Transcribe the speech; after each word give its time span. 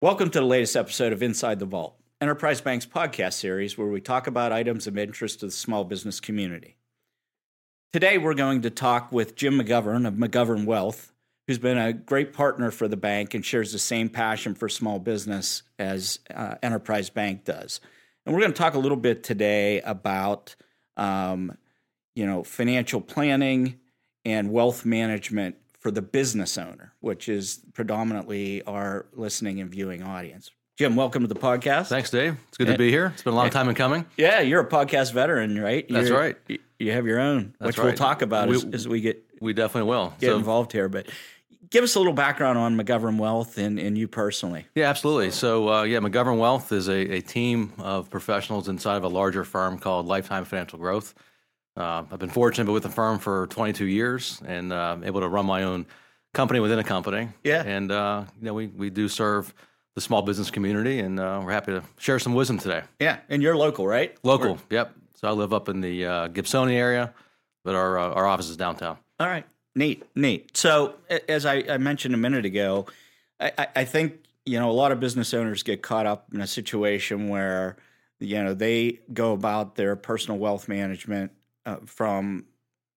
Welcome 0.00 0.30
to 0.30 0.40
the 0.40 0.46
latest 0.46 0.74
episode 0.74 1.12
of 1.12 1.22
Inside 1.22 1.58
the 1.58 1.66
Vault, 1.66 2.00
Enterprise 2.22 2.62
Bank's 2.62 2.86
podcast 2.86 3.34
series 3.34 3.76
where 3.76 3.88
we 3.88 4.00
talk 4.00 4.26
about 4.26 4.52
items 4.52 4.86
of 4.86 4.96
interest 4.96 5.40
to 5.40 5.46
the 5.46 5.52
small 5.52 5.84
business 5.84 6.18
community. 6.18 6.76
Today, 7.92 8.16
we're 8.16 8.32
going 8.32 8.62
to 8.62 8.70
talk 8.70 9.12
with 9.12 9.36
Jim 9.36 9.58
McGovern 9.58 10.08
of 10.08 10.14
McGovern 10.14 10.64
Wealth, 10.64 11.12
who's 11.46 11.58
been 11.58 11.76
a 11.76 11.92
great 11.92 12.32
partner 12.32 12.70
for 12.70 12.88
the 12.88 12.96
bank 12.96 13.34
and 13.34 13.44
shares 13.44 13.72
the 13.72 13.78
same 13.78 14.08
passion 14.08 14.54
for 14.54 14.70
small 14.70 14.98
business 14.98 15.62
as 15.78 16.20
uh, 16.34 16.54
Enterprise 16.62 17.10
Bank 17.10 17.44
does. 17.44 17.80
And 18.24 18.34
we're 18.34 18.40
going 18.40 18.54
to 18.54 18.58
talk 18.58 18.72
a 18.72 18.78
little 18.78 18.96
bit 18.96 19.22
today 19.22 19.82
about, 19.82 20.56
um, 20.96 21.58
you 22.14 22.24
know, 22.24 22.42
financial 22.42 23.02
planning 23.02 23.78
and 24.24 24.50
wealth 24.52 24.84
management 24.84 25.56
for 25.78 25.90
the 25.90 26.02
business 26.02 26.58
owner, 26.58 26.92
which 27.00 27.28
is 27.28 27.60
predominantly 27.74 28.62
our 28.64 29.06
listening 29.14 29.60
and 29.60 29.70
viewing 29.70 30.02
audience. 30.02 30.50
Jim, 30.76 30.96
welcome 30.96 31.22
to 31.22 31.28
the 31.28 31.34
podcast. 31.38 31.88
Thanks, 31.88 32.10
Dave. 32.10 32.36
It's 32.48 32.56
good 32.56 32.66
to 32.68 32.78
be 32.78 32.90
here. 32.90 33.12
It's 33.14 33.22
been 33.22 33.34
a 33.34 33.36
long 33.36 33.50
time 33.50 33.68
in 33.68 33.74
coming. 33.74 34.06
Yeah, 34.16 34.40
you're 34.40 34.60
a 34.60 34.68
podcast 34.68 35.12
veteran, 35.12 35.58
right? 35.60 35.86
That's 35.88 36.08
You're- 36.08 36.18
right. 36.20 36.36
You 36.78 36.92
have 36.92 37.06
your 37.06 37.20
own, 37.20 37.54
That's 37.60 37.76
which 37.76 37.84
we'll 37.84 37.92
talk 37.94 38.22
about 38.22 38.48
We- 38.48 38.56
as, 38.56 38.64
as 38.72 38.88
we 38.88 39.02
get 39.02 39.22
We 39.42 39.52
definitely 39.52 39.90
will. 39.90 40.14
get 40.18 40.28
So- 40.28 40.36
involved 40.38 40.72
here. 40.72 40.88
But 40.88 41.08
give 41.68 41.84
us 41.84 41.94
a 41.94 41.98
little 41.98 42.14
background 42.14 42.56
on 42.58 42.78
McGovern 42.78 43.18
Wealth 43.18 43.58
and, 43.58 43.78
and 43.78 43.98
you 43.98 44.08
personally. 44.08 44.66
Yeah, 44.74 44.88
absolutely. 44.88 45.30
So, 45.32 45.68
uh, 45.68 45.82
yeah, 45.82 45.98
McGovern 45.98 46.38
Wealth 46.38 46.72
is 46.72 46.88
a, 46.88 47.16
a 47.16 47.20
team 47.20 47.74
of 47.78 48.08
professionals 48.08 48.68
inside 48.68 48.96
of 48.96 49.04
a 49.04 49.08
larger 49.08 49.44
firm 49.44 49.76
called 49.78 50.06
Lifetime 50.06 50.46
Financial 50.46 50.78
Growth. 50.78 51.12
Uh, 51.76 52.02
I've 52.10 52.18
been 52.18 52.30
fortunate 52.30 52.64
to 52.64 52.68
be 52.70 52.72
with 52.74 52.82
the 52.82 52.88
firm 52.90 53.18
for 53.18 53.46
22 53.48 53.86
years 53.86 54.40
and 54.46 54.72
uh, 54.72 54.98
able 55.04 55.20
to 55.20 55.28
run 55.28 55.46
my 55.46 55.62
own 55.62 55.86
company 56.34 56.60
within 56.60 56.78
a 56.78 56.84
company. 56.84 57.28
Yeah. 57.44 57.62
And, 57.64 57.90
uh, 57.92 58.24
you 58.38 58.44
know, 58.46 58.54
we, 58.54 58.66
we 58.66 58.90
do 58.90 59.08
serve 59.08 59.54
the 59.94 60.00
small 60.00 60.22
business 60.22 60.50
community, 60.52 61.00
and 61.00 61.18
uh, 61.18 61.40
we're 61.44 61.50
happy 61.50 61.72
to 61.72 61.82
share 61.98 62.18
some 62.20 62.32
wisdom 62.34 62.58
today. 62.58 62.82
Yeah, 63.00 63.18
and 63.28 63.42
you're 63.42 63.56
local, 63.56 63.86
right? 63.88 64.16
Local, 64.22 64.56
yep. 64.70 64.94
So 65.16 65.26
I 65.26 65.32
live 65.32 65.52
up 65.52 65.68
in 65.68 65.80
the 65.80 66.06
uh, 66.06 66.28
Gibsonia 66.28 66.74
area, 66.74 67.12
but 67.64 67.74
our, 67.74 67.98
uh, 67.98 68.12
our 68.12 68.24
office 68.26 68.48
is 68.48 68.56
downtown. 68.56 68.98
All 69.18 69.26
right, 69.26 69.44
neat, 69.74 70.04
neat. 70.14 70.56
So 70.56 70.94
as 71.28 71.44
I, 71.44 71.64
I 71.68 71.78
mentioned 71.78 72.14
a 72.14 72.18
minute 72.18 72.44
ago, 72.44 72.86
I, 73.40 73.52
I- 73.58 73.68
I 73.76 73.84
think 73.84 74.24
you 74.46 74.58
know 74.60 74.70
a 74.70 74.72
lot 74.72 74.92
of 74.92 75.00
business 75.00 75.34
owners 75.34 75.62
get 75.64 75.82
caught 75.82 76.06
up 76.06 76.28
in 76.32 76.40
a 76.40 76.46
situation 76.46 77.28
where 77.28 77.76
you 78.20 78.42
know 78.42 78.54
they 78.54 79.00
go 79.12 79.32
about 79.32 79.74
their 79.74 79.96
personal 79.96 80.38
wealth 80.38 80.68
management 80.68 81.32
uh, 81.66 81.76
from 81.86 82.46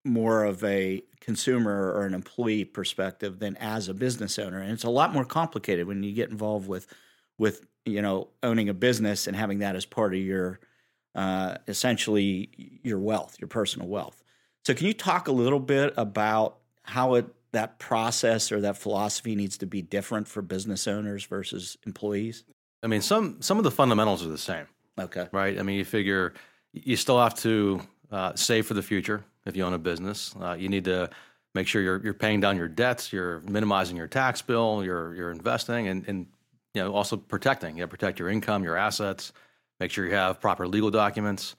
more 0.06 0.44
of 0.44 0.64
a 0.64 1.02
consumer 1.22 1.94
or 1.94 2.06
an 2.06 2.14
employee 2.14 2.66
perspective 2.66 3.40
than 3.40 3.56
as 3.58 3.88
a 3.88 3.94
business 3.94 4.38
owner, 4.38 4.60
and 4.60 4.72
it's 4.72 4.84
a 4.84 4.90
lot 4.90 5.14
more 5.14 5.26
complicated 5.26 5.88
when 5.88 6.04
you 6.04 6.14
get 6.14 6.30
involved 6.30 6.68
with 6.68 6.88
with 7.38 7.66
you 7.86 8.02
know 8.02 8.28
owning 8.42 8.70
a 8.70 8.74
business 8.74 9.28
and 9.28 9.36
having 9.36 9.60
that 9.60 9.76
as 9.76 9.86
part 9.86 10.14
of 10.14 10.20
your 10.20 10.60
uh, 11.16 11.56
essentially 11.68 12.80
your 12.84 13.00
wealth, 13.00 13.38
your 13.40 13.48
personal 13.48 13.88
wealth. 13.88 14.24
So, 14.66 14.74
can 14.74 14.88
you 14.88 14.94
talk 14.94 15.28
a 15.28 15.32
little 15.32 15.60
bit 15.60 15.94
about 15.98 16.58
how 16.84 17.16
it 17.16 17.28
that 17.52 17.80
process 17.80 18.52
or 18.52 18.62
that 18.62 18.78
philosophy 18.78 19.36
needs 19.36 19.58
to 19.60 19.66
be 19.66 19.82
different 19.82 20.28
for 20.28 20.42
business 20.42 20.88
owners 20.88 21.26
versus 21.26 21.78
employees? 21.86 22.44
I 22.82 22.88
mean, 22.88 23.02
some 23.02 23.42
some 23.42 23.58
of 23.58 23.64
the 23.64 23.72
fundamentals 23.72 24.26
are 24.26 24.30
the 24.30 24.38
same. 24.38 24.66
Okay. 25.00 25.28
right? 25.32 25.58
I 25.58 25.64
mean, 25.64 25.78
you 25.78 25.86
figure 25.86 26.34
you 26.72 26.96
still 26.96 27.20
have 27.20 27.36
to 27.36 27.82
uh, 28.14 28.34
save 28.36 28.66
for 28.66 28.76
the 28.76 28.82
future 28.82 29.26
if 29.46 29.56
you 29.56 29.64
own 29.64 29.74
a 29.74 29.78
business. 29.78 30.34
Uh, 30.40 30.54
you 30.54 30.70
need 30.70 30.86
to 30.86 31.10
make 31.56 31.68
sure 31.68 31.82
you're 31.82 32.02
you're 32.04 32.14
paying 32.14 32.40
down 32.40 32.56
your 32.56 32.68
debts, 32.68 33.12
you're 33.12 33.42
minimizing 33.42 33.98
your 33.98 34.08
tax 34.08 34.42
bill, 34.42 34.84
you're 34.84 35.16
you're 35.16 35.32
investing, 35.32 35.88
and 35.88 36.08
and 36.08 36.28
you 36.74 36.82
know 36.82 36.94
also 36.94 37.18
protecting. 37.18 37.78
You 37.78 37.88
protect 37.88 38.20
your 38.20 38.30
income, 38.30 38.64
your 38.64 38.78
assets. 38.78 39.34
Make 39.80 39.92
sure 39.92 40.06
you 40.06 40.14
have 40.14 40.40
proper 40.40 40.68
legal 40.68 40.92
documents. 40.92 41.56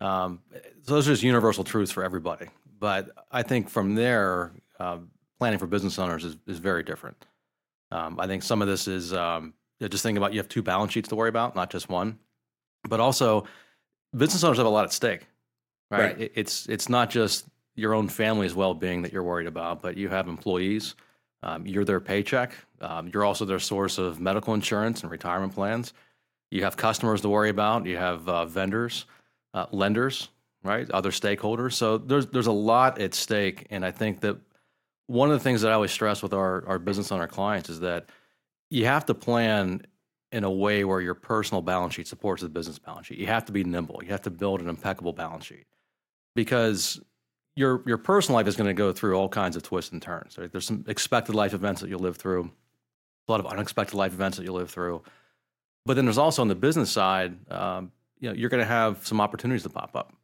Um, 0.00 0.40
so 0.82 0.94
those 0.94 1.06
are 1.06 1.12
just 1.12 1.22
universal 1.22 1.62
truths 1.62 1.92
for 1.92 2.02
everybody. 2.02 2.46
But 2.78 3.10
I 3.30 3.42
think 3.42 3.68
from 3.68 3.94
there, 3.94 4.52
uh, 4.80 4.98
planning 5.38 5.58
for 5.58 5.66
business 5.66 5.98
owners 5.98 6.24
is, 6.24 6.38
is 6.46 6.58
very 6.58 6.82
different. 6.82 7.26
Um, 7.90 8.18
I 8.18 8.26
think 8.26 8.42
some 8.42 8.62
of 8.62 8.68
this 8.68 8.88
is 8.88 9.12
um, 9.12 9.52
just 9.78 10.02
thinking 10.02 10.16
about 10.16 10.32
you 10.32 10.38
have 10.38 10.48
two 10.48 10.62
balance 10.62 10.92
sheets 10.92 11.10
to 11.10 11.16
worry 11.16 11.28
about, 11.28 11.54
not 11.54 11.68
just 11.68 11.90
one 11.90 12.18
but 12.88 13.00
also 13.00 13.44
business 14.16 14.42
owners 14.44 14.58
have 14.58 14.66
a 14.66 14.70
lot 14.70 14.84
at 14.84 14.92
stake 14.92 15.26
right, 15.90 16.00
Right. 16.00 16.20
It- 16.20 16.32
it's 16.34 16.66
it's 16.68 16.88
not 16.88 17.10
just 17.10 17.46
your 17.74 17.94
own 17.94 18.08
family's 18.08 18.54
well-being 18.54 19.02
that 19.02 19.12
you're 19.12 19.22
worried 19.22 19.46
about 19.46 19.80
but 19.82 19.96
you 19.96 20.08
have 20.08 20.28
employees. 20.28 20.94
Um, 21.42 21.66
you're 21.66 21.86
their 21.86 22.00
paycheck. 22.00 22.52
Um, 22.82 23.08
you're 23.12 23.24
also 23.24 23.46
their 23.46 23.58
source 23.58 23.96
of 23.96 24.20
medical 24.20 24.52
insurance 24.52 25.02
and 25.02 25.10
retirement 25.10 25.54
plans. 25.54 25.94
You 26.50 26.64
have 26.64 26.76
customers 26.76 27.22
to 27.22 27.28
worry 27.30 27.48
about. 27.48 27.86
You 27.86 27.96
have 27.96 28.28
uh, 28.28 28.44
vendors 28.44 29.06
uh, 29.54 29.66
lenders 29.72 30.28
right? 30.62 30.90
Other 30.90 31.10
stakeholders. 31.10 31.72
So 31.72 31.96
there's 31.96 32.26
there's 32.26 32.46
a 32.46 32.52
lot 32.52 33.00
at 33.00 33.14
stake. 33.14 33.66
And 33.70 33.84
i 33.84 33.90
think 33.90 34.20
that 34.20 34.36
one 35.06 35.30
of 35.30 35.38
the 35.38 35.42
things 35.42 35.62
that 35.62 35.70
i 35.70 35.74
always 35.74 35.90
stress 35.90 36.22
with 36.22 36.32
our, 36.34 36.64
our 36.68 36.78
business 36.78 37.10
our 37.10 37.26
clients 37.26 37.68
is 37.70 37.80
that 37.80 38.06
you 38.70 38.84
have 38.86 39.06
to 39.06 39.14
plan 39.14 39.82
in 40.30 40.44
a 40.44 40.50
way 40.50 40.84
where 40.84 41.00
your 41.00 41.14
personal 41.14 41.62
balance 41.62 41.94
sheet 41.94 42.06
supports 42.06 42.42
the 42.42 42.48
business 42.48 42.78
balance 42.78 43.06
sheet. 43.08 43.18
You 43.18 43.26
have 43.26 43.44
to 43.46 43.52
be 43.52 43.64
nimble. 43.64 44.00
You 44.04 44.10
have 44.10 44.22
to 44.22 44.30
build 44.30 44.60
an 44.60 44.68
impeccable 44.68 45.12
balance 45.12 45.46
sheet 45.46 45.64
because 46.40 46.98
your 47.54 47.82
your 47.84 47.98
personal 47.98 48.36
life 48.36 48.46
is 48.46 48.56
going 48.56 48.66
to 48.66 48.72
go 48.72 48.92
through 48.92 49.14
all 49.14 49.28
kinds 49.28 49.56
of 49.56 49.62
twists 49.62 49.92
and 49.92 50.00
turns. 50.00 50.38
Right? 50.38 50.50
There's 50.50 50.64
some 50.64 50.86
expected 50.88 51.34
life 51.34 51.52
events 51.52 51.82
that 51.82 51.90
you'll 51.90 52.00
live 52.00 52.16
through, 52.16 52.50
a 53.28 53.30
lot 53.30 53.40
of 53.40 53.46
unexpected 53.46 53.94
life 53.94 54.14
events 54.14 54.38
that 54.38 54.44
you'll 54.44 54.56
live 54.56 54.70
through. 54.70 55.02
But 55.84 55.94
then 55.94 56.06
there's 56.06 56.16
also 56.16 56.40
on 56.40 56.48
the 56.48 56.54
business 56.54 56.90
side, 56.90 57.36
um, 57.52 57.92
you 58.20 58.30
know, 58.30 58.34
you're 58.34 58.48
going 58.48 58.62
to 58.62 58.72
have 58.80 59.06
some 59.06 59.20
opportunities 59.20 59.64
to 59.64 59.68
pop 59.68 59.94
up. 59.94 60.14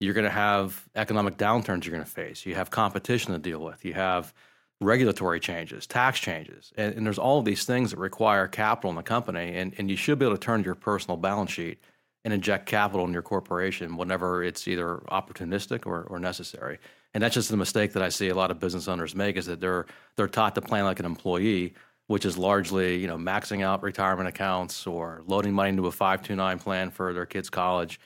You're 0.00 0.12
going 0.12 0.24
to 0.24 0.30
have 0.30 0.86
economic 0.94 1.38
downturns 1.38 1.86
you're 1.86 1.94
going 1.94 2.04
to 2.04 2.10
face. 2.10 2.44
You 2.44 2.54
have 2.56 2.70
competition 2.70 3.32
to 3.32 3.38
deal 3.38 3.60
with. 3.60 3.86
You 3.86 3.94
have 3.94 4.34
regulatory 4.82 5.40
changes, 5.40 5.86
tax 5.86 6.20
changes, 6.20 6.74
and, 6.76 6.94
and 6.94 7.06
there's 7.06 7.18
all 7.18 7.38
of 7.38 7.46
these 7.46 7.64
things 7.64 7.90
that 7.92 7.98
require 7.98 8.46
capital 8.48 8.90
in 8.90 8.96
the 8.96 9.02
company, 9.02 9.56
and, 9.56 9.72
and 9.78 9.90
you 9.90 9.96
should 9.96 10.18
be 10.18 10.26
able 10.26 10.36
to 10.36 10.40
turn 10.40 10.62
your 10.62 10.74
personal 10.74 11.16
balance 11.16 11.52
sheet 11.52 11.78
and 12.24 12.32
inject 12.32 12.66
capital 12.66 13.06
in 13.06 13.12
your 13.12 13.22
corporation 13.22 13.96
whenever 13.96 14.42
it's 14.42 14.66
either 14.66 15.02
opportunistic 15.10 15.86
or, 15.86 16.02
or 16.04 16.18
necessary. 16.18 16.78
And 17.12 17.22
that's 17.22 17.34
just 17.34 17.50
the 17.50 17.56
mistake 17.56 17.92
that 17.92 18.02
I 18.02 18.08
see 18.08 18.28
a 18.28 18.34
lot 18.34 18.50
of 18.50 18.58
business 18.58 18.88
owners 18.88 19.14
make 19.14 19.36
is 19.36 19.46
that 19.46 19.60
they're 19.60 19.86
they're 20.16 20.28
taught 20.28 20.54
to 20.56 20.60
plan 20.60 20.84
like 20.84 20.98
an 20.98 21.06
employee, 21.06 21.74
which 22.08 22.24
is 22.24 22.36
largely 22.36 22.96
you 22.96 23.06
know 23.06 23.16
maxing 23.16 23.62
out 23.62 23.82
retirement 23.82 24.28
accounts 24.28 24.86
or 24.86 25.22
loading 25.26 25.52
money 25.52 25.70
into 25.70 25.86
a 25.86 25.92
five 25.92 26.22
two 26.22 26.34
nine 26.34 26.58
plan 26.58 26.90
for 26.90 27.12
their 27.12 27.26
kids' 27.26 27.50
college. 27.50 28.00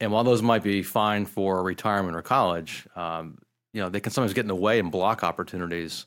And 0.00 0.12
while 0.12 0.24
those 0.24 0.42
might 0.42 0.62
be 0.62 0.82
fine 0.82 1.26
for 1.26 1.62
retirement 1.62 2.16
or 2.16 2.22
college, 2.22 2.86
um, 2.94 3.38
you 3.72 3.82
know 3.82 3.88
they 3.88 4.00
can 4.00 4.12
sometimes 4.12 4.34
get 4.34 4.42
in 4.42 4.48
the 4.48 4.54
way 4.54 4.78
and 4.78 4.92
block 4.92 5.24
opportunities 5.24 6.06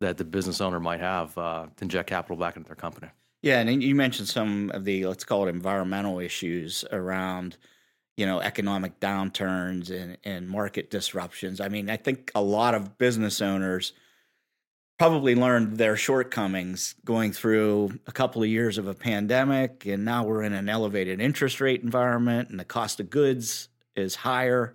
that 0.00 0.18
the 0.18 0.24
business 0.24 0.60
owner 0.60 0.80
might 0.80 1.00
have 1.00 1.36
uh, 1.38 1.66
to 1.76 1.84
inject 1.84 2.10
capital 2.10 2.36
back 2.36 2.56
into 2.56 2.66
their 2.66 2.76
company. 2.76 3.08
Yeah, 3.44 3.60
and 3.60 3.82
you 3.82 3.94
mentioned 3.94 4.28
some 4.28 4.70
of 4.70 4.84
the 4.86 5.04
let's 5.06 5.22
call 5.22 5.46
it 5.46 5.50
environmental 5.50 6.18
issues 6.18 6.82
around 6.90 7.58
you 8.16 8.24
know 8.24 8.40
economic 8.40 9.00
downturns 9.00 9.90
and, 9.90 10.16
and 10.24 10.48
market 10.48 10.90
disruptions. 10.90 11.60
I 11.60 11.68
mean, 11.68 11.90
I 11.90 11.98
think 11.98 12.32
a 12.34 12.40
lot 12.40 12.74
of 12.74 12.96
business 12.96 13.42
owners 13.42 13.92
probably 14.98 15.34
learned 15.34 15.76
their 15.76 15.94
shortcomings 15.94 16.94
going 17.04 17.32
through 17.32 17.98
a 18.06 18.12
couple 18.12 18.42
of 18.42 18.48
years 18.48 18.78
of 18.78 18.86
a 18.86 18.94
pandemic, 18.94 19.84
and 19.84 20.06
now 20.06 20.24
we're 20.24 20.42
in 20.42 20.54
an 20.54 20.70
elevated 20.70 21.20
interest 21.20 21.60
rate 21.60 21.82
environment, 21.82 22.48
and 22.48 22.58
the 22.58 22.64
cost 22.64 22.98
of 22.98 23.10
goods 23.10 23.68
is 23.94 24.14
higher. 24.14 24.74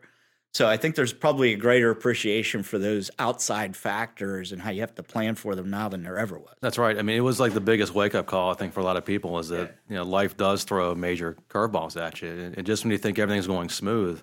So 0.51 0.67
I 0.67 0.77
think 0.77 0.95
there's 0.95 1.13
probably 1.13 1.53
a 1.53 1.55
greater 1.55 1.91
appreciation 1.91 2.63
for 2.63 2.79
those 2.79 3.11
outside 3.19 3.75
factors 3.75 4.51
and 4.51 4.61
how 4.61 4.71
you 4.71 4.81
have 4.81 4.95
to 4.95 5.03
plan 5.03 5.35
for 5.35 5.53
them 5.53 5.69
now 5.69 5.89
than 5.89 6.03
there 6.03 6.17
ever 6.17 6.39
was. 6.39 6.55
That's 6.59 6.77
right. 6.77 6.97
I 6.97 7.03
mean, 7.03 7.17
it 7.17 7.21
was 7.21 7.39
like 7.39 7.53
the 7.53 7.61
biggest 7.61 7.93
wake 7.93 8.15
up 8.15 8.25
call 8.25 8.51
I 8.51 8.55
think 8.55 8.73
for 8.73 8.79
a 8.79 8.83
lot 8.83 8.97
of 8.97 9.05
people 9.05 9.37
is 9.37 9.49
that 9.49 9.77
you 9.87 9.95
know 9.95 10.03
life 10.03 10.37
does 10.37 10.63
throw 10.63 10.95
major 10.95 11.37
curveballs 11.49 12.01
at 12.01 12.21
you, 12.21 12.29
and, 12.29 12.57
and 12.57 12.65
just 12.65 12.83
when 12.83 12.91
you 12.91 12.97
think 12.97 13.19
everything's 13.19 13.47
going 13.47 13.69
smooth, 13.69 14.21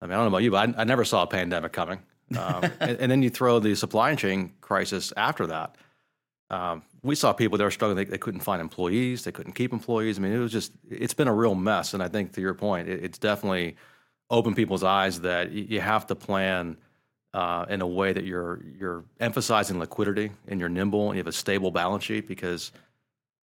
I 0.00 0.06
mean, 0.06 0.12
I 0.12 0.16
don't 0.16 0.24
know 0.24 0.28
about 0.28 0.44
you, 0.44 0.52
but 0.52 0.76
I, 0.76 0.82
I 0.82 0.84
never 0.84 1.04
saw 1.04 1.22
a 1.22 1.26
pandemic 1.26 1.72
coming, 1.72 1.98
um, 2.38 2.64
and, 2.80 2.98
and 2.98 3.10
then 3.10 3.22
you 3.22 3.30
throw 3.30 3.58
the 3.58 3.74
supply 3.74 4.14
chain 4.14 4.52
crisis 4.60 5.12
after 5.16 5.48
that. 5.48 5.76
Um, 6.50 6.82
we 7.02 7.16
saw 7.16 7.32
people 7.32 7.58
that 7.58 7.64
were 7.64 7.70
struggling; 7.72 7.96
they, 7.96 8.04
they 8.04 8.18
couldn't 8.18 8.40
find 8.40 8.60
employees, 8.60 9.24
they 9.24 9.32
couldn't 9.32 9.54
keep 9.54 9.72
employees. 9.72 10.18
I 10.18 10.22
mean, 10.22 10.32
it 10.32 10.38
was 10.38 10.52
just 10.52 10.70
it's 10.88 11.14
been 11.14 11.28
a 11.28 11.34
real 11.34 11.56
mess, 11.56 11.94
and 11.94 12.02
I 12.02 12.06
think 12.06 12.32
to 12.34 12.40
your 12.40 12.54
point, 12.54 12.88
it, 12.88 13.02
it's 13.02 13.18
definitely 13.18 13.76
opened 14.32 14.56
people's 14.56 14.82
eyes 14.82 15.20
that 15.20 15.52
you 15.52 15.80
have 15.80 16.06
to 16.08 16.16
plan 16.16 16.76
uh, 17.34 17.64
in 17.68 17.80
a 17.82 17.86
way 17.86 18.12
that 18.12 18.24
you're 18.24 18.60
you're 18.78 19.04
emphasizing 19.20 19.78
liquidity 19.78 20.30
and 20.48 20.58
you're 20.58 20.68
nimble 20.68 21.08
and 21.08 21.16
you 21.16 21.20
have 21.20 21.28
a 21.28 21.32
stable 21.32 21.70
balance 21.70 22.02
sheet 22.02 22.26
because 22.26 22.72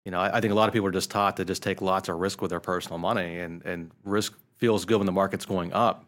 you 0.05 0.11
know 0.13 0.19
I, 0.21 0.39
I 0.39 0.41
think 0.41 0.53
a 0.53 0.55
lot 0.55 0.69
of 0.69 0.73
people 0.73 0.89
are 0.89 0.93
just 0.93 1.11
taught 1.11 1.37
to 1.37 1.45
just 1.45 1.63
take 1.63 1.83
lots 1.83 2.09
of 2.09 2.17
risk 2.17 2.41
with 2.41 2.51
their 2.51 2.61
personal 2.61 2.99
money 2.99 3.41
and 3.41 3.63
and 3.65 3.91
risk 4.05 4.33
feels 4.57 4.85
good 4.87 4.97
when 4.99 5.07
the 5.07 5.13
market's 5.13 5.45
going 5.45 5.73
up, 5.75 6.07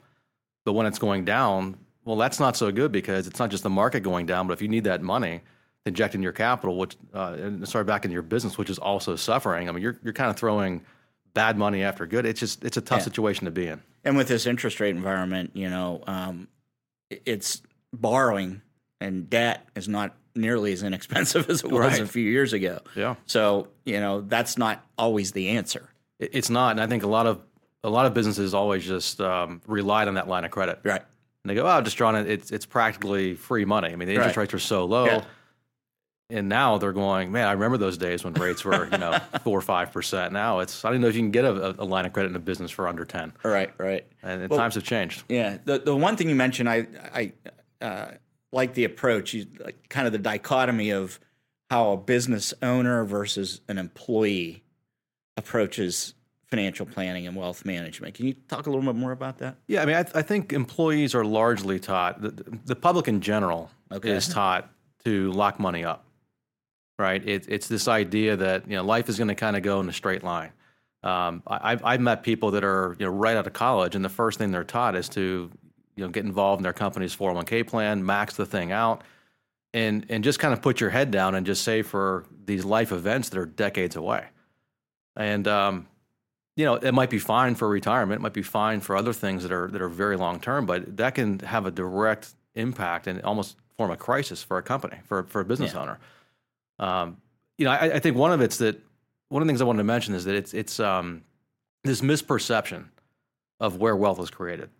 but 0.65 0.73
when 0.73 0.87
it's 0.87 0.99
going 0.99 1.25
down, 1.27 1.77
Well, 2.05 2.17
that's 2.17 2.41
not 2.41 2.57
so 2.57 2.73
good 2.73 2.91
because 2.93 3.27
it's 3.27 3.39
not 3.39 3.51
just 3.51 3.63
the 3.63 3.71
market 3.71 4.01
going 4.01 4.25
down, 4.25 4.47
but 4.47 4.55
if 4.55 4.63
you 4.63 4.69
need 4.69 4.85
that 4.85 5.03
money 5.03 5.43
to 5.85 5.89
inject 5.89 6.15
in 6.15 6.23
your 6.23 6.33
capital, 6.33 6.79
which 6.79 6.97
uh, 7.13 7.37
and 7.39 7.69
start 7.69 7.87
back 7.87 8.05
into 8.07 8.15
your 8.15 8.23
business, 8.23 8.57
which 8.57 8.71
is 8.71 8.79
also 8.79 9.15
suffering. 9.17 9.69
I 9.69 9.73
mean, 9.73 9.83
you're 9.83 9.99
you're 10.03 10.15
kind 10.15 10.31
of 10.31 10.37
throwing 10.37 10.81
bad 11.35 11.59
money 11.59 11.83
after 11.83 12.07
good. 12.07 12.25
It's 12.27 12.41
just 12.41 12.65
it's 12.65 12.77
a 12.79 12.81
tough 12.81 13.01
Yeah. 13.01 13.05
situation 13.05 13.45
to 13.45 13.51
be 13.51 13.67
in. 13.67 13.83
And 14.09 14.17
with 14.17 14.27
this 14.29 14.47
interest 14.47 14.81
rate 14.81 14.97
environment, 14.97 15.51
you 15.53 15.69
know, 15.69 16.03
um, 16.07 16.49
it's 17.11 17.61
borrowing 17.93 18.63
and 19.03 19.29
debt 19.29 19.69
is 19.77 19.87
not 19.87 20.17
nearly 20.35 20.73
as 20.73 20.83
inexpensive 20.83 21.51
as 21.51 21.63
it 21.63 21.71
was 21.71 21.79
Right. 21.93 22.01
a 22.01 22.07
few 22.07 22.25
years 22.25 22.55
ago. 22.55 22.79
Yeah. 22.97 23.17
So, 23.27 23.69
you 23.85 24.01
know, 24.01 24.23
that's 24.23 24.57
not 24.57 24.83
always 24.97 25.33
the 25.33 25.51
answer. 25.51 25.91
It's 26.19 26.49
not, 26.49 26.71
and 26.71 26.81
I 26.81 26.87
think 26.87 27.03
a 27.03 27.07
lot 27.07 27.27
of 27.27 27.43
a 27.85 27.91
lot 27.91 28.07
of 28.07 28.15
businesses 28.15 28.55
always 28.55 28.87
just 28.87 29.21
um, 29.21 29.61
relied 29.67 30.09
on 30.09 30.15
that 30.15 30.27
line 30.27 30.45
of 30.47 30.51
credit. 30.53 30.81
Right. 30.85 31.03
And 31.45 31.51
they 31.51 31.55
go, 31.55 31.67
"Oh, 31.69 31.81
just 31.83 31.99
drawing 31.99 32.17
it. 32.17 32.31
It's 32.31 32.51
it's 32.51 32.65
practically 32.65 33.35
free 33.35 33.67
money. 33.67 33.89
I 33.91 33.97
mean, 33.97 34.09
the 34.09 34.15
interest 34.15 34.37
Right. 34.39 34.45
rates 34.45 34.55
are 34.55 34.59
so 34.59 34.87
low." 34.87 35.05
Yeah. 35.05 35.25
And 36.31 36.49
now 36.49 36.77
they're 36.77 36.93
going, 36.93 37.33
man. 37.33 37.49
I 37.49 37.53
remember 37.53 37.79
those 37.79 37.97
days 37.97 38.23
when 38.23 38.35
rates 38.35 38.63
were, 38.65 38.87
you 38.93 38.99
know, 38.99 39.19
four 39.45 39.59
or 39.59 39.63
five 39.63 39.93
percent. 39.93 40.33
Now 40.33 40.59
it's 40.59 40.85
I 40.85 40.91
don't 40.91 41.01
know 41.01 41.09
if 41.09 41.15
you 41.15 41.23
can 41.23 41.31
get 41.31 41.45
a, 41.47 41.75
a 41.81 41.85
line 41.85 42.05
of 42.05 42.13
credit 42.13 42.29
in 42.29 42.37
a 42.37 42.41
business 42.41 42.71
for 42.71 42.87
under 42.87 43.05
ten. 43.07 43.33
Right. 43.43 43.73
Right. 43.79 44.07
And, 44.23 44.49
Well- 44.49 44.59
times 44.59 44.75
have 44.75 44.85
changed. 44.85 45.23
Yeah. 45.29 45.57
The 45.65 45.79
the 45.79 45.97
one 45.97 46.17
thing 46.17 46.29
you 46.29 46.35
mentioned, 46.35 46.69
I 46.69 46.87
I 47.15 47.33
uh, 47.81 48.11
like 48.53 48.75
the 48.75 48.85
approach, 48.85 49.33
you, 49.33 49.47
like 49.65 49.89
kind 49.89 50.07
of 50.07 50.13
the 50.13 50.19
dichotomy 50.19 50.91
of 50.91 51.19
how 51.71 51.93
a 51.93 51.97
business 51.97 52.53
owner 52.63 53.05
versus 53.05 53.61
an 53.69 53.79
employee 53.79 54.65
approaches 55.37 56.15
financial 56.51 56.87
planning 56.87 57.27
and 57.27 57.37
wealth 57.37 57.65
management. 57.67 58.15
Can 58.15 58.27
you 58.27 58.33
talk 58.49 58.67
a 58.67 58.71
little 58.71 58.85
bit 58.85 58.99
more 58.99 59.13
about 59.13 59.39
that? 59.39 59.57
Yeah, 59.67 59.83
I 59.83 59.85
mean, 59.85 59.97
I, 59.97 60.05
I 60.15 60.23
think 60.23 60.53
employees 60.55 61.15
are 61.15 61.25
largely 61.27 61.79
taught, 61.79 62.23
the, 62.23 62.31
the 62.65 62.75
public 62.75 63.07
in 63.07 63.21
general 63.21 63.71
Okay. 63.93 64.11
is 64.11 64.29
taught 64.29 64.71
to 65.05 65.31
lock 65.33 65.61
money 65.61 65.85
up, 65.85 66.07
right? 66.99 67.27
It, 67.27 67.47
it's 67.49 67.69
this 67.69 67.89
idea 67.89 68.37
that 68.37 68.69
you 68.69 68.77
know 68.77 68.85
life 68.85 69.09
is 69.09 69.17
going 69.17 69.29
to 69.29 69.35
kind 69.35 69.57
of 69.57 69.63
go 69.63 69.81
in 69.81 69.89
a 69.89 69.93
straight 69.93 70.23
line. 70.25 70.53
Um, 71.05 71.43
I, 71.47 71.73
I've, 71.73 71.85
I've 71.85 72.01
met 72.01 72.23
people 72.23 72.51
that 72.53 72.65
are 72.65 72.97
you 72.99 73.07
know 73.07 73.13
right 73.13 73.37
out 73.37 73.47
of 73.47 73.53
college, 73.53 73.95
and 73.95 74.05
the 74.05 74.09
first 74.09 74.39
thing 74.39 74.51
they're 74.51 74.65
taught 74.65 74.97
is 74.97 75.09
to 75.11 75.51
you 75.97 76.05
know 76.05 76.11
get 76.11 76.25
involved 76.25 76.61
in 76.61 76.65
their 76.65 76.73
company's 76.73 77.15
401k 77.17 77.67
plan, 77.67 78.05
max 78.05 78.35
the 78.35 78.47
thing 78.47 78.73
out, 78.73 79.03
and 79.73 80.05
and 80.09 80.25
just 80.25 80.39
kind 80.41 80.53
of 80.53 80.61
put 80.61 80.81
your 80.81 80.91
head 80.91 81.11
down 81.11 81.35
and 81.35 81.47
just 81.47 81.63
save 81.63 81.87
for 81.87 82.27
these 82.45 82.65
life 82.65 82.91
events 82.93 83.29
that 83.29 83.39
are 83.39 83.47
decades 83.47 83.95
away. 83.97 84.27
And 85.17 85.47
um, 85.47 85.87
you 86.57 86.65
know, 86.65 86.75
it 86.75 86.93
might 86.93 87.11
be 87.11 87.21
fine 87.21 87.55
for 87.55 87.69
retirement. 87.69 88.21
It 88.21 88.23
might 88.23 88.33
be 88.33 88.43
fine 88.43 88.81
for 88.81 88.97
other 88.97 89.13
things 89.13 89.45
that 89.45 89.53
are 89.53 89.69
that 89.69 89.81
are 89.81 89.89
very 89.89 90.17
long 90.17 90.41
term, 90.41 90.67
but 90.67 90.97
that 90.97 91.15
can 91.15 91.39
have 91.41 91.65
a 91.67 91.71
direct 91.71 92.35
impact 92.57 93.07
and 93.07 93.23
almost 93.23 93.57
form 93.77 93.93
a 93.93 93.97
crisis 93.97 94.43
for 94.43 94.59
a 94.59 94.63
company, 94.63 94.97
for 95.05 95.23
for 95.25 95.41
a 95.41 95.45
business 95.45 95.75
Yeah. 95.75 95.83
owner. 95.83 95.99
Um, 96.79 97.19
you 97.57 97.65
know, 97.65 97.73
I, 97.73 97.95
I 97.95 97.99
think 97.99 98.17
one 98.17 98.33
of 98.33 98.41
it's 98.41 98.59
that 98.59 98.81
one 99.29 99.43
of 99.43 99.47
the 99.47 99.51
things 99.51 99.61
I 99.61 99.65
wanted 99.65 99.79
to 99.79 99.85
mention 99.85 100.15
is 100.15 100.25
that 100.25 100.35
it's 100.35 100.55
it's 100.55 100.81
um, 100.81 101.23
this 101.85 102.01
misperception 102.01 102.87
of 103.61 103.77
where 103.77 103.97
wealth 103.97 104.21
is 104.21 104.31
created. 104.31 104.71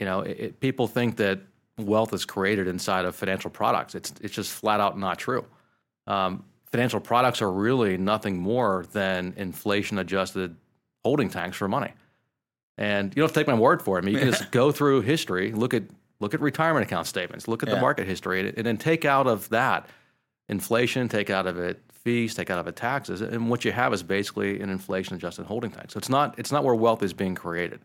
You 0.00 0.06
know, 0.06 0.20
it, 0.20 0.40
it, 0.40 0.60
people 0.60 0.86
think 0.86 1.16
that 1.16 1.40
wealth 1.78 2.12
is 2.12 2.24
created 2.24 2.68
inside 2.68 3.04
of 3.04 3.14
financial 3.14 3.50
products. 3.50 3.94
It's 3.94 4.12
it's 4.20 4.34
just 4.34 4.52
flat 4.52 4.80
out 4.80 4.98
not 4.98 5.18
true. 5.18 5.44
Um, 6.06 6.44
financial 6.70 7.00
products 7.00 7.40
are 7.42 7.50
really 7.50 7.96
nothing 7.96 8.38
more 8.38 8.86
than 8.92 9.34
inflation 9.36 9.98
adjusted 9.98 10.56
holding 11.04 11.30
tanks 11.30 11.56
for 11.56 11.68
money. 11.68 11.92
And 12.76 13.14
you 13.14 13.20
don't 13.20 13.28
have 13.28 13.32
to 13.32 13.40
take 13.40 13.46
my 13.46 13.54
word 13.54 13.82
for 13.82 13.98
it. 13.98 14.02
I 14.02 14.04
mean, 14.04 14.14
you 14.14 14.20
can 14.20 14.30
just 14.30 14.50
go 14.52 14.70
through 14.72 15.02
history, 15.02 15.52
look 15.52 15.74
at 15.74 15.84
look 16.20 16.34
at 16.34 16.40
retirement 16.40 16.84
account 16.84 17.06
statements, 17.06 17.46
look 17.46 17.62
at 17.62 17.68
the 17.68 17.80
market 17.80 18.06
history, 18.06 18.40
and, 18.40 18.58
and 18.58 18.66
then 18.66 18.76
take 18.76 19.04
out 19.04 19.26
of 19.26 19.48
that 19.50 19.88
inflation, 20.48 21.08
take 21.08 21.30
out 21.30 21.46
of 21.46 21.58
it 21.58 21.82
fees, 21.92 22.34
take 22.34 22.50
out 22.50 22.58
of 22.58 22.66
it 22.66 22.76
taxes, 22.76 23.20
and 23.20 23.50
what 23.50 23.64
you 23.64 23.72
have 23.72 23.92
is 23.92 24.02
basically 24.02 24.60
an 24.60 24.70
inflation 24.70 25.14
adjusted 25.16 25.46
holding 25.46 25.70
tank. 25.70 25.90
So 25.90 25.98
it's 25.98 26.08
not 26.08 26.38
it's 26.38 26.52
not 26.52 26.64
where 26.64 26.74
wealth 26.74 27.02
is 27.02 27.12
being 27.12 27.34
created. 27.34 27.80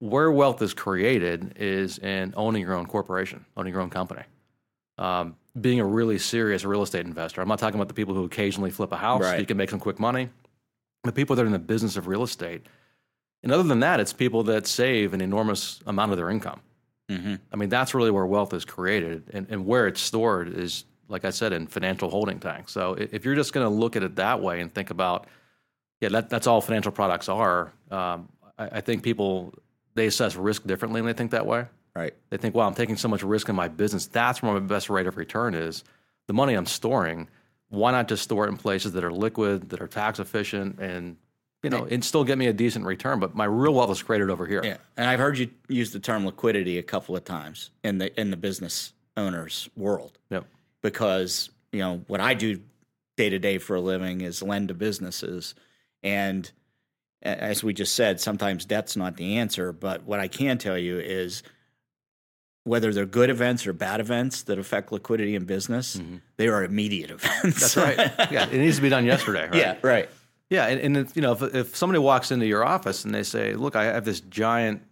Where 0.00 0.30
wealth 0.30 0.62
is 0.62 0.72
created 0.72 1.54
is 1.56 1.98
in 1.98 2.32
owning 2.36 2.62
your 2.62 2.74
own 2.74 2.86
corporation, 2.86 3.44
owning 3.56 3.72
your 3.72 3.82
own 3.82 3.90
company. 3.90 4.22
Um, 4.98 5.36
being 5.60 5.80
a 5.80 5.84
really 5.84 6.18
serious 6.18 6.64
real 6.64 6.82
estate 6.82 7.06
investor. 7.06 7.40
I'm 7.40 7.48
not 7.48 7.58
talking 7.58 7.76
about 7.76 7.88
the 7.88 7.94
people 7.94 8.14
who 8.14 8.24
occasionally 8.24 8.70
flip 8.70 8.92
a 8.92 8.96
house. 8.96 9.22
Right. 9.22 9.40
You 9.40 9.46
can 9.46 9.56
make 9.56 9.70
some 9.70 9.80
quick 9.80 9.98
money. 9.98 10.28
The 11.04 11.12
people 11.12 11.34
that 11.36 11.42
are 11.42 11.46
in 11.46 11.52
the 11.52 11.58
business 11.58 11.96
of 11.96 12.06
real 12.06 12.22
estate. 12.22 12.66
And 13.42 13.52
other 13.52 13.62
than 13.62 13.80
that, 13.80 14.00
it's 14.00 14.12
people 14.12 14.42
that 14.44 14.66
save 14.66 15.14
an 15.14 15.20
enormous 15.20 15.80
amount 15.86 16.12
of 16.12 16.18
their 16.18 16.30
income. 16.30 16.60
Mm-hmm. 17.08 17.34
I 17.52 17.56
mean, 17.56 17.68
that's 17.68 17.94
really 17.94 18.10
where 18.10 18.26
wealth 18.26 18.52
is 18.52 18.64
created, 18.64 19.24
and, 19.32 19.46
and 19.50 19.66
where 19.66 19.86
it's 19.86 20.00
stored 20.00 20.54
is, 20.54 20.84
like 21.10 21.24
I 21.24 21.30
said, 21.30 21.52
in 21.52 21.66
financial 21.66 22.08
holding 22.08 22.38
tanks. 22.38 22.72
So 22.72 22.94
if 22.94 23.24
you're 23.24 23.34
just 23.34 23.52
going 23.52 23.66
to 23.66 23.70
look 23.70 23.96
at 23.96 24.02
it 24.02 24.16
that 24.16 24.40
way 24.40 24.60
and 24.60 24.72
think 24.72 24.90
about, 24.90 25.26
yeah, 26.00 26.08
that, 26.10 26.30
that's 26.30 26.46
all 26.46 26.60
financial 26.60 26.92
products 26.92 27.28
are. 27.28 27.72
Um, 27.90 28.28
I, 28.58 28.66
I 28.72 28.80
think 28.80 29.02
people 29.02 29.52
they 29.94 30.06
assess 30.06 30.36
risk 30.36 30.66
differently 30.66 31.00
when 31.02 31.08
they 31.08 31.18
think 31.18 31.32
that 31.32 31.46
way. 31.46 31.66
Right. 31.94 32.14
They 32.30 32.36
think, 32.36 32.54
well, 32.54 32.68
I'm 32.68 32.74
taking 32.74 32.96
so 32.96 33.08
much 33.08 33.22
risk 33.22 33.48
in 33.48 33.56
my 33.56 33.66
business. 33.66 34.06
That's 34.06 34.40
where 34.40 34.52
my 34.52 34.60
best 34.60 34.88
rate 34.88 35.08
of 35.08 35.16
return 35.16 35.54
is. 35.54 35.82
The 36.28 36.32
money 36.32 36.54
I'm 36.54 36.66
storing, 36.66 37.28
why 37.68 37.90
not 37.90 38.06
just 38.06 38.22
store 38.22 38.46
it 38.46 38.48
in 38.48 38.56
places 38.56 38.92
that 38.92 39.02
are 39.02 39.12
liquid, 39.12 39.70
that 39.70 39.82
are 39.82 39.88
tax 39.88 40.20
efficient, 40.20 40.78
and 40.78 41.16
you 41.64 41.70
know, 41.70 41.86
and 41.90 42.04
still 42.04 42.22
get 42.22 42.38
me 42.38 42.46
a 42.46 42.52
decent 42.52 42.84
return? 42.84 43.18
But 43.18 43.34
my 43.34 43.46
real 43.46 43.74
wealth 43.74 43.90
is 43.90 44.02
created 44.02 44.30
over 44.30 44.46
here. 44.46 44.62
Yeah, 44.64 44.76
and 44.96 45.08
I've 45.08 45.18
heard 45.18 45.38
you 45.38 45.50
use 45.68 45.90
the 45.90 45.98
term 45.98 46.24
liquidity 46.24 46.78
a 46.78 46.82
couple 46.84 47.16
of 47.16 47.24
times 47.24 47.70
in 47.82 47.98
the 47.98 48.18
in 48.18 48.30
the 48.30 48.36
business 48.36 48.92
owners 49.16 49.68
world 49.76 50.18
Yep. 50.30 50.46
Because 50.82 51.50
you 51.72 51.80
know 51.80 52.02
what 52.06 52.20
I 52.20 52.34
do 52.34 52.60
day 53.16 53.30
to 53.30 53.38
day 53.38 53.58
for 53.58 53.76
a 53.76 53.80
living 53.80 54.20
is 54.20 54.42
lend 54.42 54.68
to 54.68 54.74
businesses, 54.74 55.54
and 56.02 56.50
as 57.22 57.62
we 57.62 57.74
just 57.74 57.94
said, 57.94 58.20
sometimes 58.20 58.64
debt's 58.64 58.96
not 58.96 59.16
the 59.16 59.36
answer. 59.36 59.72
But 59.72 60.04
what 60.04 60.20
I 60.20 60.28
can 60.28 60.58
tell 60.58 60.78
you 60.78 60.98
is 60.98 61.42
whether 62.64 62.92
they're 62.92 63.06
good 63.06 63.30
events 63.30 63.66
or 63.66 63.72
bad 63.72 64.00
events 64.00 64.42
that 64.44 64.58
affect 64.58 64.92
liquidity 64.92 65.34
in 65.34 65.44
business, 65.44 65.96
mm-hmm. 65.96 66.16
they 66.36 66.48
are 66.48 66.64
immediate 66.64 67.10
events. 67.10 67.60
That's 67.60 67.76
right. 67.76 68.30
yeah, 68.30 68.48
it 68.48 68.58
needs 68.58 68.76
to 68.76 68.82
be 68.82 68.88
done 68.88 69.04
yesterday. 69.04 69.46
Right? 69.46 69.54
yeah, 69.54 69.76
right. 69.82 70.08
Yeah, 70.48 70.66
and, 70.66 70.80
and 70.80 70.96
if, 70.96 71.14
you 71.14 71.22
know, 71.22 71.32
if, 71.32 71.42
if 71.54 71.76
somebody 71.76 72.00
walks 72.00 72.32
into 72.32 72.46
your 72.46 72.64
office 72.64 73.04
and 73.04 73.14
they 73.14 73.22
say, 73.22 73.54
"Look, 73.54 73.76
I 73.76 73.84
have 73.84 74.04
this 74.04 74.20
giant 74.20 74.82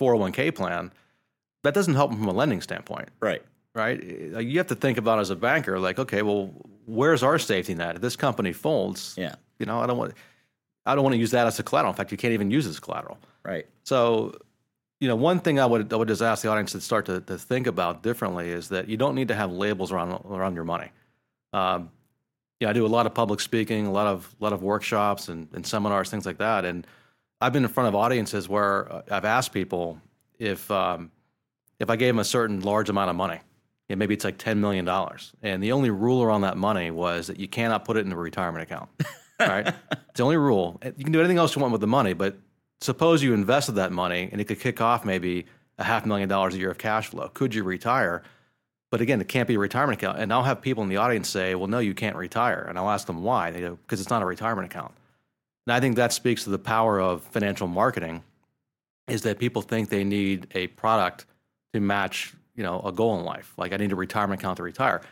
401k 0.00 0.54
plan," 0.54 0.92
that 1.64 1.74
doesn't 1.74 1.94
help 1.94 2.10
them 2.10 2.20
from 2.20 2.28
a 2.28 2.32
lending 2.32 2.60
standpoint, 2.60 3.08
Right. 3.20 3.42
Right? 3.74 4.32
Like, 4.32 4.46
You 4.46 4.58
have 4.58 4.66
to 4.68 4.74
think 4.74 4.98
about 4.98 5.18
as 5.18 5.30
a 5.30 5.36
banker, 5.36 5.78
like, 5.78 5.98
okay, 5.98 6.22
well, 6.22 6.52
where's 6.86 7.22
our 7.22 7.38
safety 7.38 7.74
net? 7.74 7.96
If 7.96 8.02
this 8.02 8.16
company 8.16 8.52
folds, 8.52 9.14
Yeah. 9.16 9.34
you 9.58 9.66
know, 9.66 9.80
I 9.80 9.86
don't 9.86 9.98
want, 9.98 10.14
I 10.84 10.94
don't 10.94 11.04
want 11.04 11.14
to 11.14 11.18
use 11.18 11.30
that 11.30 11.46
as 11.46 11.58
a 11.58 11.62
collateral. 11.62 11.92
In 11.92 11.96
fact, 11.96 12.10
you 12.10 12.18
can't 12.18 12.32
even 12.34 12.50
use 12.50 12.66
it 12.66 12.70
as 12.70 12.80
collateral. 12.80 13.18
Right. 13.44 13.66
So, 13.84 14.34
you 15.00 15.08
know, 15.08 15.16
one 15.16 15.40
thing 15.40 15.58
I 15.58 15.66
would 15.66 15.92
I 15.92 15.96
would 15.96 16.08
just 16.08 16.22
ask 16.22 16.42
the 16.42 16.48
audience 16.48 16.72
to 16.72 16.80
start 16.80 17.06
to, 17.06 17.20
to 17.22 17.36
think 17.36 17.66
about 17.66 18.02
differently 18.04 18.50
is 18.50 18.68
that 18.68 18.88
you 18.88 18.96
don't 18.96 19.14
need 19.16 19.28
to 19.28 19.34
have 19.34 19.50
labels 19.50 19.90
around 19.90 20.12
around 20.30 20.54
your 20.54 20.64
money. 20.64 20.90
Um, 21.52 21.90
you 22.60 22.66
know, 22.66 22.70
I 22.70 22.72
do 22.72 22.86
a 22.86 22.88
lot 22.88 23.06
of 23.06 23.14
public 23.14 23.40
speaking, 23.40 23.86
a 23.86 23.90
lot 23.92 24.06
of 24.06 24.32
lot 24.38 24.52
of 24.52 24.62
workshops 24.62 25.28
and, 25.28 25.48
and 25.54 25.66
seminars, 25.66 26.08
things 26.10 26.24
like 26.24 26.38
that. 26.38 26.64
And 26.64 26.86
I've 27.40 27.52
been 27.52 27.64
in 27.64 27.68
front 27.68 27.88
of 27.88 27.96
audiences 27.96 28.48
where 28.48 28.92
uh, 28.92 29.02
I've 29.10 29.24
asked 29.24 29.52
people 29.52 30.00
if 30.38 30.70
um, 30.70 31.10
if 31.80 31.90
I 31.90 31.96
gave 31.96 32.10
them 32.14 32.20
a 32.20 32.24
certain 32.24 32.60
large 32.60 32.88
amount 32.88 33.10
of 33.10 33.16
money, 33.16 33.40
yeah, 33.88 33.96
maybe 33.96 34.14
it's 34.14 34.24
like 34.24 34.38
ten 34.38 34.60
million 34.60 34.84
dollars, 34.84 35.32
and 35.42 35.62
the 35.62 35.72
only 35.72 35.90
rule 35.90 36.22
around 36.22 36.42
that 36.42 36.56
money 36.56 36.90
was 36.90 37.26
that 37.26 37.38
you 37.38 37.48
cannot 37.48 37.84
put 37.84 37.96
it 37.96 38.06
in 38.06 38.12
a 38.12 38.16
retirement 38.16 38.62
account. 38.62 38.88
right? 39.40 39.66
It's 39.68 40.16
the 40.16 40.22
only 40.22 40.36
rule. 40.36 40.80
You 40.84 41.04
can 41.04 41.12
do 41.12 41.20
anything 41.20 41.38
else 41.38 41.54
you 41.54 41.60
want 41.60 41.72
with 41.72 41.80
the 41.80 41.86
money, 41.86 42.12
but 42.12 42.36
suppose 42.80 43.22
you 43.22 43.34
invested 43.34 43.72
that 43.72 43.92
money 43.92 44.28
and 44.30 44.40
it 44.40 44.44
could 44.44 44.60
kick 44.60 44.80
off 44.80 45.04
maybe 45.04 45.46
a 45.78 45.84
half 45.84 46.06
million 46.06 46.28
dollars 46.28 46.54
a 46.54 46.58
year 46.58 46.70
of 46.70 46.78
cash 46.78 47.08
flow. 47.08 47.28
Could 47.28 47.54
you 47.54 47.64
retire? 47.64 48.22
But 48.90 49.00
again, 49.00 49.20
it 49.20 49.28
can't 49.28 49.48
be 49.48 49.54
a 49.54 49.58
retirement 49.58 50.00
account. 50.00 50.18
And 50.18 50.32
I'll 50.32 50.42
have 50.42 50.60
people 50.60 50.82
in 50.82 50.88
the 50.88 50.98
audience 50.98 51.28
say, 51.28 51.54
well, 51.54 51.66
no, 51.66 51.78
you 51.78 51.94
can't 51.94 52.16
retire. 52.16 52.66
And 52.68 52.78
I'll 52.78 52.90
ask 52.90 53.06
them 53.06 53.22
why. 53.22 53.50
They 53.50 53.60
go, 53.60 53.76
because 53.76 54.00
it's 54.00 54.10
not 54.10 54.22
a 54.22 54.26
retirement 54.26 54.66
account. 54.66 54.92
And 55.66 55.72
I 55.72 55.80
think 55.80 55.96
that 55.96 56.12
speaks 56.12 56.44
to 56.44 56.50
the 56.50 56.58
power 56.58 57.00
of 57.00 57.22
financial 57.22 57.68
marketing 57.68 58.22
is 59.08 59.22
that 59.22 59.38
people 59.38 59.62
think 59.62 59.88
they 59.88 60.04
need 60.04 60.48
a 60.54 60.66
product 60.68 61.24
to 61.72 61.80
match, 61.80 62.34
you 62.54 62.62
know, 62.62 62.80
a 62.82 62.92
goal 62.92 63.18
in 63.18 63.24
life. 63.24 63.52
Like 63.56 63.72
I 63.72 63.76
need 63.76 63.92
a 63.92 63.96
retirement 63.96 64.40
account 64.40 64.58
to 64.58 64.62
retire. 64.62 65.02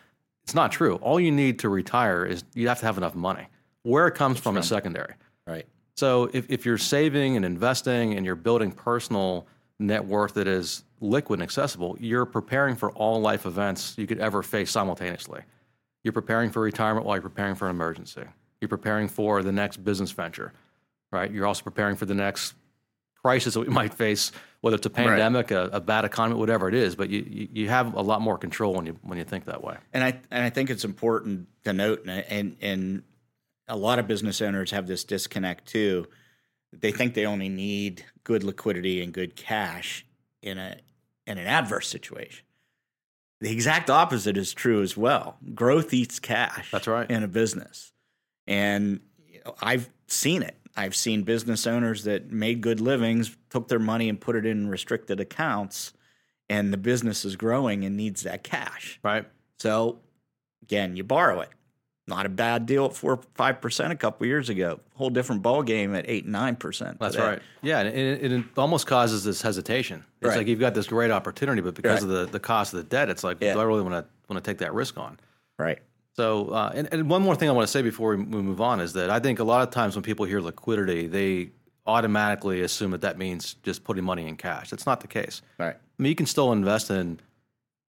It's 0.42 0.54
not 0.54 0.72
true. 0.72 0.96
All 0.96 1.20
you 1.20 1.30
need 1.30 1.58
to 1.60 1.68
retire 1.68 2.24
is 2.24 2.44
you 2.54 2.68
have 2.68 2.80
to 2.80 2.86
have 2.86 2.96
enough 2.96 3.14
money. 3.14 3.46
Where 3.82 4.06
it 4.06 4.14
comes 4.14 4.38
from 4.38 4.56
is 4.56 4.66
secondary. 4.66 5.14
Right. 5.46 5.66
So 5.96 6.30
if, 6.32 6.50
if 6.50 6.66
you're 6.66 6.78
saving 6.78 7.36
and 7.36 7.44
investing 7.44 8.14
and 8.14 8.24
you're 8.24 8.34
building 8.34 8.72
personal 8.72 9.46
net 9.78 10.04
worth 10.04 10.34
that 10.34 10.46
is 10.46 10.84
liquid 11.00 11.40
and 11.40 11.44
accessible, 11.44 11.96
you're 11.98 12.26
preparing 12.26 12.76
for 12.76 12.90
all 12.92 13.20
life 13.20 13.46
events 13.46 13.94
you 13.96 14.06
could 14.06 14.18
ever 14.18 14.42
face 14.42 14.70
simultaneously. 14.70 15.42
You're 16.02 16.12
preparing 16.12 16.50
for 16.50 16.62
retirement 16.62 17.06
while 17.06 17.16
you're 17.16 17.22
preparing 17.22 17.54
for 17.54 17.66
an 17.68 17.76
emergency. 17.76 18.24
You're 18.60 18.68
preparing 18.68 19.08
for 19.08 19.42
the 19.42 19.52
next 19.52 19.78
business 19.78 20.10
venture, 20.12 20.52
right? 21.10 21.30
You're 21.30 21.46
also 21.46 21.62
preparing 21.62 21.96
for 21.96 22.06
the 22.06 22.14
next 22.14 22.54
crisis 23.22 23.54
that 23.54 23.60
we 23.60 23.66
might 23.72 23.94
face 23.94 24.32
whether 24.60 24.76
it's 24.76 24.86
a 24.86 24.90
pandemic, 24.90 25.50
right. 25.50 25.68
a, 25.68 25.76
a, 25.76 25.80
bad 25.80 26.04
economy, 26.04 26.38
whatever 26.38 26.68
it 26.68 26.74
is. 26.74 26.94
But 26.94 27.08
you, 27.08 27.24
you, 27.28 27.48
you 27.52 27.68
have 27.68 27.94
a 27.94 28.02
lot 28.02 28.20
more 28.20 28.36
control 28.36 28.74
when 28.74 28.86
you 28.86 28.98
when 29.02 29.18
you 29.18 29.24
think 29.24 29.46
that 29.46 29.62
way. 29.64 29.76
And 29.92 30.04
I 30.04 30.20
and 30.30 30.44
I 30.44 30.50
think 30.50 30.70
it's 30.70 30.84
important 30.84 31.48
to 31.64 31.72
note, 31.72 32.02
and 32.06 32.24
and, 32.28 32.56
and 32.60 33.02
a 33.68 33.76
lot 33.76 33.98
of 33.98 34.06
business 34.06 34.40
owners 34.42 34.70
have 34.72 34.86
this 34.86 35.04
disconnect 35.04 35.66
too. 35.66 36.06
They 36.72 36.92
think 36.92 37.14
they 37.14 37.26
only 37.26 37.48
need 37.48 38.04
good 38.22 38.44
liquidity 38.44 39.02
and 39.02 39.12
good 39.12 39.34
cash 39.36 40.04
in 40.42 40.58
a 40.58 40.76
in 41.26 41.38
an 41.38 41.46
adverse 41.46 41.88
situation. 41.88 42.44
The 43.40 43.50
exact 43.50 43.88
opposite 43.88 44.36
is 44.36 44.52
true 44.52 44.82
as 44.82 44.96
well. 44.96 45.38
Growth 45.54 45.94
eats 45.94 46.18
cash. 46.18 46.70
That's 46.70 46.86
right. 46.86 47.10
In 47.10 47.22
a 47.22 47.28
business. 47.28 47.92
And 48.46 49.00
I've 49.62 49.88
seen 50.08 50.42
it. 50.42 50.56
I've 50.80 50.96
seen 50.96 51.24
business 51.24 51.66
owners 51.66 52.04
that 52.04 52.32
made 52.32 52.62
good 52.62 52.80
livings, 52.80 53.36
took 53.50 53.68
their 53.68 53.78
money 53.78 54.08
and 54.08 54.18
put 54.18 54.34
it 54.34 54.46
in 54.46 54.68
restricted 54.68 55.20
accounts, 55.20 55.92
and 56.48 56.72
the 56.72 56.78
business 56.78 57.22
is 57.26 57.36
growing 57.36 57.84
and 57.84 57.98
needs 57.98 58.22
that 58.22 58.42
cash. 58.42 58.98
Right. 59.02 59.26
So, 59.58 59.98
again, 60.62 60.96
you 60.96 61.04
borrow 61.04 61.40
it. 61.40 61.50
Not 62.06 62.24
a 62.24 62.30
bad 62.30 62.64
deal 62.64 62.86
at 62.86 62.96
four 62.96 63.20
five 63.34 63.60
percent 63.60 63.92
a 63.92 63.96
couple 63.96 64.26
years 64.26 64.48
ago. 64.48 64.80
Whole 64.94 65.10
different 65.10 65.42
ball 65.42 65.62
game 65.62 65.94
at 65.94 66.06
eight 66.08 66.26
nine 66.26 66.56
percent. 66.56 66.98
That's 66.98 67.18
right. 67.18 67.40
Yeah, 67.60 67.80
and 67.80 67.88
it, 67.88 68.32
it, 68.32 68.44
almost 68.56 68.86
causes 68.86 69.22
this 69.22 69.42
hesitation. 69.42 70.02
It's 70.22 70.28
right. 70.28 70.38
like 70.38 70.46
you've 70.46 70.58
got 70.58 70.74
this 70.74 70.86
great 70.86 71.10
opportunity, 71.10 71.60
but 71.60 71.74
because 71.74 72.02
right. 72.02 72.02
of 72.02 72.08
the, 72.08 72.26
the 72.26 72.40
cost 72.40 72.72
of 72.72 72.78
the 72.78 72.84
debt, 72.84 73.10
it's 73.10 73.22
like, 73.22 73.36
yeah. 73.40 73.52
do 73.52 73.60
I 73.60 73.64
really 73.64 73.82
want 73.82 73.94
to 73.94 74.06
want 74.28 74.42
to 74.42 74.50
take 74.50 74.58
that 74.58 74.72
risk 74.72 74.96
on? 74.96 75.20
Right. 75.58 75.78
So, 76.14 76.48
uh, 76.48 76.72
and, 76.74 76.88
and 76.92 77.08
one 77.08 77.22
more 77.22 77.36
thing 77.36 77.48
I 77.48 77.52
want 77.52 77.66
to 77.66 77.70
say 77.70 77.82
before 77.82 78.16
we 78.16 78.16
move 78.16 78.60
on 78.60 78.80
is 78.80 78.92
that 78.94 79.10
I 79.10 79.20
think 79.20 79.38
a 79.38 79.44
lot 79.44 79.66
of 79.66 79.72
times 79.72 79.94
when 79.94 80.02
people 80.02 80.26
hear 80.26 80.40
liquidity, 80.40 81.06
they 81.06 81.50
automatically 81.86 82.60
assume 82.62 82.90
that 82.90 83.00
that 83.02 83.16
means 83.16 83.54
just 83.62 83.84
putting 83.84 84.04
money 84.04 84.26
in 84.26 84.36
cash. 84.36 84.70
That's 84.70 84.86
not 84.86 85.00
the 85.00 85.08
case. 85.08 85.42
Right. 85.58 85.74
I 85.74 86.02
mean, 86.02 86.10
you 86.10 86.16
can 86.16 86.26
still 86.26 86.52
invest 86.52 86.90
in 86.90 87.20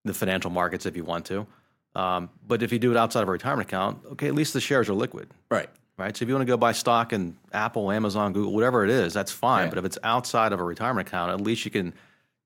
the 0.05 0.13
financial 0.13 0.51
markets 0.51 0.85
if 0.85 0.95
you 0.95 1.03
want 1.03 1.25
to. 1.25 1.45
Um, 1.93 2.29
but 2.47 2.63
if 2.63 2.71
you 2.71 2.79
do 2.79 2.91
it 2.91 2.97
outside 2.97 3.21
of 3.21 3.27
a 3.27 3.31
retirement 3.31 3.67
account, 3.67 3.99
okay, 4.13 4.27
at 4.27 4.35
least 4.35 4.53
the 4.53 4.61
shares 4.61 4.87
are 4.87 4.93
liquid. 4.93 5.29
Right. 5.49 5.69
Right. 5.97 6.15
So 6.15 6.23
if 6.23 6.29
you 6.29 6.35
want 6.35 6.47
to 6.47 6.51
go 6.51 6.57
buy 6.57 6.71
stock 6.71 7.13
in 7.13 7.37
Apple, 7.53 7.91
Amazon, 7.91 8.33
Google, 8.33 8.53
whatever 8.53 8.83
it 8.83 8.89
is, 8.89 9.13
that's 9.13 9.31
fine. 9.31 9.69
But 9.69 9.77
if 9.77 9.85
it's 9.85 9.99
outside 10.03 10.51
of 10.51 10.59
a 10.59 10.63
retirement 10.63 11.07
account, 11.07 11.31
at 11.31 11.41
least 11.41 11.63
you 11.63 11.69
can 11.69 11.93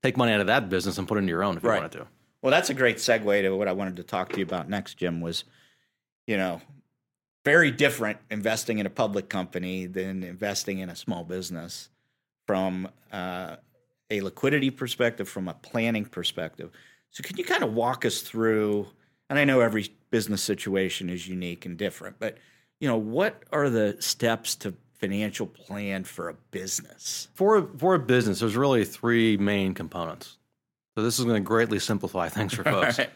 take 0.03 0.17
money 0.17 0.33
out 0.33 0.41
of 0.41 0.47
that 0.47 0.67
business 0.67 0.97
and 0.97 1.07
put 1.07 1.15
it 1.15 1.19
into 1.19 1.31
your 1.31 1.43
own 1.43 1.55
if 1.55 1.63
right. 1.63 1.75
you 1.75 1.81
wanted 1.81 1.97
to. 1.99 2.07
Well, 2.41 2.51
that's 2.51 2.69
a 2.69 2.73
great 2.73 2.97
segue 2.97 3.43
to 3.43 3.55
what 3.55 3.67
I 3.67 3.71
wanted 3.71 3.95
to 3.97 4.03
talk 4.03 4.29
to 4.33 4.37
you 4.39 4.43
about 4.43 4.67
next, 4.67 4.95
Jim, 4.95 5.21
was, 5.21 5.45
you 6.27 6.37
know, 6.37 6.61
very 7.43 7.71
different 7.71 8.17
investing 8.31 8.79
in 8.79 8.85
a 8.85 8.89
public 8.89 9.29
company 9.29 9.85
than 9.85 10.23
investing 10.23 10.79
in 10.79 10.89
a 10.89 10.95
small 10.95 11.23
business 11.23 11.89
from 12.47 12.87
uh, 13.11 13.57
a 14.09 14.21
liquidity 14.21 14.69
perspective, 14.69 15.29
from 15.29 15.47
a 15.47 15.53
planning 15.53 16.05
perspective. 16.05 16.71
So, 17.11 17.23
can 17.23 17.37
you 17.37 17.43
kind 17.43 17.63
of 17.63 17.73
walk 17.73 18.05
us 18.05 18.21
through 18.21 18.87
and 19.29 19.39
I 19.39 19.43
know 19.43 19.61
every 19.61 19.89
business 20.11 20.43
situation 20.43 21.09
is 21.09 21.27
unique 21.27 21.65
and 21.65 21.77
different, 21.77 22.17
but 22.19 22.37
you 22.79 22.87
know, 22.87 22.97
what 22.97 23.43
are 23.51 23.69
the 23.69 23.97
steps 23.99 24.55
to 24.55 24.73
financial 24.93 25.47
plan 25.47 26.03
for 26.03 26.29
a 26.29 26.33
business? 26.51 27.29
For 27.33 27.67
for 27.77 27.95
a 27.95 27.99
business, 27.99 28.39
there's 28.39 28.55
really 28.55 28.85
three 28.85 29.37
main 29.37 29.73
components. 29.73 30.37
So 30.95 31.03
this 31.03 31.19
is 31.19 31.25
going 31.25 31.41
to 31.41 31.45
greatly 31.45 31.79
simplify 31.79 32.29
things 32.29 32.53
for 32.53 32.63
folks. 32.65 32.99
Right. 32.99 33.09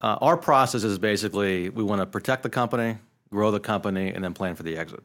Uh, 0.00 0.18
our 0.20 0.36
process 0.36 0.84
is 0.84 0.98
basically 0.98 1.70
we 1.70 1.82
want 1.82 2.00
to 2.00 2.06
protect 2.06 2.42
the 2.42 2.50
company, 2.50 2.98
grow 3.30 3.50
the 3.50 3.60
company, 3.60 4.12
and 4.12 4.22
then 4.22 4.34
plan 4.34 4.54
for 4.54 4.62
the 4.62 4.76
exit. 4.76 5.02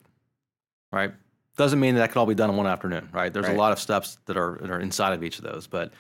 Right? 0.91 1.13
Doesn't 1.55 1.79
mean 1.79 1.96
that, 1.96 2.01
that 2.01 2.12
could 2.12 2.19
all 2.19 2.25
be 2.25 2.36
done 2.36 2.50
in 2.50 2.58
one 2.58 2.67
afternoon. 2.67 3.10
Right? 3.12 3.31
There's 3.31 3.46
right. 3.46 3.55
a 3.55 3.60
lot 3.60 3.72
of 3.72 3.79
steps 3.79 4.17
that 4.25 4.38
are 4.38 4.58
that 4.62 4.69
are 4.69 4.79
inside 4.79 5.13
of 5.13 5.24
each 5.24 5.38
of 5.38 5.43
those, 5.46 5.67
but 5.67 5.91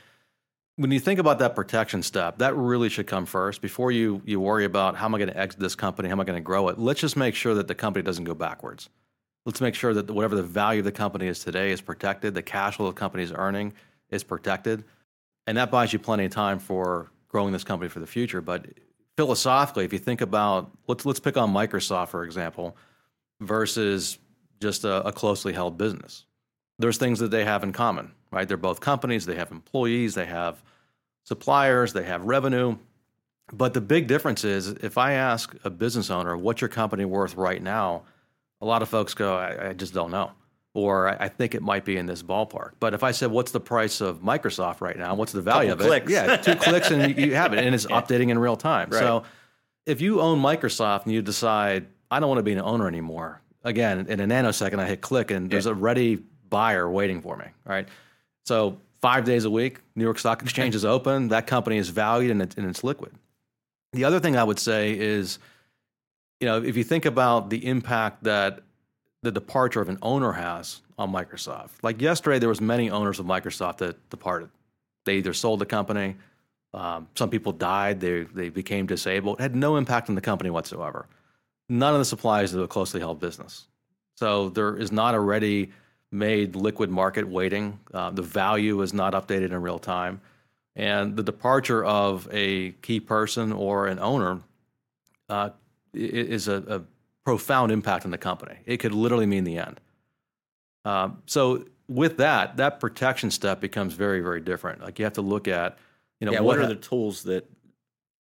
when 0.79 0.91
you 0.91 0.99
think 1.01 1.19
about 1.19 1.39
that 1.39 1.55
protection 1.55 2.01
step, 2.01 2.37
that 2.37 2.55
really 2.55 2.87
should 2.87 3.05
come 3.05 3.25
first 3.25 3.61
before 3.61 3.91
you 3.91 4.21
you 4.23 4.39
worry 4.39 4.63
about 4.63 4.95
how 4.95 5.07
am 5.07 5.15
I 5.15 5.17
going 5.17 5.29
to 5.29 5.37
exit 5.37 5.59
this 5.59 5.75
company, 5.75 6.07
how 6.07 6.13
am 6.13 6.21
I 6.21 6.23
going 6.23 6.37
to 6.37 6.41
grow 6.41 6.69
it. 6.69 6.79
Let's 6.79 7.01
just 7.01 7.17
make 7.17 7.35
sure 7.35 7.53
that 7.55 7.67
the 7.67 7.75
company 7.75 8.01
doesn't 8.01 8.23
go 8.23 8.33
backwards. 8.33 8.89
Let's 9.45 9.59
make 9.59 9.75
sure 9.75 9.93
that 9.93 10.09
whatever 10.09 10.37
the 10.37 10.43
value 10.43 10.79
of 10.79 10.85
the 10.85 10.93
company 10.93 11.27
is 11.27 11.43
today 11.43 11.71
is 11.71 11.81
protected, 11.81 12.33
the 12.33 12.41
cash 12.41 12.77
flow 12.77 12.87
the 12.87 12.93
company 12.93 13.23
is 13.23 13.33
earning 13.33 13.73
is 14.09 14.23
protected, 14.23 14.85
and 15.45 15.57
that 15.57 15.69
buys 15.69 15.91
you 15.91 15.99
plenty 15.99 16.23
of 16.23 16.31
time 16.31 16.59
for 16.59 17.11
growing 17.29 17.53
this 17.53 17.63
company 17.63 17.89
for 17.89 17.99
the 17.99 18.07
future. 18.07 18.41
But 18.41 18.65
philosophically, 19.15 19.85
if 19.85 19.93
you 19.93 19.99
think 19.99 20.21
about 20.21 20.71
let's 20.87 21.05
let's 21.05 21.19
pick 21.19 21.37
on 21.37 21.53
Microsoft 21.53 22.09
for 22.09 22.25
example, 22.25 22.75
versus 23.39 24.17
just 24.59 24.83
a, 24.83 25.07
a 25.07 25.13
closely 25.13 25.53
held 25.53 25.77
business. 25.77 26.25
There's 26.77 26.97
things 26.97 27.19
that 27.19 27.31
they 27.31 27.45
have 27.45 27.63
in 27.63 27.71
common 27.71 28.11
right? 28.31 28.47
They're 28.47 28.57
both 28.57 28.79
companies, 28.79 29.25
they 29.25 29.35
have 29.35 29.51
employees, 29.51 30.15
they 30.15 30.25
have 30.25 30.61
suppliers, 31.23 31.93
they 31.93 32.03
have 32.03 32.23
revenue. 32.23 32.77
But 33.51 33.73
the 33.73 33.81
big 33.81 34.07
difference 34.07 34.43
is 34.43 34.67
if 34.67 34.97
I 34.97 35.13
ask 35.13 35.55
a 35.63 35.69
business 35.69 36.09
owner, 36.09 36.37
what's 36.37 36.61
your 36.61 36.69
company 36.69 37.05
worth 37.05 37.35
right 37.35 37.61
now? 37.61 38.03
A 38.61 38.65
lot 38.65 38.81
of 38.81 38.89
folks 38.89 39.13
go, 39.13 39.35
I, 39.35 39.69
I 39.69 39.73
just 39.73 39.93
don't 39.93 40.11
know. 40.11 40.31
Or 40.75 41.09
I, 41.21 41.29
think 41.29 41.55
it 41.55 41.63
might 41.63 41.83
be 41.83 41.97
in 41.97 42.05
this 42.05 42.21
ballpark. 42.21 42.73
But 42.79 42.93
if 42.93 43.03
I 43.03 43.11
said, 43.11 43.31
what's 43.31 43.51
the 43.51 43.59
price 43.59 44.01
of 44.01 44.19
Microsoft 44.19 44.81
right 44.81 44.97
now? 44.97 45.15
What's 45.15 45.31
the 45.31 45.41
value 45.41 45.71
Couple 45.71 45.87
of 45.87 45.91
it? 45.91 46.05
Clicks. 46.05 46.11
Yeah, 46.11 46.37
two 46.37 46.55
clicks 46.63 46.91
and 46.91 47.17
you 47.17 47.33
have 47.33 47.53
it. 47.53 47.65
And 47.65 47.73
it's 47.73 47.87
updating 47.87 48.29
in 48.29 48.37
real 48.37 48.55
time. 48.55 48.89
Right. 48.91 48.99
So 48.99 49.23
if 49.87 49.99
you 49.99 50.21
own 50.21 50.39
Microsoft 50.39 51.05
and 51.05 51.13
you 51.13 51.23
decide, 51.23 51.87
I 52.11 52.19
don't 52.19 52.29
want 52.29 52.37
to 52.37 52.43
be 52.43 52.53
an 52.53 52.61
owner 52.61 52.87
anymore, 52.87 53.41
again, 53.63 54.05
in 54.07 54.19
a 54.19 54.27
nanosecond, 54.27 54.79
I 54.79 54.87
hit 54.87 55.01
click 55.01 55.31
and 55.31 55.49
there's 55.49 55.65
yeah. 55.65 55.71
a 55.71 55.75
ready 55.75 56.19
buyer 56.49 56.89
waiting 56.89 57.21
for 57.21 57.35
me, 57.35 57.45
right? 57.65 57.87
So 58.45 58.77
five 59.01 59.25
days 59.25 59.45
a 59.45 59.49
week, 59.49 59.79
New 59.95 60.03
York 60.03 60.19
Stock 60.19 60.41
Exchange 60.41 60.75
is 60.75 60.85
open. 60.85 61.29
That 61.29 61.47
company 61.47 61.77
is 61.77 61.89
valued 61.89 62.31
and, 62.31 62.41
and 62.41 62.67
it's 62.67 62.83
liquid. 62.83 63.13
The 63.93 64.05
other 64.05 64.19
thing 64.19 64.37
I 64.37 64.43
would 64.43 64.59
say 64.59 64.97
is, 64.97 65.39
you 66.39 66.47
know, 66.47 66.61
if 66.61 66.77
you 66.77 66.83
think 66.83 67.05
about 67.05 67.49
the 67.49 67.65
impact 67.65 68.23
that 68.23 68.61
the 69.23 69.31
departure 69.31 69.81
of 69.81 69.89
an 69.89 69.97
owner 70.01 70.31
has 70.31 70.81
on 70.97 71.11
Microsoft. 71.11 71.71
Like 71.81 72.01
yesterday, 72.01 72.39
there 72.39 72.49
was 72.49 72.61
many 72.61 72.89
owners 72.89 73.19
of 73.19 73.25
Microsoft 73.25 73.77
that 73.77 74.09
departed. 74.09 74.49
They 75.05 75.17
either 75.17 75.33
sold 75.33 75.59
the 75.59 75.65
company, 75.65 76.15
um, 76.73 77.07
some 77.15 77.29
people 77.29 77.51
died, 77.51 77.99
they 77.99 78.23
they 78.23 78.49
became 78.49 78.85
disabled. 78.85 79.39
It 79.39 79.43
had 79.43 79.55
no 79.55 79.77
impact 79.77 80.09
on 80.09 80.15
the 80.15 80.21
company 80.21 80.49
whatsoever. 80.49 81.07
None 81.67 81.93
of 81.93 81.99
this 81.99 82.11
applies 82.11 82.51
to 82.51 82.61
a 82.63 82.67
closely 82.67 82.99
held 82.99 83.19
business. 83.19 83.67
So 84.17 84.49
there 84.49 84.75
is 84.75 84.91
not 84.91 85.15
a 85.15 85.19
ready 85.19 85.71
made 86.11 86.55
liquid 86.55 86.89
market 86.89 87.27
waiting. 87.27 87.79
Uh, 87.93 88.11
the 88.11 88.21
value 88.21 88.81
is 88.81 88.93
not 88.93 89.13
updated 89.13 89.51
in 89.51 89.61
real 89.61 89.79
time. 89.79 90.21
And 90.75 91.15
the 91.15 91.23
departure 91.23 91.83
of 91.83 92.27
a 92.31 92.71
key 92.81 92.99
person 92.99 93.51
or 93.51 93.87
an 93.87 93.99
owner 93.99 94.41
uh, 95.27 95.49
is 95.93 96.47
a, 96.47 96.63
a, 96.67 96.81
profound 97.29 97.71
impact 97.71 98.05
on 98.05 98.11
the 98.11 98.17
company. 98.17 98.57
It 98.65 98.77
could 98.77 98.91
literally 98.91 99.27
mean 99.27 99.43
the 99.43 99.59
end. 99.59 99.79
Uh, 100.83 101.09
so 101.27 101.63
with 101.87 102.17
that, 102.17 102.57
that 102.57 102.79
protection 102.79 103.29
step 103.29 103.59
becomes 103.59 103.93
very, 103.93 104.19
very 104.21 104.41
different. 104.41 104.81
Like 104.81 104.97
you 104.97 105.05
have 105.05 105.13
to 105.13 105.21
look 105.21 105.47
at, 105.47 105.77
you 106.19 106.25
know, 106.25 106.31
yeah, 106.31 106.39
what, 106.39 106.57
what 106.57 106.65
are 106.65 106.67
the 106.67 106.75
tools 106.75 107.21
that 107.23 107.47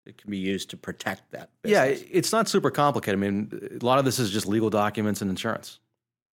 it 0.04 0.18
can 0.18 0.30
be 0.30 0.36
used 0.36 0.68
to 0.70 0.76
protect 0.76 1.30
that? 1.30 1.48
Business? 1.62 2.00
Yeah, 2.00 2.06
it's 2.10 2.32
not 2.32 2.48
super 2.48 2.70
complicated. 2.70 3.18
I 3.18 3.30
mean, 3.30 3.78
a 3.80 3.82
lot 3.82 3.98
of 3.98 4.04
this 4.04 4.18
is 4.18 4.30
just 4.30 4.46
legal 4.46 4.68
documents 4.68 5.22
and 5.22 5.30
insurance. 5.30 5.80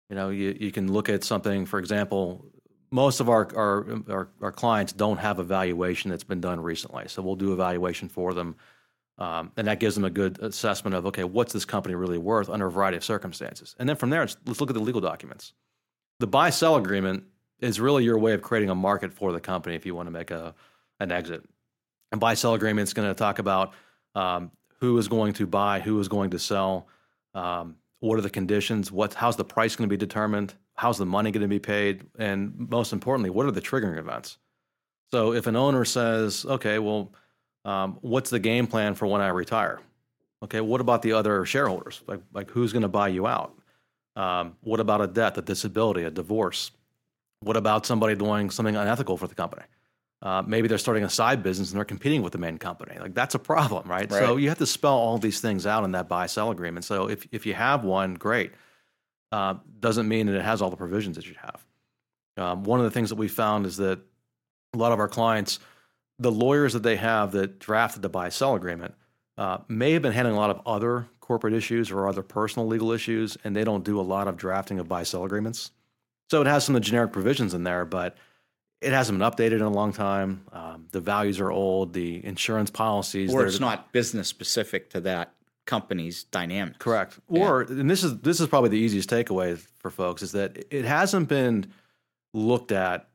You 0.09 0.15
know, 0.15 0.29
you, 0.29 0.57
you 0.61 0.71
can 0.71 0.93
look 0.93 1.09
at 1.09 1.25
something, 1.25 1.67
for 1.67 1.81
example, 1.81 2.45
most 2.93 3.19
of 3.19 3.29
our, 3.29 3.49
our, 3.57 3.87
our, 4.09 4.29
our, 4.43 4.53
clients 4.53 4.93
don't 4.93 5.19
have 5.19 5.41
a 5.41 5.45
valuation 5.45 6.11
that's 6.11 6.23
been 6.23 6.41
done 6.41 6.61
recently. 6.61 7.09
So 7.09 7.21
we'll 7.21 7.35
do 7.35 7.51
a 7.53 7.57
valuation 7.57 8.09
for 8.09 8.33
them. 8.33 8.55
Um, 9.21 9.53
and 9.59 9.69
that 9.69 9.81
gives 9.81 9.95
them 9.95 10.05
a 10.05 10.11
good 10.11 10.39
assessment 10.41 10.97
of, 10.97 11.05
okay, 11.07 11.25
what's 11.25 11.53
this 11.53 11.67
company 11.67 11.95
really 11.95 12.17
worth 12.17 12.49
under 12.49 12.67
a 12.67 12.71
variety 12.71 12.97
of 12.97 13.05
circumstances? 13.05 13.77
And 13.79 13.87
then 13.87 13.97
from 13.97 14.09
there, 14.09 14.27
let's 14.47 14.61
look 14.61 14.71
at 14.71 14.75
the 14.75 14.81
legal 14.81 15.03
documents. 15.03 15.53
The 16.21 16.27
buy 16.27 16.49
sell 16.51 16.77
agreement 16.77 17.25
is 17.61 17.79
really 17.79 18.03
your 18.03 18.19
way 18.19 18.33
of 18.33 18.41
creating 18.41 18.71
a 18.71 18.75
market 18.75 19.13
for 19.13 19.33
the 19.33 19.41
company 19.41 19.77
if 19.77 19.85
you 19.85 19.95
want 19.95 20.07
to 20.07 20.11
make 20.11 20.31
a, 20.31 20.55
an 21.01 21.13
exit. 21.13 21.45
A 22.13 22.17
buy 22.17 22.33
sell 22.33 22.55
agreement 22.55 22.89
is 22.89 22.95
going 22.95 23.09
to 23.09 23.15
talk 23.15 23.39
about 23.39 23.75
um, 24.15 24.51
who 24.81 24.97
is 24.97 25.07
going 25.07 25.35
to 25.35 25.47
buy, 25.47 25.81
who 25.81 26.01
is 26.01 26.09
going 26.09 26.31
to 26.31 26.39
sell, 26.39 26.89
um, 27.35 27.77
what 28.01 28.19
are 28.19 28.23
the 28.23 28.31
conditions? 28.31 28.91
What, 28.91 29.13
how's 29.13 29.37
the 29.37 29.45
price 29.45 29.77
going 29.77 29.89
to 29.89 29.93
be 29.93 29.99
determined? 29.99 30.55
How's 30.75 30.97
the 30.97 31.07
money 31.07 31.31
going 31.31 31.43
to 31.43 31.49
be 31.49 31.59
paid? 31.59 32.07
And 32.19 32.71
most 32.71 32.95
importantly, 32.95 33.29
what 33.29 33.45
are 33.45 33.51
the 33.51 33.61
triggering 33.61 33.99
events? 33.99 34.39
So 35.11 35.35
if 35.35 35.47
an 35.47 35.57
owner 35.57 35.85
says, 35.85 36.47
okay, 36.47 36.79
well, 36.79 37.13
um, 37.65 37.99
what's 38.01 38.31
the 38.31 38.39
game 38.39 38.67
plan 38.67 38.95
for 38.95 39.07
when 39.07 39.21
I 39.21 39.29
retire? 39.29 39.81
Okay, 40.43 40.61
what 40.61 40.81
about 40.81 41.03
the 41.03 41.13
other 41.13 41.45
shareholders? 41.45 42.01
Like, 42.07 42.21
like 42.33 42.51
who's 42.51 42.73
going 42.73 42.83
to 42.83 42.89
buy 42.89 43.09
you 43.09 43.27
out? 43.27 43.55
Um, 44.17 44.57
what 44.63 44.81
about 44.81 45.01
a 45.01 45.07
death, 45.07 45.37
a 45.39 45.43
disability, 45.43 46.05
a 46.05 46.11
divorce? 46.11 46.71
What 47.41 47.57
about 47.57 47.87
somebody 47.87 48.15
doing 48.15 48.51
something 48.51 48.77
unethical 48.77 49.17
for 49.17 49.27
the 49.27 49.35
company? 49.35 49.63
Uh, 50.23 50.43
maybe 50.47 50.69
they're 50.69 50.79
starting 50.79 51.05
a 51.05 51.09
side 51.09 51.43
business 51.43 51.71
and 51.71 51.79
they're 51.79 51.85
competing 51.85 52.21
with 52.23 52.33
the 52.33 52.39
main 52.39 52.59
company. 52.59 52.99
Like 52.99 53.15
that's 53.15 53.35
a 53.35 53.39
problem, 53.39 53.89
right? 53.89 54.11
right? 54.11 54.19
So 54.19 54.37
you 54.37 54.51
have 54.51 54.59
to 54.59 54.67
spell 54.67 54.93
all 54.93 55.17
these 55.17 55.41
things 55.41 55.67
out 55.67 55.85
in 55.85 55.93
that 55.93 56.09
buy 56.09 56.27
sell 56.27 56.51
agreement. 56.51 56.85
So 56.85 57.09
if 57.09 57.27
if 57.33 57.47
you 57.47 57.55
have 57.55 57.85
one, 57.85 58.15
great. 58.15 58.53
Uh, 59.33 59.55
doesn't 59.79 60.09
mean 60.09 60.27
that 60.27 60.35
it 60.35 60.45
has 60.45 60.61
all 60.61 60.71
the 60.71 60.77
provisions 60.77 61.17
that 61.17 61.27
you 61.27 61.37
have. 61.41 61.65
Um, 62.37 62.65
one 62.65 62.81
of 62.81 62.85
the 62.85 62.91
things 62.91 63.09
that 63.11 63.15
we 63.15 63.29
found 63.29 63.65
is 63.65 63.77
that 63.79 64.01
a 64.75 64.77
lot 64.77 64.93
of 64.93 64.99
our 64.99 65.09
clients, 65.09 65.59
the 66.21 66.31
lawyers 66.31 66.75
that 66.75 66.83
they 66.83 66.97
have 66.97 67.33
that 67.33 67.59
drafted 67.59 68.03
the 68.03 68.09
buy 68.09 68.29
sell 68.29 68.55
agreement 68.55 68.95
uh, 69.39 69.59
may 69.69 69.93
have 69.93 70.03
been 70.03 70.13
handling 70.13 70.37
a 70.37 70.39
lot 70.39 70.51
of 70.51 70.61
other 70.67 71.09
corporate 71.21 71.55
issues 71.55 71.91
or 71.91 72.07
other 72.07 72.23
personal 72.23 72.69
legal 72.69 72.93
issues, 72.93 73.39
and 73.43 73.57
they 73.57 73.65
don't 73.65 73.85
do 73.85 73.99
a 73.99 74.03
lot 74.03 74.29
of 74.29 74.37
drafting 74.37 74.79
of 74.79 74.87
buy 74.87 75.03
sell 75.03 75.25
agreements. 75.25 75.71
So 76.31 76.43
it 76.43 76.47
has 76.47 76.65
some 76.65 76.77
of 76.77 76.83
the 76.83 76.87
generic 76.87 77.13
provisions 77.13 77.55
in 77.55 77.65
there, 77.65 77.85
but 77.85 78.17
it 78.83 78.93
hasn't 78.93 79.19
been 79.19 79.29
updated 79.29 79.57
in 79.57 79.63
a 79.63 79.71
long 79.71 79.93
time. 79.93 80.45
Um, 80.53 80.87
the 80.93 81.01
values 81.01 81.41
are 81.41 81.51
old. 81.51 81.95
The 81.95 82.25
insurance 82.25 82.71
policies, 82.71 83.33
or 83.33 83.47
it's 83.47 83.61
not 83.61 83.93
business 83.93 84.29
specific 84.29 84.91
to 84.91 85.01
that 85.03 85.35
company's 85.67 86.25
dynamic. 86.25 86.79
Correct. 86.79 87.19
Yeah. 87.31 87.49
Or 87.49 87.61
and 87.63 87.91
this 87.91 88.05
is 88.05 88.19
this 88.19 88.41
is 88.41 88.47
probably 88.49 88.71
the 88.71 88.79
easiest 88.79 89.09
takeaway 89.09 89.59
for 89.79 89.91
folks 89.91 90.23
is 90.23 90.33
that 90.33 90.67
it 90.71 90.85
hasn't 90.85 91.29
been 91.29 91.73
looked 92.35 92.73
at 92.73 93.09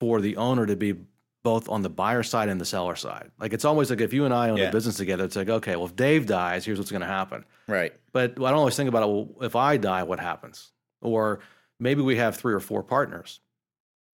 for 0.00 0.20
the 0.20 0.36
owner 0.36 0.66
to 0.66 0.76
be 0.76 0.94
both 1.42 1.68
on 1.68 1.82
the 1.82 1.90
buyer 1.90 2.22
side 2.22 2.48
and 2.48 2.60
the 2.60 2.64
seller 2.64 2.96
side. 2.96 3.30
Like 3.38 3.52
it's 3.52 3.64
always 3.64 3.90
like 3.90 4.00
if 4.00 4.12
you 4.12 4.24
and 4.24 4.32
I 4.32 4.50
own 4.50 4.58
yeah. 4.58 4.68
a 4.68 4.72
business 4.72 4.96
together, 4.96 5.24
it's 5.24 5.36
like 5.36 5.48
okay, 5.48 5.76
well 5.76 5.86
if 5.86 5.96
Dave 5.96 6.26
dies, 6.26 6.64
here's 6.64 6.78
what's 6.78 6.90
going 6.90 7.02
to 7.02 7.06
happen. 7.06 7.44
Right. 7.66 7.92
But 8.12 8.32
I 8.32 8.50
don't 8.50 8.54
always 8.54 8.76
think 8.76 8.88
about 8.88 9.02
it. 9.02 9.06
Well, 9.06 9.28
if 9.42 9.56
I 9.56 9.76
die, 9.76 10.02
what 10.02 10.20
happens? 10.20 10.72
Or 11.00 11.40
maybe 11.80 12.02
we 12.02 12.16
have 12.16 12.36
three 12.36 12.54
or 12.54 12.60
four 12.60 12.82
partners, 12.82 13.40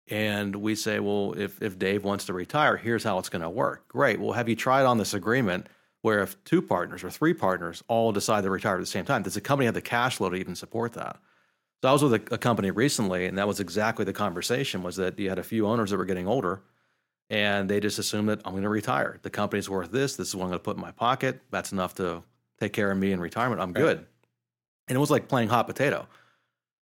and 0.09 0.55
we 0.57 0.75
say, 0.75 1.01
well, 1.01 1.35
if 1.37 1.63
if 1.63 1.79
Dave 1.79 2.05
wants 2.05 2.27
to 2.27 2.33
retire, 2.33 2.77
here's 2.77 3.05
how 3.05 3.19
it's 3.19 3.31
going 3.31 3.43
to 3.43 3.51
work. 3.51 3.89
Great. 3.89 4.21
Well, 4.21 4.33
have 4.33 4.49
you 4.49 4.57
tried 4.57 4.85
on 4.85 4.99
this 4.99 5.15
agreement? 5.15 5.69
Where 6.03 6.23
if 6.23 6.43
two 6.45 6.61
partners 6.61 7.03
or 7.03 7.09
three 7.09 7.33
partners 7.33 7.83
all 7.89 8.13
decide 8.13 8.43
to 8.43 8.51
retire 8.51 8.75
at 8.75 8.81
the 8.81 8.87
same 8.87 9.07
time, 9.07 9.23
does 9.23 9.33
the 9.33 9.41
company 9.41 9.65
have 9.65 9.75
the 9.75 9.81
cash 9.81 10.19
flow 10.19 10.29
to 10.29 10.37
even 10.37 10.55
support 10.55 10.93
that? 10.93 11.17
So 11.81 11.89
I 11.89 11.93
was 11.93 12.03
with 12.03 12.13
a, 12.13 12.35
a 12.35 12.39
company 12.39 12.71
recently, 12.71 13.25
and 13.25 13.39
that 13.39 13.49
was 13.49 13.59
exactly 13.59 14.05
the 14.05 14.13
conversation: 14.13 14.83
was 14.83 14.97
that 14.97 15.19
you 15.19 15.31
had 15.31 15.39
a 15.39 15.43
few 15.43 15.67
owners 15.67 15.89
that 15.91 15.97
were 15.97 16.05
getting 16.05 16.29
older, 16.29 16.61
and 17.35 17.69
they 17.69 17.81
just 17.81 17.99
assume 17.99 18.27
that 18.27 18.41
I'm 18.45 18.53
going 18.53 18.63
to 18.63 18.69
retire. 18.69 19.19
The 19.23 19.29
company's 19.29 19.69
worth 19.69 19.91
this. 19.91 20.15
This 20.15 20.29
is 20.29 20.37
what 20.37 20.45
I'm 20.45 20.51
going 20.51 20.61
to 20.61 20.63
put 20.63 20.77
in 20.77 20.81
my 20.81 20.93
pocket. 20.93 21.41
That's 21.51 21.73
enough 21.73 21.95
to 21.95 22.23
take 22.61 22.73
care 22.73 22.93
of 22.93 22.97
me 22.97 23.11
in 23.11 23.19
retirement. 23.19 23.61
I'm 23.61 23.73
good. 23.73 24.07
And 24.87 24.97
it 24.97 25.01
was 25.01 25.11
like 25.11 25.27
playing 25.27 25.49
hot 25.49 25.67
potato 25.67 26.07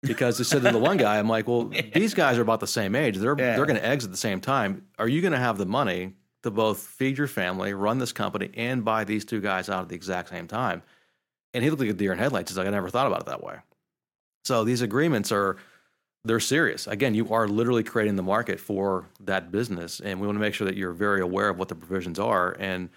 because 0.02 0.40
they 0.40 0.44
said 0.44 0.64
to 0.64 0.72
the 0.72 0.80
one 0.80 0.98
guy, 0.98 1.20
I'm 1.20 1.30
like, 1.30 1.48
well, 1.48 1.70
yeah. 1.74 1.84
these 1.94 2.16
guys 2.16 2.40
are 2.40 2.42
about 2.42 2.62
the 2.62 2.68
same 2.68 2.96
age. 2.96 3.18
They're 3.18 3.36
yeah. 3.38 3.56
they're 3.56 3.68
going 3.68 3.80
to 3.80 3.86
exit 3.86 4.08
at 4.08 4.12
the 4.12 4.18
same 4.18 4.42
time. 4.42 4.88
Are 4.98 5.08
you 5.08 5.22
going 5.22 5.34
to 5.34 5.38
have 5.38 5.60
the 5.60 5.68
money 5.68 6.16
to 6.42 6.50
both 6.50 6.80
feed 6.80 7.20
your 7.20 7.28
family, 7.28 7.76
run 7.76 8.00
this 8.00 8.12
company, 8.12 8.50
and 8.56 8.84
buy 8.84 9.04
these 9.04 9.26
two 9.26 9.42
guys 9.42 9.70
out 9.70 9.84
at 9.84 9.90
the 9.90 9.96
exact 9.96 10.30
same 10.30 10.48
time? 10.48 10.82
And 11.54 11.64
he 11.64 11.70
looked 11.70 11.82
like 11.82 11.92
a 11.92 11.94
deer 11.94 12.12
in 12.12 12.18
headlights. 12.18 12.50
He's 12.50 12.58
like, 12.58 12.66
I 12.66 12.72
never 12.72 12.90
thought 12.90 13.06
about 13.06 13.22
it 13.22 13.26
that 13.28 13.44
way. 13.44 13.58
So 14.46 14.64
these 14.64 14.82
agreements 14.82 15.32
are 15.32 15.58
they're 16.26 16.40
serious. 16.40 16.88
Again, 16.88 17.14
you 17.14 17.34
are 17.34 17.48
literally 17.48 17.84
creating 17.84 18.16
the 18.16 18.24
market 18.24 18.60
for 18.60 19.06
that 19.22 19.52
business, 19.52 20.00
and 20.00 20.20
we 20.20 20.28
want 20.28 20.36
to 20.36 20.42
make 20.42 20.54
sure 20.54 20.66
that 20.66 20.76
you're 20.76 20.94
very 20.94 21.22
aware 21.22 21.50
of 21.50 21.58
what 21.58 21.70
the 21.70 21.76
provisions 21.76 22.20
are 22.20 22.56
and 22.60 22.90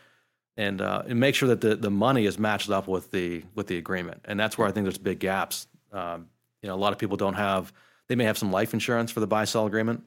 and 0.57 0.81
uh, 0.81 1.03
and 1.07 1.19
make 1.19 1.35
sure 1.35 1.49
that 1.49 1.61
the, 1.61 1.77
the 1.77 1.91
money 1.91 2.27
is 2.27 2.39
matched 2.39 2.71
up 2.71 2.89
with 2.89 3.11
the 3.11 3.43
with 3.55 3.69
the 3.69 3.79
agreement. 3.79 4.23
And 4.25 4.39
that's 4.39 4.59
where 4.59 4.67
I 4.67 4.73
think 4.73 4.85
there's 4.85 4.99
big 4.99 5.19
gaps. 5.19 5.67
Um, 5.93 6.29
you 6.63 6.69
know, 6.69 6.75
a 6.75 6.77
lot 6.77 6.93
of 6.93 6.99
people 6.99 7.17
don't 7.17 7.35
have. 7.35 7.73
They 8.09 8.17
may 8.17 8.25
have 8.25 8.37
some 8.37 8.51
life 8.51 8.75
insurance 8.75 9.11
for 9.11 9.21
the 9.21 9.27
buy 9.27 9.45
sell 9.45 9.67
agreement, 9.67 10.03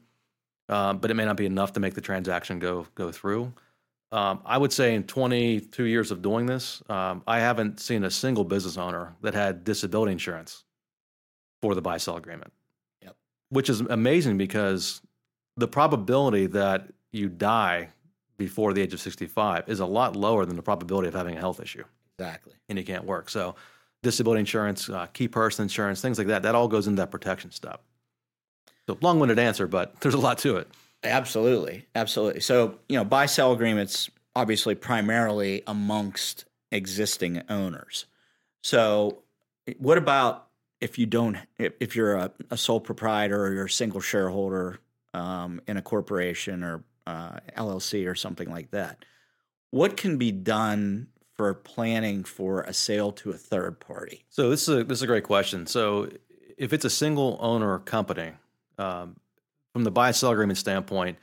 um, 0.70 1.00
but 1.00 1.10
it 1.10 1.14
may 1.16 1.26
not 1.26 1.38
be 1.38 1.46
enough 1.46 1.74
to 1.74 1.80
make 1.80 1.94
the 1.94 2.02
transaction 2.02 2.60
go 2.60 2.86
go 2.96 3.12
through. 3.12 3.54
Um, 4.12 4.42
I 4.46 4.58
would 4.58 4.72
say 4.72 4.94
in 4.94 5.04
22 5.04 5.84
years 5.86 6.12
of 6.12 6.22
doing 6.22 6.46
this, 6.46 6.82
um, 6.90 7.24
I 7.28 7.40
haven't 7.40 7.80
seen 7.80 8.04
a 8.04 8.12
single 8.12 8.44
business 8.44 8.78
owner 8.78 9.16
that 9.22 9.34
had 9.34 9.64
disability 9.64 10.12
insurance 10.12 10.64
for 11.62 11.76
the 11.76 11.82
buy 11.82 11.98
sell 11.98 12.16
agreement. 12.16 12.54
Which 13.50 13.70
is 13.70 13.82
amazing 13.82 14.38
because 14.38 15.02
the 15.58 15.68
probability 15.68 16.48
that 16.48 16.88
you 17.12 17.30
die 17.30 17.90
before 18.38 18.74
the 18.74 18.82
age 18.82 18.94
of 18.94 19.00
65 19.00 19.70
is 19.70 19.80
a 19.80 19.86
lot 19.86 20.16
lower 20.16 20.46
than 20.46 20.56
the 20.56 20.62
probability 20.62 21.08
of 21.08 21.14
having 21.14 21.38
a 21.38 21.40
health 21.40 21.62
issue. 21.62 21.84
Exactly. 22.18 22.54
And 22.70 22.78
you 22.78 22.84
can't 22.84 23.06
work. 23.06 23.30
So, 23.30 23.56
disability 24.04 24.42
insurance, 24.42 24.90
uh, 24.90 25.08
key 25.08 25.28
person 25.28 25.64
insurance, 25.64 26.02
things 26.02 26.18
like 26.18 26.28
that, 26.28 26.44
that 26.44 26.56
all 26.56 26.68
goes 26.68 26.88
into 26.88 27.02
that 27.02 27.12
protection 27.12 27.52
step. 27.52 27.82
So, 28.88 28.98
long 29.02 29.20
winded 29.20 29.40
answer, 29.40 29.68
but 29.68 30.00
there's 30.02 30.14
a 30.14 30.20
lot 30.20 30.38
to 30.40 30.58
it. 30.58 30.68
Absolutely. 31.04 31.86
Absolutely. 31.96 32.42
So, 32.42 32.80
you 32.90 32.98
know, 32.98 33.06
buy 33.06 33.26
sell 33.26 33.52
agreements, 33.52 34.10
obviously, 34.36 34.76
primarily 34.76 35.64
amongst 35.68 36.46
existing 36.72 37.44
owners. 37.50 38.06
So, 38.64 39.24
what 39.78 39.98
about 39.98 40.45
if 40.82 41.00
you 41.00 41.06
don't, 41.06 41.38
if 41.58 41.96
you're 41.96 42.16
a, 42.16 42.32
a 42.52 42.58
sole 42.58 42.80
proprietor 42.80 43.46
or 43.46 43.54
you're 43.54 43.66
a 43.66 43.70
single 43.70 44.02
shareholder 44.02 44.80
um, 45.14 45.62
in 45.68 45.78
a 45.78 45.82
corporation 45.82 46.64
or 46.64 46.84
uh, 47.08 47.40
LLC 47.58 48.10
or 48.10 48.16
something 48.16 48.50
like 48.50 48.72
that. 48.72 49.06
What 49.72 49.98
can 49.98 50.18
be 50.18 50.32
done 50.32 51.08
for 51.36 51.54
planning 51.54 52.24
for 52.24 52.62
a 52.62 52.74
sale 52.74 53.12
to 53.14 53.32
a 53.32 53.38
third 53.38 53.80
party? 53.80 54.26
So 54.30 54.50
this 54.50 54.68
is 54.68 54.70
a, 54.70 54.84
this 54.84 55.00
is 55.00 55.02
a 55.04 55.08
great 55.08 55.24
question. 55.24 55.68
So 55.68 56.10
if 56.58 56.74
it's 56.74 56.86
a 56.86 56.90
single 56.90 57.38
owner 57.42 57.80
company, 57.80 58.32
um, 58.78 59.18
from 59.74 59.84
the 59.84 59.92
buy 59.92 60.12
sell 60.12 60.32
agreement 60.32 60.58
standpoint, 60.58 61.18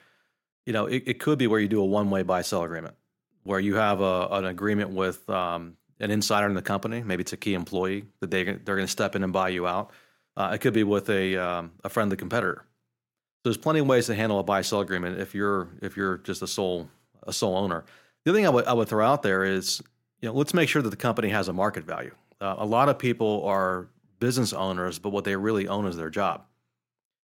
you 0.66 0.72
know 0.72 0.86
it, 0.86 1.04
it, 1.06 1.18
could 1.18 1.38
be 1.38 1.46
where 1.46 1.58
you 1.58 1.68
do 1.68 1.80
a 1.80 1.84
one 1.84 2.10
way 2.10 2.22
buy 2.22 2.42
sell 2.42 2.62
agreement, 2.62 2.94
where 3.42 3.58
you 3.58 3.76
have 3.76 4.00
a, 4.00 4.28
an 4.30 4.44
agreement 4.44 4.90
with 4.90 5.28
um, 5.30 5.76
an 6.02 6.10
insider 6.10 6.46
in 6.48 6.54
the 6.54 6.62
company, 6.62 7.02
maybe 7.02 7.22
it's 7.22 7.32
a 7.32 7.36
key 7.38 7.54
employee 7.54 8.04
that 8.20 8.30
they 8.30 8.44
they're 8.44 8.76
going 8.76 8.80
to 8.80 8.88
step 8.88 9.16
in 9.16 9.24
and 9.24 9.32
buy 9.32 9.48
you 9.48 9.66
out. 9.66 9.90
Uh, 10.36 10.50
it 10.54 10.58
could 10.58 10.74
be 10.74 10.84
with 10.84 11.08
a 11.08 11.36
um, 11.36 11.72
a 11.84 11.88
friendly 11.88 12.16
competitor 12.16 12.64
So 12.64 13.40
there's 13.44 13.56
plenty 13.56 13.80
of 13.80 13.86
ways 13.86 14.06
to 14.06 14.14
handle 14.14 14.38
a 14.38 14.42
buy 14.42 14.62
sell 14.62 14.80
agreement 14.80 15.20
if 15.20 15.34
you're 15.34 15.68
if 15.80 15.96
you're 15.96 16.18
just 16.18 16.42
a 16.42 16.46
sole 16.46 16.90
a 17.22 17.32
sole 17.32 17.56
owner. 17.56 17.84
The 18.24 18.32
other 18.32 18.38
thing 18.38 18.46
I 18.46 18.50
would 18.50 18.66
I 18.66 18.74
would 18.74 18.88
throw 18.88 19.06
out 19.06 19.22
there 19.22 19.44
is 19.44 19.80
you 20.20 20.28
know 20.28 20.34
let's 20.34 20.54
make 20.54 20.68
sure 20.68 20.82
that 20.82 20.90
the 20.90 20.96
company 20.96 21.30
has 21.30 21.48
a 21.48 21.52
market 21.52 21.84
value. 21.84 22.14
Uh, 22.40 22.56
a 22.58 22.66
lot 22.66 22.88
of 22.88 22.98
people 22.98 23.44
are 23.44 23.88
business 24.18 24.52
owners, 24.52 24.98
but 24.98 25.10
what 25.10 25.24
they 25.24 25.36
really 25.36 25.68
own 25.68 25.86
is 25.86 25.96
their 25.96 26.10
job. 26.10 26.44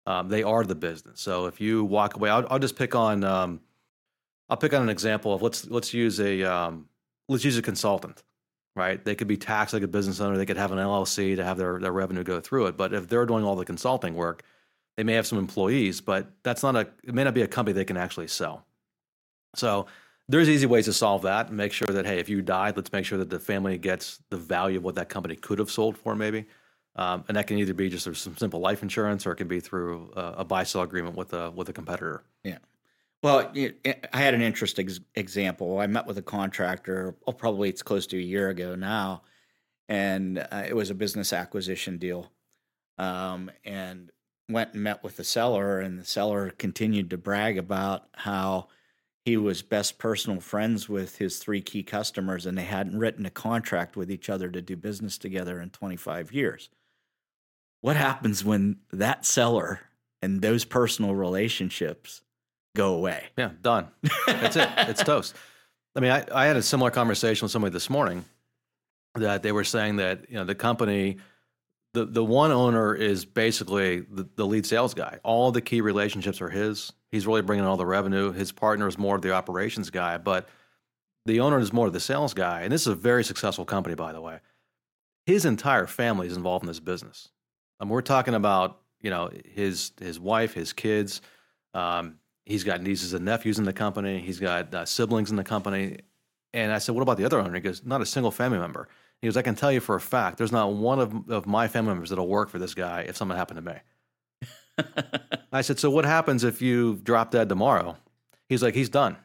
Um, 0.06 0.30
they 0.30 0.44
are 0.44 0.64
the 0.64 0.76
business. 0.76 1.20
So 1.20 1.48
if 1.48 1.60
you 1.60 1.84
walk 1.84 2.16
away, 2.16 2.30
I'll, 2.30 2.48
I'll 2.50 2.60
just 2.60 2.78
pick 2.78 2.96
on 2.96 3.24
um, 3.24 3.62
I'll 4.50 4.58
pick 4.58 4.74
on 4.74 4.82
an 4.82 4.90
example 4.90 5.34
of 5.34 5.42
let's 5.42 5.68
let's 5.70 5.94
use 5.94 6.20
a 6.20 6.44
um, 6.44 6.88
let's 7.30 7.44
use 7.46 7.58
a 7.58 7.62
consultant, 7.62 8.24
right? 8.78 9.04
They 9.04 9.16
could 9.16 9.28
be 9.28 9.38
taxed 9.38 9.74
like 9.74 9.84
a 9.84 9.88
business 9.88 10.22
owner. 10.22 10.38
They 10.38 10.46
could 10.46 10.58
have 10.58 10.72
an 10.72 10.78
LLC 10.78 11.36
to 11.36 11.44
have 11.44 11.58
their 11.58 11.80
their 11.80 11.92
revenue 11.92 12.24
go 12.24 12.40
through 12.40 12.68
it. 12.68 12.78
But 12.78 12.94
if 12.94 13.10
they're 13.10 13.26
doing 13.26 13.44
all 13.44 13.56
the 13.56 13.66
consulting 13.66 14.14
work, 14.14 14.44
they 14.96 15.04
may 15.04 15.14
have 15.14 15.28
some 15.28 15.40
employees, 15.40 16.00
but 16.00 16.32
that's 16.44 16.64
not 16.64 16.76
a 16.76 16.88
it 17.04 17.14
may 17.14 17.24
not 17.24 17.34
be 17.34 17.42
a 17.42 17.48
company 17.48 17.74
they 17.74 17.86
can 17.86 17.98
actually 17.98 18.28
sell. 18.28 18.66
So 19.56 19.88
there's 20.30 20.50
easy 20.50 20.66
ways 20.66 20.86
to 20.86 20.94
solve 20.94 21.24
that 21.24 21.48
and 21.48 21.58
make 21.58 21.74
sure 21.74 21.88
that 21.88 22.06
hey, 22.06 22.20
if 22.20 22.30
you 22.30 22.42
died, 22.42 22.76
let's 22.76 22.92
make 22.92 23.06
sure 23.06 23.18
that 23.18 23.30
the 23.30 23.40
family 23.40 23.78
gets 23.78 24.20
the 24.30 24.38
value 24.38 24.78
of 24.78 24.84
what 24.84 24.96
that 24.96 25.10
company 25.10 25.36
could 25.36 25.60
have 25.60 25.72
sold 25.72 25.98
for, 25.98 26.16
maybe. 26.16 26.46
Um, 26.96 27.24
and 27.28 27.38
that 27.38 27.48
can 27.48 27.58
either 27.60 27.74
be 27.74 27.90
just 27.90 28.06
some 28.16 28.38
simple 28.38 28.60
life 28.60 28.82
insurance, 28.82 29.28
or 29.28 29.32
it 29.32 29.36
can 29.36 29.48
be 29.48 29.60
through 29.60 30.12
a, 30.16 30.36
a 30.40 30.46
buy 30.46 30.64
sell 30.64 30.82
agreement 30.82 31.16
with 31.16 31.34
a 31.34 31.52
with 31.52 31.70
a 31.70 31.74
competitor. 31.74 32.24
Yeah. 32.44 32.58
Well, 33.24 33.52
I 34.14 34.18
had 34.22 34.36
an 34.36 34.42
interesting 34.42 34.90
example. 35.16 35.80
I 35.80 35.88
met 35.88 36.06
with 36.06 36.18
a 36.18 36.24
contractor. 36.24 37.16
Oh, 37.26 37.32
probably 37.32 37.70
it's 37.70 37.82
close 37.82 38.06
to 38.08 38.18
a 38.18 38.22
year 38.22 38.50
ago 38.50 38.76
now, 38.76 39.24
and 39.90 40.38
uh, 40.40 40.64
it 40.68 40.76
was 40.76 40.92
a 40.92 40.96
business 40.96 41.34
acquisition 41.34 41.98
deal. 41.98 42.32
Um, 43.00 43.52
and 43.64 44.12
went 44.50 44.74
and 44.74 44.84
met 44.84 45.04
with 45.04 45.18
the 45.18 45.24
seller, 45.24 45.80
and 45.80 46.00
the 46.00 46.06
seller 46.06 46.52
continued 46.52 47.10
to 47.10 47.18
brag 47.18 47.58
about 47.58 48.06
how 48.14 48.68
he 49.26 49.36
was 49.36 49.62
best 49.62 49.98
personal 49.98 50.40
friends 50.40 50.88
with 50.88 51.18
his 51.18 51.40
three 51.40 51.62
key 51.62 51.84
customers, 51.84 52.46
and 52.46 52.58
they 52.58 52.64
hadn't 52.64 52.98
written 52.98 53.26
a 53.26 53.32
contract 53.32 53.98
with 53.98 54.10
each 54.10 54.30
other 54.30 54.50
to 54.50 54.62
do 54.62 54.76
business 54.76 55.18
together 55.18 55.60
in 55.60 55.70
25 55.70 56.32
years. 56.32 56.70
What 57.82 57.98
happens 57.98 58.46
when 58.46 58.78
that 58.92 59.26
seller 59.26 59.82
and 60.22 60.42
those 60.42 60.66
personal 60.66 61.14
relationships 61.14 62.22
go 62.78 62.94
away? 62.94 63.24
Yeah, 63.38 63.52
done. 63.62 63.88
That's 64.28 64.56
it. 64.56 64.70
It's 64.78 65.04
toast. 65.04 65.36
I 65.96 66.00
mean, 66.00 66.12
I, 66.12 66.26
I 66.32 66.46
had 66.46 66.56
a 66.56 66.62
similar 66.62 66.92
conversation 66.92 67.46
with 67.46 67.52
somebody 67.52 67.74
this 67.74 67.90
morning 67.90 68.24
that 69.16 69.44
they 69.44 69.52
were 69.52 69.64
saying 69.64 69.98
that 69.98 70.30
you 70.30 70.36
know 70.36 70.46
the 70.46 70.56
company 70.56 71.18
the 71.94 72.06
the 72.06 72.24
one 72.24 72.52
owner 72.52 72.94
is 72.94 73.26
basically 73.26 74.02
the, 74.02 74.28
the 74.36 74.46
lead 74.46 74.66
sales 74.66 74.94
guy. 74.94 75.20
All 75.24 75.52
the 75.52 75.62
key 75.62 75.82
relationships 75.82 76.42
are 76.42 76.50
his. 76.50 76.94
He's 77.12 77.26
really 77.26 77.42
bringing 77.42 77.66
all 77.66 77.78
the 77.78 77.86
revenue. 77.86 78.32
His 78.32 78.52
partner 78.52 78.88
is 78.88 78.98
more 78.98 79.16
of 79.16 79.22
the 79.22 79.34
operations 79.34 79.90
guy, 79.90 80.18
but 80.18 80.48
the 81.26 81.40
owner 81.40 81.60
is 81.60 81.74
more 81.74 81.88
of 81.88 81.94
the 81.94 82.00
sales 82.00 82.34
guy. 82.34 82.62
And 82.62 82.72
this 82.72 82.82
is 82.82 82.88
a 82.88 82.96
very 82.96 83.24
successful 83.24 83.66
company, 83.66 83.96
by 83.96 84.14
the 84.14 84.22
way. 84.22 84.40
His 85.26 85.46
entire 85.46 85.88
family 85.88 86.28
is 86.28 86.38
involved 86.38 86.64
in 86.64 86.68
this 86.68 86.80
business. 86.80 87.30
Um, 87.80 87.90
we're 87.90 88.02
talking 88.02 88.36
about 88.36 88.80
you 89.02 89.10
know 89.10 89.32
his 89.46 89.92
his 90.00 90.20
wife, 90.20 90.54
his 90.54 90.74
kids. 90.74 91.22
Um, 91.74 92.20
he's 92.48 92.64
got 92.64 92.82
nieces 92.82 93.14
and 93.14 93.26
nephews 93.26 93.60
in 93.60 93.66
the 93.66 93.74
company. 93.74 94.20
He's 94.20 94.40
got 94.40 94.74
uh, 94.74 94.86
siblings 94.86 95.30
in 95.30 95.36
the 95.36 95.44
company. 95.44 95.98
And 96.54 96.72
I 96.72 96.80
said, 96.80 96.96
"What 96.96 97.02
about 97.02 97.18
the 97.18 97.26
other 97.26 97.40
owner?" 97.40 97.54
He 97.54 97.60
goes, 97.60 97.84
"Not 97.86 98.02
a 98.02 98.06
single 98.06 98.32
family 98.32 98.58
member." 98.58 98.88
He 99.22 99.28
goes, 99.28 99.38
I 99.38 99.42
can 99.42 99.56
tell 99.56 99.72
you 99.72 99.80
for 99.80 99.96
a 99.96 100.02
fact, 100.02 100.38
there's 100.38 100.52
not 100.52 100.74
one 100.74 101.00
of, 101.00 101.30
of 101.30 101.48
my 101.48 101.68
family 101.68 101.92
members 101.92 102.10
that'll 102.10 102.28
work 102.28 102.50
for 102.50 102.60
this 102.60 102.74
guy 102.74 103.02
if 103.02 103.18
something 103.18 103.36
happened 103.36 103.66
to 103.66 103.74
me. 103.74 104.84
I 105.52 105.62
said, 105.62 105.80
So 105.80 105.90
what 105.90 106.06
happens 106.06 106.44
if 106.44 106.62
you 106.62 107.00
drop 107.02 107.32
dead 107.32 107.50
tomorrow? 107.50 107.98
He's 108.48 108.62
like, 108.62 108.76
he's 108.76 108.90
done. 108.90 109.18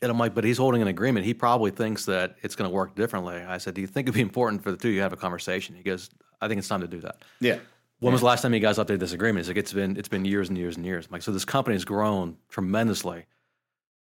And 0.00 0.12
I'm 0.12 0.18
like, 0.18 0.34
but 0.34 0.44
he's 0.44 0.58
holding 0.58 0.80
an 0.80 0.88
agreement. 0.88 1.26
He 1.26 1.34
probably 1.34 1.72
thinks 1.72 2.04
that 2.04 2.36
it's 2.42 2.54
going 2.54 2.70
to 2.70 2.74
work 2.74 2.94
differently. 2.94 3.34
I 3.34 3.58
said, 3.58 3.74
do 3.74 3.80
you 3.80 3.88
think 3.88 4.06
it'd 4.06 4.14
be 4.14 4.20
important 4.20 4.62
for 4.62 4.70
the 4.70 4.76
two 4.76 4.88
of 4.88 4.94
you 4.94 5.00
to 5.00 5.02
have 5.02 5.12
a 5.12 5.16
conversation? 5.16 5.74
He 5.74 5.82
goes, 5.82 6.08
I 6.40 6.46
think 6.46 6.60
it's 6.60 6.68
time 6.68 6.82
to 6.82 6.86
do 6.86 7.00
that. 7.00 7.16
Yeah. 7.40 7.58
When 8.00 8.12
was 8.12 8.20
the 8.20 8.26
last 8.26 8.42
time 8.42 8.54
you 8.54 8.60
guys 8.60 8.78
updated 8.78 9.00
this 9.00 9.12
agreement? 9.12 9.44
He's 9.44 9.48
like, 9.48 9.56
it's 9.56 9.72
been 9.72 9.96
it's 9.96 10.08
been 10.08 10.24
years 10.24 10.48
and 10.48 10.56
years 10.56 10.76
and 10.76 10.86
years. 10.86 11.06
I'm 11.06 11.12
like, 11.12 11.22
so 11.22 11.32
this 11.32 11.44
company 11.44 11.74
has 11.74 11.84
grown 11.84 12.36
tremendously. 12.48 13.26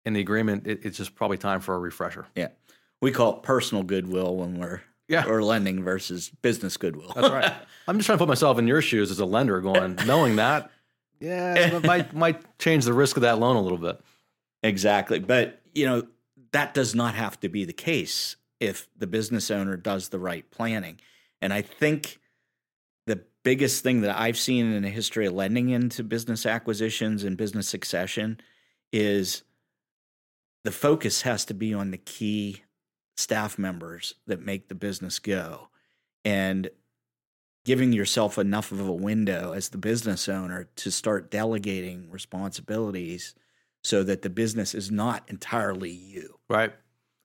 In 0.04 0.14
the 0.14 0.20
agreement, 0.20 0.68
it, 0.68 0.82
it's 0.86 0.98
just 0.98 1.16
probably 1.16 1.38
time 1.38 1.62
for 1.62 1.74
a 1.76 1.80
refresher. 1.80 2.26
Yeah. 2.36 2.50
We 3.02 3.12
call 3.12 3.38
it 3.38 3.44
personal 3.44 3.84
goodwill 3.84 4.36
when 4.36 4.60
we're 4.60 4.82
Yeah. 5.08 5.26
or 5.26 5.42
lending 5.44 5.84
versus 5.84 6.30
business 6.42 6.78
goodwill. 6.78 7.12
That's 7.16 7.30
right. 7.30 7.54
I'm 7.88 7.98
just 7.98 8.06
trying 8.06 8.18
to 8.18 8.22
put 8.22 8.28
myself 8.30 8.60
in 8.60 8.68
your 8.68 8.82
shoes 8.82 9.10
as 9.12 9.20
a 9.20 9.26
lender, 9.26 9.62
going, 9.62 9.96
knowing 10.06 10.36
that, 10.38 10.70
yeah, 11.20 11.56
it 11.56 11.84
might 11.86 12.14
might 12.26 12.60
change 12.60 12.86
the 12.86 12.94
risk 12.94 13.16
of 13.16 13.22
that 13.22 13.40
loan 13.40 13.56
a 13.56 13.62
little 13.62 13.78
bit. 13.78 14.00
Exactly. 14.64 15.20
But, 15.20 15.62
you 15.74 15.86
know, 15.86 16.04
that 16.52 16.74
does 16.74 16.94
not 16.96 17.16
have 17.16 17.40
to 17.42 17.50
be 17.50 17.66
the 17.66 17.74
case 17.74 18.36
if 18.60 18.88
the 18.98 19.08
business 19.08 19.50
owner 19.52 19.78
does 19.78 20.10
the 20.10 20.20
right 20.20 20.50
planning. 20.52 21.00
And 21.42 21.52
I 21.54 21.62
think 21.62 22.20
biggest 23.46 23.84
thing 23.84 24.02
that 24.02 24.20
I've 24.20 24.38
seen 24.38 24.74
in 24.74 24.82
the 24.82 24.90
history 24.90 25.28
of 25.28 25.34
lending 25.34 25.70
into 25.70 26.04
business 26.04 26.46
acquisitions 26.46 27.24
and 27.24 27.38
business 27.38 27.70
succession 27.70 28.42
is 28.92 29.44
the 30.66 30.72
focus 30.72 31.22
has 31.22 31.46
to 31.46 31.54
be 31.54 31.74
on 31.74 31.92
the 31.92 31.98
key 31.98 32.64
staff 33.16 33.58
members 33.58 34.16
that 34.26 34.42
make 34.42 34.68
the 34.68 34.76
business 34.76 35.20
go. 35.20 35.70
And 36.26 36.70
giving 37.66 37.94
yourself 37.94 38.38
enough 38.38 38.72
of 38.72 38.88
a 38.88 38.92
window 38.92 39.52
as 39.54 39.70
the 39.70 39.78
business 39.78 40.28
owner 40.28 40.68
to 40.76 40.92
start 40.92 41.32
delegating 41.32 42.10
responsibilities 42.10 43.36
so 43.84 44.04
that 44.04 44.24
the 44.24 44.30
business 44.30 44.74
is 44.74 44.90
not 44.90 45.24
entirely 45.28 45.92
you. 45.92 46.40
Right. 46.50 46.74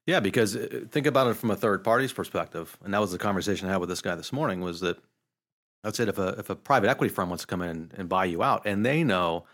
Yeah, 0.07 0.21
because 0.21 0.57
uh, 0.57 0.85
think 0.91 1.07
about 1.07 1.29
it 1.29 1.35
from 1.35 1.51
a 1.51 1.57
third 1.57 1.83
party's 1.83 2.13
perspective, 2.13 2.77
and 2.85 2.93
that 2.93 3.01
was 3.01 3.13
the 3.13 3.19
conversation 3.19 3.69
I 3.69 3.73
had 3.73 3.81
with 3.81 3.89
this 3.89 4.03
guy 4.03 4.15
this 4.15 4.33
morning. 4.33 4.61
Was 4.61 4.81
that 4.81 4.99
I'd 5.85 5.95
say 5.95 6.05
if 6.05 6.19
a 6.19 6.29
if 6.39 6.51
a 6.51 6.57
private 6.57 6.89
equity 6.91 7.13
firm 7.13 7.29
wants 7.29 7.45
to 7.45 7.47
come 7.47 7.63
in 7.63 7.93
and 7.97 8.09
buy 8.09 8.27
you 8.27 8.43
out, 8.43 8.67
and 8.67 8.85
they 8.85 9.03
know 9.03 9.45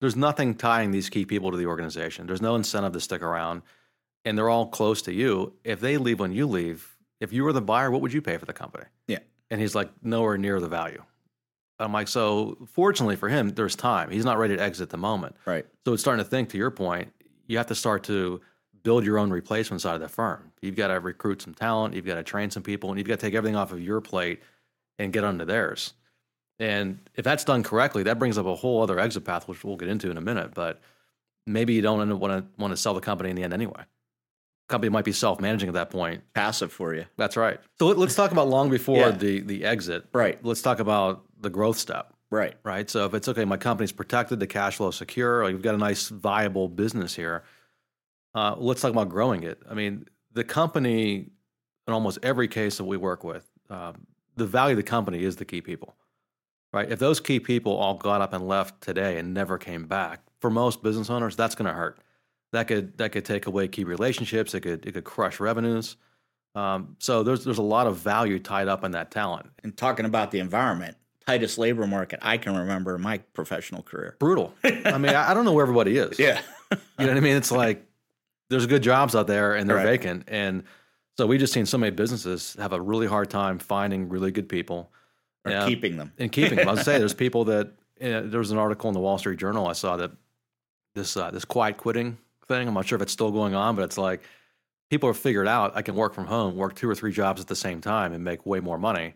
there's 0.00 0.16
nothing 0.16 0.54
tying 0.54 0.90
these 0.90 1.08
key 1.08 1.24
people 1.24 1.50
to 1.50 1.56
the 1.56 1.66
organization, 1.66 2.26
there's 2.26 2.42
no 2.42 2.54
incentive 2.54 2.92
to 2.92 3.00
stick 3.00 3.22
around, 3.22 3.62
and 4.24 4.36
they're 4.36 4.48
all 4.48 4.66
close 4.66 5.02
to 5.02 5.12
you. 5.12 5.54
If 5.64 5.80
they 5.80 5.96
leave 5.96 6.20
when 6.20 6.32
you 6.32 6.46
leave, 6.46 6.96
if 7.20 7.32
you 7.32 7.44
were 7.44 7.52
the 7.52 7.60
buyer, 7.60 7.90
what 7.90 8.00
would 8.00 8.12
you 8.12 8.22
pay 8.22 8.36
for 8.36 8.46
the 8.46 8.52
company? 8.52 8.84
Yeah. 9.06 9.18
And 9.50 9.60
he's 9.60 9.74
like 9.74 9.90
nowhere 10.02 10.36
near 10.36 10.60
the 10.60 10.68
value. 10.68 11.02
I'm 11.80 11.92
like, 11.92 12.08
so 12.08 12.58
fortunately 12.72 13.16
for 13.16 13.28
him, 13.28 13.50
there's 13.50 13.76
time. 13.76 14.10
He's 14.10 14.24
not 14.24 14.38
ready 14.38 14.56
to 14.56 14.62
exit 14.62 14.90
the 14.90 14.96
moment. 14.96 15.36
Right. 15.46 15.64
So 15.84 15.92
it's 15.92 16.02
starting 16.02 16.24
to 16.24 16.28
think, 16.28 16.48
to 16.50 16.58
your 16.58 16.72
point, 16.72 17.12
you 17.46 17.56
have 17.56 17.68
to 17.68 17.74
start 17.74 18.02
to 18.04 18.40
build 18.82 19.04
your 19.04 19.18
own 19.18 19.30
replacement 19.30 19.80
side 19.80 19.94
of 19.94 20.00
the 20.00 20.08
firm. 20.08 20.52
You've 20.60 20.76
got 20.76 20.88
to 20.88 20.98
recruit 21.00 21.40
some 21.42 21.54
talent, 21.54 21.94
you've 21.94 22.04
got 22.04 22.16
to 22.16 22.22
train 22.22 22.50
some 22.50 22.62
people, 22.62 22.90
and 22.90 22.98
you've 22.98 23.06
got 23.06 23.20
to 23.20 23.26
take 23.26 23.34
everything 23.34 23.56
off 23.56 23.72
of 23.72 23.80
your 23.80 24.00
plate 24.00 24.42
and 24.98 25.12
get 25.12 25.24
onto 25.24 25.44
theirs. 25.44 25.94
And 26.58 26.98
if 27.14 27.24
that's 27.24 27.44
done 27.44 27.62
correctly, 27.62 28.02
that 28.04 28.18
brings 28.18 28.36
up 28.36 28.46
a 28.46 28.54
whole 28.54 28.82
other 28.82 28.98
exit 28.98 29.24
path, 29.24 29.46
which 29.46 29.62
we'll 29.64 29.76
get 29.76 29.88
into 29.88 30.10
in 30.10 30.16
a 30.16 30.20
minute. 30.20 30.54
But 30.54 30.80
maybe 31.46 31.74
you 31.74 31.82
don't 31.82 32.18
want 32.18 32.32
to 32.32 32.46
want 32.60 32.72
to 32.72 32.76
sell 32.76 32.94
the 32.94 33.00
company 33.00 33.30
in 33.30 33.36
the 33.36 33.44
end 33.44 33.52
anyway. 33.54 33.84
Company 34.68 34.90
might 34.90 35.04
be 35.04 35.12
self 35.12 35.40
managing 35.40 35.68
at 35.68 35.74
that 35.74 35.90
point. 35.90 36.22
Passive 36.34 36.72
for 36.72 36.94
you. 36.94 37.06
That's 37.16 37.36
right. 37.36 37.60
So 37.78 37.86
let, 37.86 37.96
us 38.08 38.14
talk 38.16 38.32
about 38.32 38.48
long 38.48 38.70
before 38.70 38.96
Yeah. 38.98 39.10
the 39.12 39.40
the 39.40 39.64
exit. 39.64 40.06
Right. 40.12 40.44
Let's 40.44 40.60
talk 40.60 40.80
about 40.80 41.24
the 41.40 41.48
growth 41.50 41.78
step 41.78 42.12
Right. 42.30 42.54
right? 42.64 42.90
So 42.90 43.06
if 43.06 43.14
it's 43.14 43.28
okay, 43.28 43.44
my 43.44 43.56
company's 43.56 43.92
protected, 43.92 44.40
the 44.40 44.46
cash 44.46 44.76
flow 44.76 44.88
is 44.88 44.96
secure, 44.96 45.44
like 45.44 45.52
you've 45.52 45.62
got 45.62 45.74
a 45.74 45.78
nice 45.78 46.08
viable 46.08 46.68
business 46.68 47.14
here. 47.14 47.44
Uh, 48.34 48.56
let's 48.58 48.82
talk 48.82 48.90
about 48.90 49.08
growing 49.08 49.44
it. 49.44 49.62
I 49.70 49.72
mean, 49.74 50.06
the 50.32 50.44
company, 50.44 51.30
in 51.86 51.92
almost 51.94 52.18
every 52.22 52.46
case 52.48 52.76
that 52.76 52.84
we 52.84 52.98
work 52.98 53.24
with, 53.24 53.48
um, 53.70 54.06
the 54.38 54.46
value 54.46 54.72
of 54.72 54.76
the 54.78 54.82
company 54.82 55.22
is 55.22 55.36
the 55.36 55.44
key 55.44 55.60
people, 55.60 55.94
right? 56.72 56.90
If 56.90 56.98
those 56.98 57.20
key 57.20 57.40
people 57.40 57.76
all 57.76 57.94
got 57.94 58.20
up 58.20 58.32
and 58.32 58.46
left 58.48 58.80
today 58.80 59.18
and 59.18 59.34
never 59.34 59.58
came 59.58 59.86
back, 59.86 60.22
for 60.40 60.50
most 60.50 60.82
business 60.82 61.10
owners, 61.10 61.36
that's 61.36 61.54
going 61.54 61.66
to 61.68 61.74
hurt. 61.74 61.98
That 62.52 62.68
could 62.68 62.96
that 62.98 63.12
could 63.12 63.24
take 63.24 63.46
away 63.46 63.68
key 63.68 63.84
relationships. 63.84 64.54
It 64.54 64.60
could 64.60 64.86
it 64.86 64.92
could 64.92 65.04
crush 65.04 65.38
revenues. 65.40 65.96
Um, 66.54 66.96
so 66.98 67.22
there's 67.22 67.44
there's 67.44 67.58
a 67.58 67.62
lot 67.62 67.86
of 67.86 67.96
value 67.98 68.38
tied 68.38 68.68
up 68.68 68.84
in 68.84 68.92
that 68.92 69.10
talent. 69.10 69.50
And 69.62 69.76
talking 69.76 70.06
about 70.06 70.30
the 70.30 70.38
environment, 70.38 70.96
tightest 71.26 71.58
labor 71.58 71.86
market 71.86 72.20
I 72.22 72.38
can 72.38 72.56
remember 72.56 72.94
in 72.94 73.02
my 73.02 73.18
professional 73.34 73.82
career. 73.82 74.16
Brutal. 74.18 74.54
I 74.64 74.96
mean, 74.96 75.14
I, 75.14 75.34
don't 75.34 75.44
know 75.44 75.52
where 75.52 75.62
everybody 75.64 75.98
is. 75.98 76.18
Yeah. 76.18 76.40
You 76.70 76.78
know 77.06 77.08
what 77.08 77.16
I 77.16 77.20
mean? 77.20 77.36
It's 77.36 77.52
like 77.52 77.84
there's 78.48 78.66
good 78.66 78.82
jobs 78.82 79.14
out 79.14 79.26
there 79.26 79.54
and 79.54 79.68
they're 79.68 79.76
Right. 79.76 79.84
vacant. 80.00 80.24
And 80.28 80.64
so 81.18 81.26
we 81.26 81.36
just 81.36 81.52
seen 81.52 81.66
so 81.66 81.76
many 81.76 81.90
businesses 81.90 82.54
have 82.60 82.72
a 82.72 82.80
really 82.80 83.08
hard 83.08 83.28
time 83.28 83.58
finding 83.58 84.08
really 84.08 84.30
good 84.30 84.48
people 84.48 84.88
or 85.44 85.50
Yeah. 85.50 85.66
keeping 85.66 85.96
them. 85.96 86.12
and 86.16 86.30
keeping 86.30 86.56
them. 86.56 86.68
I 86.68 86.72
was 86.72 86.82
say 86.82 86.96
there's 86.98 87.12
people 87.26 87.44
that 87.46 87.66
uh, 88.00 88.20
there 88.24 88.38
was 88.38 88.52
an 88.52 88.58
article 88.58 88.88
in 88.88 88.94
the 88.94 89.00
Wall 89.00 89.18
Street 89.18 89.40
Journal 89.40 89.66
I 89.66 89.72
saw 89.72 89.96
that 89.96 90.12
this 90.94 91.16
uh, 91.16 91.32
this 91.32 91.44
quiet 91.44 91.76
quitting 91.76 92.18
thing. 92.46 92.68
I'm 92.68 92.74
not 92.74 92.86
sure 92.86 92.94
if 92.94 93.02
it's 93.02 93.12
still 93.12 93.32
going 93.32 93.56
on, 93.56 93.74
but 93.74 93.82
it's 93.82 93.98
like 93.98 94.22
people 94.90 95.08
have 95.08 95.18
figured 95.18 95.48
out 95.48 95.72
I 95.76 95.82
can 95.82 95.96
work 95.96 96.14
from 96.14 96.26
home, 96.26 96.54
work 96.54 96.76
two 96.76 96.88
or 96.88 96.94
three 96.94 97.12
jobs 97.12 97.40
at 97.40 97.48
the 97.48 97.56
same 97.56 97.80
time, 97.80 98.12
and 98.12 98.22
make 98.22 98.46
way 98.46 98.60
more 98.60 98.78
money. 98.78 99.14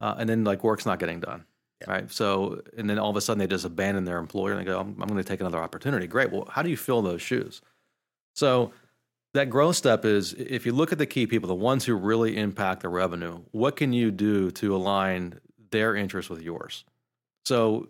Uh, 0.00 0.16
and 0.18 0.28
then 0.28 0.42
like 0.42 0.64
work's 0.64 0.84
not 0.84 0.98
getting 0.98 1.20
done. 1.20 1.44
Yeah. 1.82 1.90
Right. 1.92 2.10
So, 2.12 2.60
and 2.76 2.90
then 2.90 2.98
all 2.98 3.08
of 3.08 3.16
a 3.16 3.20
sudden 3.20 3.38
they 3.38 3.46
just 3.46 3.64
abandon 3.64 4.04
their 4.04 4.18
employer 4.18 4.50
and 4.52 4.60
they 4.60 4.64
go, 4.64 4.80
I'm, 4.80 4.88
I'm 5.00 5.08
going 5.08 5.16
to 5.16 5.24
take 5.24 5.40
another 5.40 5.58
opportunity. 5.58 6.06
Great. 6.06 6.30
Well, 6.30 6.46
how 6.50 6.62
do 6.62 6.68
you 6.68 6.76
fill 6.76 7.00
those 7.00 7.22
shoes? 7.22 7.62
So, 8.34 8.72
that 9.32 9.50
growth 9.50 9.76
step 9.76 10.04
is 10.04 10.32
if 10.34 10.66
you 10.66 10.72
look 10.72 10.92
at 10.92 10.98
the 10.98 11.06
key 11.06 11.26
people, 11.26 11.48
the 11.48 11.54
ones 11.54 11.84
who 11.84 11.94
really 11.94 12.36
impact 12.36 12.82
the 12.82 12.88
revenue, 12.88 13.40
what 13.52 13.76
can 13.76 13.92
you 13.92 14.10
do 14.10 14.50
to 14.52 14.74
align 14.74 15.40
their 15.70 15.94
interests 15.94 16.28
with 16.28 16.42
yours? 16.42 16.84
So, 17.44 17.88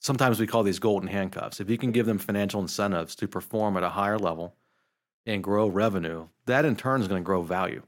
sometimes 0.00 0.40
we 0.40 0.46
call 0.46 0.62
these 0.62 0.78
golden 0.78 1.08
handcuffs. 1.08 1.60
If 1.60 1.70
you 1.70 1.78
can 1.78 1.92
give 1.92 2.06
them 2.06 2.18
financial 2.18 2.60
incentives 2.60 3.14
to 3.16 3.28
perform 3.28 3.76
at 3.76 3.82
a 3.82 3.90
higher 3.90 4.18
level 4.18 4.54
and 5.26 5.42
grow 5.42 5.68
revenue, 5.68 6.26
that 6.46 6.64
in 6.64 6.74
turn 6.74 7.00
is 7.00 7.08
going 7.08 7.22
to 7.22 7.26
grow 7.26 7.42
value. 7.42 7.82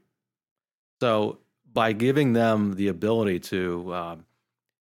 So, 1.01 1.39
by 1.73 1.91
giving 1.91 2.33
them 2.33 2.75
the 2.75 2.87
ability 2.87 3.39
to, 3.39 3.93
um, 3.93 4.25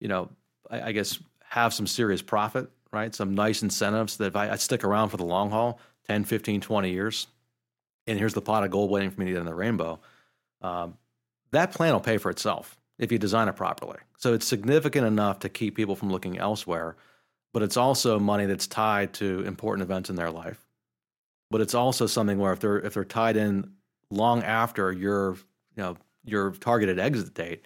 you 0.01 0.09
know, 0.09 0.31
I, 0.71 0.83
I 0.83 0.93
guess 0.93 1.19
have 1.45 1.73
some 1.73 1.87
serious 1.87 2.23
profit, 2.23 2.69
right? 2.93 3.15
Some 3.15 3.35
nice 3.35 3.63
incentives 3.63 4.17
that 4.17 4.27
if 4.27 4.37
I, 4.37 4.51
I 4.51 4.57
stick 4.57 4.85
around 4.85 5.11
for 5.11 5.19
the 5.19 5.25
long 5.25 5.51
haul, 5.51 5.79
10, 6.09 6.25
15, 6.25 6.61
20 6.61 6.91
years, 6.91 7.27
and 8.09 8.19
here's 8.19 8.35
the 8.35 8.41
pot 8.43 8.65
of 8.65 8.71
gold 8.71 8.91
waiting 8.91 9.11
for 9.11 9.21
me 9.21 9.27
to 9.27 9.33
get 9.33 9.41
in 9.41 9.47
the 9.47 9.55
rainbow, 9.55 10.01
um, 10.63 10.97
that 11.53 11.73
plan 11.73 11.93
will 11.93 12.01
pay 12.01 12.19
for 12.19 12.31
itself 12.31 12.77
if 12.99 13.13
you 13.13 13.19
design 13.19 13.49
it 13.49 13.57
properly. 13.57 13.99
So 14.17 14.35
it's 14.35 14.47
significant 14.47 15.07
enough 15.07 15.39
to 15.41 15.49
keep 15.49 15.77
people 15.77 15.95
from 15.95 16.11
looking 16.11 16.39
elsewhere, 16.39 16.97
but 17.53 17.63
it's 17.63 17.77
also 17.77 18.19
money 18.19 18.47
that's 18.47 18.67
tied 18.67 19.13
to 19.15 19.43
important 19.47 19.83
events 19.83 20.11
in 20.11 20.17
their 20.17 20.31
life. 20.31 20.67
But 21.51 21.61
it's 21.61 21.75
also 21.75 22.07
something 22.07 22.39
where 22.39 22.53
if 22.53 22.61
they're 22.61 22.81
if 22.81 22.95
they're 22.95 23.05
tied 23.05 23.37
in 23.37 23.73
long 24.11 24.43
after 24.43 24.93
your 24.93 25.35
you 25.77 25.83
know 25.83 25.97
your 26.25 26.51
targeted 26.51 26.99
exit 26.99 27.33
date, 27.35 27.63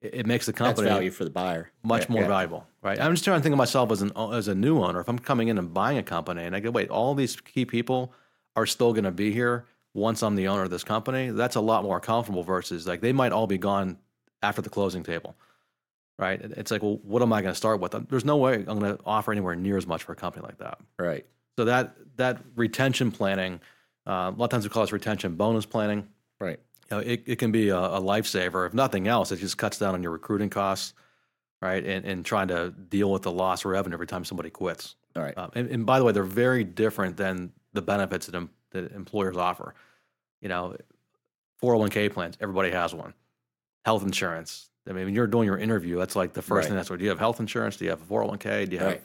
it, 0.00 0.14
it 0.14 0.26
makes 0.26 0.46
the 0.46 0.52
That's 0.52 0.58
company 0.58 0.88
value 0.88 1.10
for 1.10 1.24
the 1.24 1.30
buyer. 1.30 1.70
much 1.84 2.02
Yeah, 2.08 2.12
more 2.12 2.22
yeah. 2.22 2.28
valuable, 2.28 2.66
right? 2.82 3.00
I'm 3.00 3.12
just 3.12 3.24
trying 3.24 3.38
to 3.38 3.42
think 3.42 3.52
of 3.52 3.58
myself 3.58 3.92
as 3.92 4.02
an 4.02 4.10
as 4.16 4.48
a 4.48 4.54
new 4.54 4.82
owner. 4.82 5.00
If 5.00 5.08
I'm 5.08 5.18
coming 5.18 5.48
in 5.48 5.58
and 5.58 5.72
buying 5.72 5.98
a 5.98 6.02
company, 6.02 6.42
and 6.44 6.56
I 6.56 6.60
go, 6.60 6.70
wait, 6.70 6.90
all 6.90 7.14
these 7.14 7.36
key 7.36 7.64
people 7.64 8.12
are 8.56 8.66
still 8.66 8.92
going 8.92 9.04
to 9.04 9.10
be 9.10 9.32
here 9.32 9.64
once 9.94 10.22
I'm 10.22 10.36
the 10.36 10.48
owner 10.48 10.62
of 10.62 10.70
this 10.70 10.84
company. 10.84 11.30
That's 11.30 11.56
a 11.56 11.60
lot 11.60 11.82
more 11.84 12.00
comfortable 12.00 12.42
versus 12.42 12.86
like 12.86 13.00
they 13.00 13.12
might 13.12 13.32
all 13.32 13.46
be 13.46 13.58
gone 13.58 13.98
after 14.42 14.62
the 14.62 14.70
closing 14.70 15.02
table, 15.02 15.36
right? 16.18 16.40
It's 16.40 16.70
like, 16.70 16.82
well, 16.82 16.98
what 17.02 17.22
am 17.22 17.32
I 17.32 17.42
going 17.42 17.52
to 17.52 17.56
start 17.56 17.80
with? 17.80 17.94
There's 18.08 18.24
no 18.24 18.36
way 18.36 18.54
I'm 18.54 18.78
going 18.78 18.96
to 18.96 18.98
offer 19.04 19.32
anywhere 19.32 19.54
near 19.54 19.76
as 19.76 19.86
much 19.86 20.02
for 20.02 20.12
a 20.12 20.16
company 20.16 20.44
like 20.44 20.58
that. 20.58 20.78
Right. 20.98 21.26
So 21.58 21.66
that 21.66 21.94
that 22.16 22.40
retention 22.56 23.10
planning, 23.12 23.60
uh, 24.06 24.32
a 24.34 24.36
lot 24.36 24.44
of 24.44 24.50
times 24.50 24.64
we 24.64 24.70
call 24.70 24.82
this 24.82 24.92
retention 24.92 25.36
bonus 25.36 25.66
planning 25.66 26.08
Right. 26.40 26.58
you 26.90 26.96
know, 26.96 27.02
it, 27.02 27.22
it 27.26 27.36
can 27.36 27.52
be 27.52 27.68
a, 27.68 27.78
a 27.78 28.00
lifesaver. 28.00 28.66
If 28.66 28.74
nothing 28.74 29.06
else, 29.06 29.30
it 29.30 29.36
just 29.36 29.58
cuts 29.58 29.78
down 29.78 29.94
on 29.94 30.02
your 30.02 30.10
recruiting 30.12 30.50
costs, 30.50 30.92
right? 31.62 31.84
And, 31.86 32.04
and 32.04 32.24
trying 32.26 32.48
to 32.48 32.70
deal 32.70 33.10
with 33.10 33.22
the 33.22 33.30
loss 33.30 33.64
of 33.64 33.70
revenue 33.70 33.94
every 33.94 34.06
time 34.06 34.24
somebody 34.24 34.50
quits. 34.50 34.96
All 35.16 35.22
right. 35.22 35.36
Um, 35.38 35.50
and, 35.54 35.70
and 35.70 35.86
by 35.86 35.98
the 35.98 36.04
way, 36.04 36.12
they're 36.12 36.24
very 36.24 36.64
different 36.64 37.16
than 37.16 37.52
the 37.72 37.80
benefits 37.82 38.26
that, 38.26 38.34
em, 38.34 38.50
that 38.72 38.92
employers 38.92 39.36
offer. 39.36 39.74
You 40.40 40.48
know, 40.48 40.76
401k 41.62 42.12
plans, 42.12 42.36
everybody 42.40 42.70
has 42.72 42.92
one. 42.92 43.14
Health 43.84 44.02
insurance. 44.02 44.70
I 44.88 44.92
mean, 44.92 45.04
when 45.06 45.14
you're 45.14 45.28
doing 45.28 45.46
your 45.46 45.58
interview, 45.58 45.96
that's 45.96 46.16
like 46.16 46.32
the 46.32 46.42
first 46.42 46.64
Right. 46.64 46.68
thing 46.68 46.76
that's 46.76 46.90
what 46.90 46.98
do 46.98 47.04
you 47.04 47.10
have 47.10 47.20
health 47.20 47.38
insurance? 47.38 47.76
Do 47.76 47.84
you 47.84 47.90
have 47.90 48.02
a 48.02 48.04
401k? 48.04 48.66
Do 48.68 48.72
you 48.72 48.78
have 48.80 48.88
Right. 48.88 49.02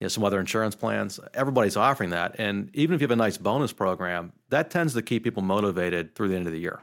you 0.00 0.04
know, 0.04 0.08
some 0.08 0.24
other 0.24 0.38
insurance 0.38 0.74
plans? 0.74 1.18
Everybody's 1.32 1.76
offering 1.76 2.10
that. 2.10 2.36
And 2.38 2.70
even 2.74 2.94
if 2.94 3.00
you 3.00 3.04
have 3.06 3.12
a 3.12 3.16
nice 3.16 3.38
bonus 3.38 3.72
program, 3.72 4.32
that 4.50 4.70
tends 4.70 4.92
to 4.92 5.00
keep 5.00 5.24
people 5.24 5.42
motivated 5.42 6.14
through 6.14 6.28
the 6.28 6.36
end 6.36 6.46
of 6.46 6.52
the 6.52 6.60
year 6.60 6.80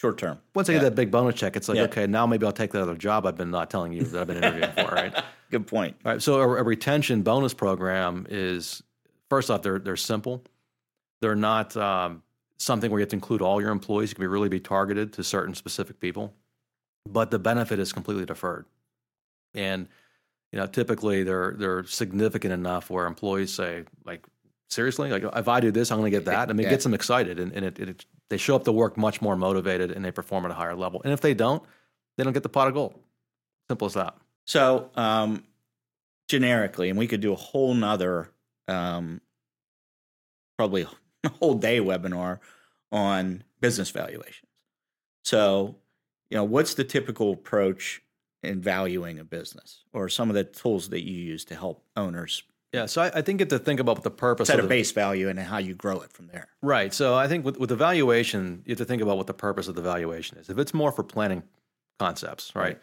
Short 0.00 0.16
term. 0.16 0.38
once 0.54 0.70
I 0.70 0.72
Yeah. 0.72 0.78
get 0.78 0.84
that 0.86 0.94
big 0.94 1.10
bonus 1.10 1.34
check, 1.34 1.56
it's 1.56 1.68
like, 1.68 1.76
Yeah. 1.76 1.82
okay, 1.84 2.06
now 2.06 2.26
maybe 2.26 2.46
I'll 2.46 2.52
take 2.52 2.70
that 2.72 2.80
other 2.80 2.96
job 2.96 3.26
I've 3.26 3.36
been 3.36 3.50
not 3.50 3.68
telling 3.68 3.92
you 3.92 4.02
that 4.04 4.18
I've 4.22 4.26
been 4.26 4.38
interviewing 4.38 4.72
for, 4.72 4.86
right? 4.94 5.14
Good 5.50 5.66
point. 5.66 5.96
right. 6.04 6.22
So 6.22 6.40
a, 6.40 6.48
a 6.48 6.62
retention 6.62 7.20
bonus 7.20 7.52
program 7.52 8.26
is 8.30 8.82
first 9.28 9.50
off, 9.50 9.60
they're 9.60 9.78
they're 9.78 9.96
simple. 9.98 10.42
They're 11.20 11.34
not 11.36 11.76
um, 11.76 12.22
something 12.56 12.90
where 12.90 12.98
you 13.00 13.02
have 13.02 13.10
to 13.10 13.16
include 13.16 13.42
all 13.42 13.60
your 13.60 13.70
employees. 13.72 14.12
It 14.12 14.14
can 14.14 14.22
be 14.22 14.26
really 14.26 14.48
be 14.48 14.58
targeted 14.60 15.12
to 15.14 15.22
certain 15.22 15.54
specific 15.54 16.00
people, 16.00 16.32
but 17.06 17.30
the 17.30 17.38
benefit 17.38 17.78
is 17.78 17.92
completely 17.92 18.24
deferred. 18.24 18.64
And 19.54 19.86
you 20.50 20.58
know, 20.58 20.66
typically 20.66 21.24
they're 21.24 21.54
they're 21.58 21.84
significant 21.84 22.54
enough 22.54 22.88
where 22.88 23.04
employees 23.06 23.52
say, 23.52 23.84
like, 24.06 24.24
seriously, 24.70 25.10
like 25.10 25.24
if 25.36 25.46
I 25.46 25.60
do 25.60 25.70
this, 25.70 25.92
I'm 25.92 25.98
going 25.98 26.10
to 26.10 26.16
get 26.16 26.24
that. 26.32 26.48
I 26.48 26.54
mean, 26.54 26.64
Yeah. 26.64 26.70
gets 26.70 26.84
them 26.84 26.94
excited, 26.94 27.38
and, 27.38 27.52
and 27.52 27.66
it, 27.66 27.78
it 27.78 28.06
they 28.30 28.36
show 28.36 28.56
up 28.56 28.64
to 28.64 28.72
work 28.72 28.96
much 28.96 29.20
more 29.20 29.36
motivated, 29.36 29.90
and 29.90 30.04
they 30.04 30.12
perform 30.12 30.44
at 30.46 30.50
a 30.50 30.54
higher 30.54 30.74
level. 30.74 31.02
And 31.02 31.12
if 31.12 31.20
they 31.20 31.34
don't, 31.34 31.62
they 32.16 32.24
don't 32.24 32.32
get 32.32 32.42
the 32.42 32.48
pot 32.48 32.68
of 32.68 32.74
gold. 32.74 32.98
Simple 33.68 33.86
as 33.86 33.94
that. 33.94 34.16
So, 34.46 34.90
um, 34.94 35.44
generically, 36.28 36.88
and 36.88 36.98
we 36.98 37.06
could 37.06 37.20
do 37.20 37.32
a 37.32 37.36
whole 37.36 37.74
nother, 37.74 38.30
um, 38.68 39.20
probably 40.56 40.86
a 41.24 41.28
whole 41.28 41.54
day 41.54 41.80
webinar 41.80 42.38
on 42.92 43.44
business 43.60 43.90
valuations. 43.90 44.48
So, 45.24 45.76
you 46.30 46.36
know, 46.36 46.44
what's 46.44 46.74
the 46.74 46.84
typical 46.84 47.32
approach 47.32 48.02
in 48.42 48.60
valuing 48.60 49.18
a 49.18 49.24
business, 49.24 49.84
or 49.92 50.08
some 50.08 50.30
of 50.30 50.34
the 50.34 50.44
tools 50.44 50.88
that 50.88 51.04
you 51.04 51.14
use 51.14 51.44
to 51.46 51.54
help 51.54 51.84
owners 51.96 52.42
Yeah, 52.72 52.86
so 52.86 53.02
I, 53.02 53.10
I 53.18 53.22
think 53.22 53.40
you 53.40 53.44
have 53.44 53.48
to 53.48 53.58
think 53.58 53.80
about 53.80 54.02
the 54.02 54.10
purpose 54.10 54.46
set 54.46 54.58
of 54.58 54.64
a 54.64 54.68
the, 54.68 54.68
base 54.68 54.92
value 54.92 55.28
and 55.28 55.38
how 55.38 55.58
you 55.58 55.74
grow 55.74 56.00
it 56.00 56.12
from 56.12 56.28
there? 56.28 56.48
Right. 56.62 56.94
So 56.94 57.14
I 57.14 57.26
think 57.26 57.44
with, 57.44 57.58
with 57.58 57.68
the 57.68 57.76
valuation, 57.76 58.62
you 58.64 58.72
have 58.72 58.78
to 58.78 58.84
think 58.84 59.02
about 59.02 59.16
what 59.16 59.26
the 59.26 59.34
purpose 59.34 59.66
of 59.66 59.74
the 59.74 59.82
valuation 59.82 60.38
is. 60.38 60.48
If 60.48 60.58
it's 60.58 60.72
more 60.72 60.92
for 60.92 61.02
planning 61.02 61.42
concepts, 61.98 62.54
right? 62.54 62.78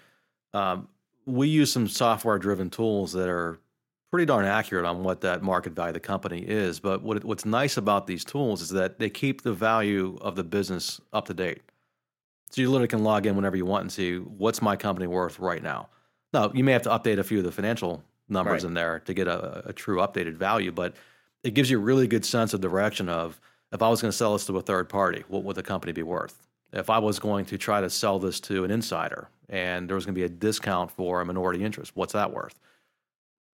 Um, 0.53 0.89
we 1.25 1.47
use 1.47 1.71
some 1.71 1.87
software 1.87 2.37
driven 2.37 2.69
tools 2.69 3.13
that 3.13 3.29
are 3.29 3.59
pretty 4.11 4.25
darn 4.25 4.45
accurate 4.45 4.85
on 4.85 5.03
what 5.03 5.21
that 5.21 5.41
market 5.41 5.73
value 5.73 5.89
of 5.89 5.93
the 5.93 5.99
company 5.99 6.39
is. 6.39 6.79
But 6.79 7.01
what, 7.01 7.23
what's 7.23 7.45
nice 7.45 7.77
about 7.77 8.07
these 8.07 8.23
tools 8.23 8.61
is 8.61 8.69
that 8.69 8.99
they 8.99 9.09
keep 9.09 9.41
the 9.41 9.53
value 9.53 10.17
of 10.21 10.35
the 10.35 10.43
business 10.43 10.99
up 11.13 11.25
to 11.27 11.33
date. 11.33 11.61
So 12.49 12.61
you 12.61 12.69
literally 12.69 12.87
can 12.87 13.03
log 13.03 13.25
in 13.25 13.35
whenever 13.35 13.57
you 13.57 13.65
want 13.65 13.81
and 13.81 13.91
see 13.91 14.17
what's 14.17 14.61
my 14.61 14.75
company 14.77 15.07
worth 15.07 15.39
right 15.39 15.61
now. 15.61 15.89
Now, 16.33 16.51
you 16.53 16.63
may 16.63 16.71
have 16.71 16.83
to 16.83 16.89
update 16.89 17.19
a 17.19 17.23
few 17.23 17.39
of 17.39 17.43
the 17.43 17.51
financial 17.51 18.03
numbers 18.29 18.63
Right. 18.63 18.69
in 18.69 18.73
there 18.73 18.99
to 19.05 19.13
get 19.13 19.27
a, 19.27 19.69
a 19.69 19.73
true 19.73 19.97
updated 19.97 20.33
value, 20.35 20.71
but 20.71 20.95
it 21.43 21.53
gives 21.53 21.69
you 21.69 21.77
a 21.77 21.81
really 21.81 22.07
good 22.07 22.25
sense 22.25 22.53
of 22.53 22.61
direction 22.61 23.09
of 23.09 23.39
if 23.71 23.81
I 23.81 23.89
was 23.89 24.01
going 24.01 24.11
to 24.11 24.17
sell 24.17 24.33
this 24.33 24.45
to 24.47 24.57
a 24.57 24.61
third 24.61 24.89
party, 24.89 25.23
what 25.27 25.43
would 25.43 25.55
the 25.55 25.63
company 25.63 25.93
be 25.93 26.03
worth? 26.03 26.47
If 26.73 26.89
I 26.89 26.99
was 26.99 27.19
going 27.19 27.45
to 27.45 27.57
try 27.57 27.79
to 27.81 27.89
sell 27.89 28.19
this 28.19 28.39
to 28.41 28.63
an 28.63 28.71
insider 28.71 29.29
and 29.49 29.87
there 29.89 29.95
was 29.95 30.05
going 30.05 30.15
to 30.15 30.19
be 30.19 30.25
a 30.25 30.29
discount 30.29 30.91
for 30.91 31.21
a 31.21 31.25
minority 31.25 31.63
interest, 31.63 31.91
what's 31.95 32.13
that 32.13 32.31
worth? 32.33 32.59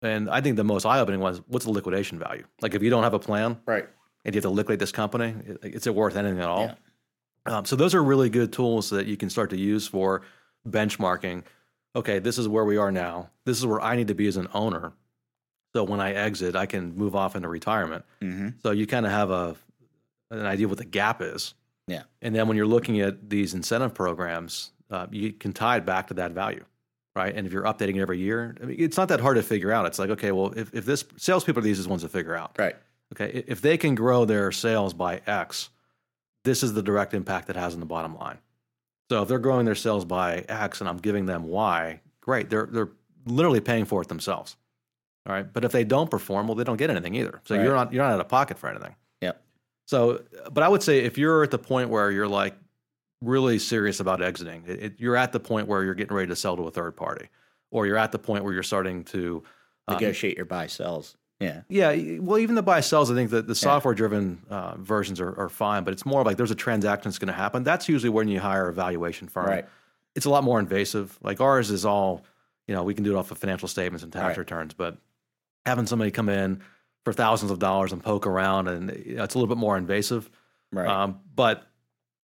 And 0.02 0.30
I 0.30 0.42
think 0.42 0.58
the 0.58 0.64
most 0.64 0.86
eye 0.86 1.00
opening 1.00 1.20
was 1.22 1.42
what's 1.48 1.66
the 1.66 1.72
liquidation 1.72 2.20
value? 2.20 2.44
Like 2.62 2.74
if 2.74 2.82
you 2.84 2.90
don't 2.90 3.04
have 3.04 3.14
a 3.14 3.20
plan 3.20 3.58
Right. 3.66 3.88
and 4.26 4.34
you 4.36 4.38
have 4.38 4.44
to 4.44 4.50
liquidate 4.50 4.80
this 4.80 4.92
company, 4.92 5.36
is 5.62 5.88
it 5.88 5.94
worth 5.96 6.16
anything 6.16 6.40
at 6.40 6.50
all? 6.50 6.66
Yeah. 6.66 6.76
Um, 7.46 7.66
so 7.66 7.76
those 7.76 7.94
are 7.94 8.04
really 8.04 8.30
good 8.30 8.52
tools 8.54 8.90
that 8.90 9.06
you 9.06 9.18
can 9.18 9.30
start 9.30 9.50
to 9.52 9.58
use 9.58 9.88
for 9.88 10.22
benchmarking. 10.68 11.44
Okay, 11.96 12.20
this 12.20 12.38
is 12.38 12.48
where 12.48 12.66
we 12.66 12.78
are 12.78 12.92
now. 12.92 13.30
This 13.46 13.58
is 13.58 13.66
where 13.66 13.82
I 13.82 13.96
need 13.96 14.08
to 14.08 14.16
be 14.16 14.28
as 14.28 14.38
an 14.38 14.48
owner. 14.54 14.94
So 15.76 15.84
when 15.84 16.00
I 16.00 16.14
exit, 16.14 16.56
I 16.56 16.66
can 16.66 16.96
move 16.96 17.16
off 17.16 17.36
into 17.36 17.48
retirement. 17.48 18.06
Mm-hmm. 18.22 18.50
So 18.62 18.72
you 18.72 18.88
kind 18.88 19.06
of 19.06 19.12
have 19.12 19.32
a 19.32 19.56
an 20.32 20.46
idea 20.46 20.66
of 20.66 20.72
what 20.72 20.80
the 20.80 20.86
gap 20.86 21.22
is. 21.22 21.54
Yeah. 21.88 22.04
And 22.22 22.34
then 22.36 22.48
when 22.48 22.58
you're 22.58 22.66
looking 22.66 23.02
at 23.02 23.30
these 23.30 23.54
incentive 23.54 23.94
programs, 23.94 24.72
uh, 24.90 25.08
you 25.12 25.32
can 25.34 25.54
tie 25.54 25.78
it 25.78 25.86
back 25.86 26.08
to 26.08 26.16
that 26.16 26.32
value, 26.32 26.66
right? 27.16 27.36
And 27.36 27.46
if 27.46 27.54
you're 27.54 27.64
updating 27.64 27.98
it 27.98 28.02
every 28.02 28.20
year, 28.20 28.56
I 28.62 28.66
mean, 28.66 28.78
it's 28.80 28.98
not 28.98 29.10
that 29.10 29.20
hard 29.20 29.38
to 29.38 29.44
figure 29.44 29.72
out. 29.72 29.86
It's 29.86 30.00
like, 30.00 30.10
okay, 30.12 30.32
well, 30.32 30.54
if, 30.56 30.74
if 30.74 30.86
this 30.86 31.06
salespeople 31.18 31.60
are 31.60 31.64
the 31.64 31.70
easiest 31.70 31.90
ones 31.90 32.02
to 32.04 32.10
figure 32.10 32.36
out. 32.36 32.56
Right. 32.58 32.76
Okay, 33.14 33.44
if 33.48 33.62
they 33.62 33.78
can 33.78 33.94
grow 33.94 34.26
their 34.26 34.52
sales 34.52 34.94
by 34.94 35.22
X, 35.28 35.70
this 36.44 36.64
is 36.64 36.74
the 36.74 36.82
direct 36.82 37.14
impact 37.14 37.50
it 37.50 37.56
has 37.56 37.76
on 37.76 37.80
the 37.80 37.86
bottom 37.86 38.18
line. 38.18 38.40
So 39.14 39.22
if 39.22 39.28
they're 39.28 39.38
growing 39.38 39.66
their 39.66 39.76
sales 39.76 40.06
by 40.06 40.38
X 40.50 40.80
and 40.80 40.90
I'm 40.90 40.98
giving 40.98 41.28
them 41.28 41.44
Y, 41.44 42.02
great. 42.20 42.50
They're 42.50 42.66
they're 42.66 42.90
literally 43.28 43.60
paying 43.62 43.86
for 43.86 44.02
it 44.02 44.08
themselves. 44.08 44.58
All 45.28 45.36
right. 45.36 45.46
But 45.54 45.64
if 45.64 45.72
they 45.72 45.84
don't 45.84 46.10
perform, 46.10 46.48
well, 46.48 46.56
they 46.56 46.64
don't 46.64 46.78
get 46.78 46.90
anything 46.90 47.14
either. 47.14 47.40
So 47.46 47.56
Right. 47.56 47.64
you're 47.64 47.76
not 47.76 47.94
you're 47.94 48.04
not 48.04 48.14
out 48.14 48.20
of 48.20 48.28
pocket 48.28 48.58
for 48.58 48.70
anything. 48.72 48.96
Yep. 49.22 49.40
So, 49.86 50.24
but 50.52 50.64
I 50.64 50.68
would 50.68 50.82
say 50.82 51.02
if 51.04 51.20
you're 51.20 51.44
at 51.44 51.52
the 51.52 51.60
point 51.60 51.92
where 51.92 52.10
you're 52.10 52.28
like 52.28 52.56
really 53.22 53.60
serious 53.60 54.00
about 54.00 54.20
exiting, 54.20 54.64
it, 54.66 54.84
it- 54.84 54.94
you're 55.00 55.16
at 55.16 55.32
the 55.32 55.40
point 55.40 55.68
where 55.68 55.84
you're 55.84 55.94
getting 55.94 56.16
ready 56.16 56.30
to 56.30 56.36
sell 56.36 56.58
to 56.58 56.64
a 56.64 56.72
third 56.72 56.96
party, 56.96 57.30
or 57.70 57.86
you're 57.86 57.98
at 57.98 58.12
the 58.12 58.20
point 58.20 58.44
where 58.44 58.52
you're 58.54 58.64
starting 58.64 59.04
to 59.04 59.44
um, 59.88 59.94
Negotiate 59.98 60.38
your 60.38 60.48
buy 60.48 60.66
sells. 60.66 61.18
Yeah. 61.44 61.62
yeah, 61.96 62.20
well, 62.20 62.40
even 62.40 62.56
the 62.56 62.64
buy 62.64 62.80
sells, 62.80 63.12
I 63.12 63.16
think 63.16 63.30
that 63.32 63.48
the 63.48 63.56
software 63.56 63.94
driven 63.94 64.42
uh, 64.50 64.76
versions 64.78 65.20
are, 65.20 65.38
are 65.40 65.50
fine, 65.50 65.84
but 65.84 65.94
it's 65.94 66.06
more 66.06 66.24
like 66.24 66.38
there's 66.38 66.52
a 66.52 66.56
transaction 66.56 67.10
that's 67.10 67.20
going 67.20 67.28
to 67.28 67.34
happen. 67.34 67.64
That's 67.64 67.90
usually 67.90 68.10
when 68.10 68.28
you 68.28 68.40
hire 68.40 68.70
a 68.70 68.74
valuation 68.74 69.28
firm. 69.28 69.48
Right. 69.48 69.66
It's 70.16 70.26
a 70.26 70.30
lot 70.30 70.44
more 70.44 70.60
invasive. 70.60 71.18
Like 71.22 71.42
ours 71.42 71.72
is 71.72 71.86
all, 71.86 72.24
you 72.68 72.74
know, 72.76 72.84
we 72.84 72.94
can 72.94 73.04
do 73.04 73.16
it 73.16 73.18
off 73.18 73.32
of 73.32 73.38
financial 73.38 73.68
statements 73.68 74.04
and 74.04 74.14
tax 74.14 74.24
Right. 74.30 74.38
returns, 74.38 74.74
but 74.74 74.98
having 75.66 75.86
somebody 75.86 76.12
come 76.12 76.30
in 76.30 76.62
for 77.04 77.14
thousands 77.14 77.52
of 77.52 77.60
dollars 77.60 77.92
and 77.92 78.02
poke 78.04 78.26
around, 78.26 78.68
and 78.68 78.90
you 79.06 79.16
know, 79.16 79.24
it's 79.24 79.36
a 79.36 79.38
little 79.38 79.54
bit 79.54 79.60
more 79.60 79.78
invasive. 79.78 80.30
Right. 80.72 80.88
Um, 80.88 81.20
but 81.36 81.68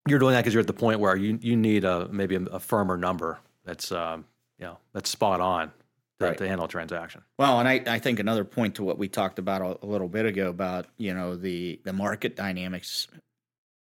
you're 0.08 0.18
doing 0.18 0.32
that 0.34 0.40
because 0.40 0.54
you're 0.54 0.60
at 0.60 0.66
the 0.66 0.72
point 0.72 1.00
where 1.00 1.16
you 1.16 1.38
you 1.42 1.56
need 1.56 1.84
a 1.84 2.08
maybe 2.08 2.36
a, 2.36 2.42
a 2.42 2.60
firmer 2.60 2.96
number 2.96 3.38
that's 3.64 3.90
um, 3.92 4.24
you 4.58 4.64
know 4.66 4.78
that's 4.92 5.10
spot 5.10 5.40
on 5.40 5.70
to, 6.18 6.24
Right. 6.26 6.38
to 6.38 6.48
handle 6.48 6.66
a 6.66 6.68
transaction. 6.68 7.22
Well, 7.38 7.60
and 7.60 7.68
I, 7.68 7.82
I 7.86 7.98
think 7.98 8.18
another 8.18 8.44
point 8.44 8.76
to 8.76 8.82
what 8.84 8.98
we 8.98 9.08
talked 9.08 9.38
about 9.38 9.62
a, 9.62 9.84
a 9.84 9.86
little 9.86 10.08
bit 10.08 10.26
ago 10.26 10.48
about 10.48 10.86
you 10.96 11.14
know 11.14 11.36
the 11.36 11.80
the 11.84 11.92
market 11.92 12.36
dynamics 12.36 13.06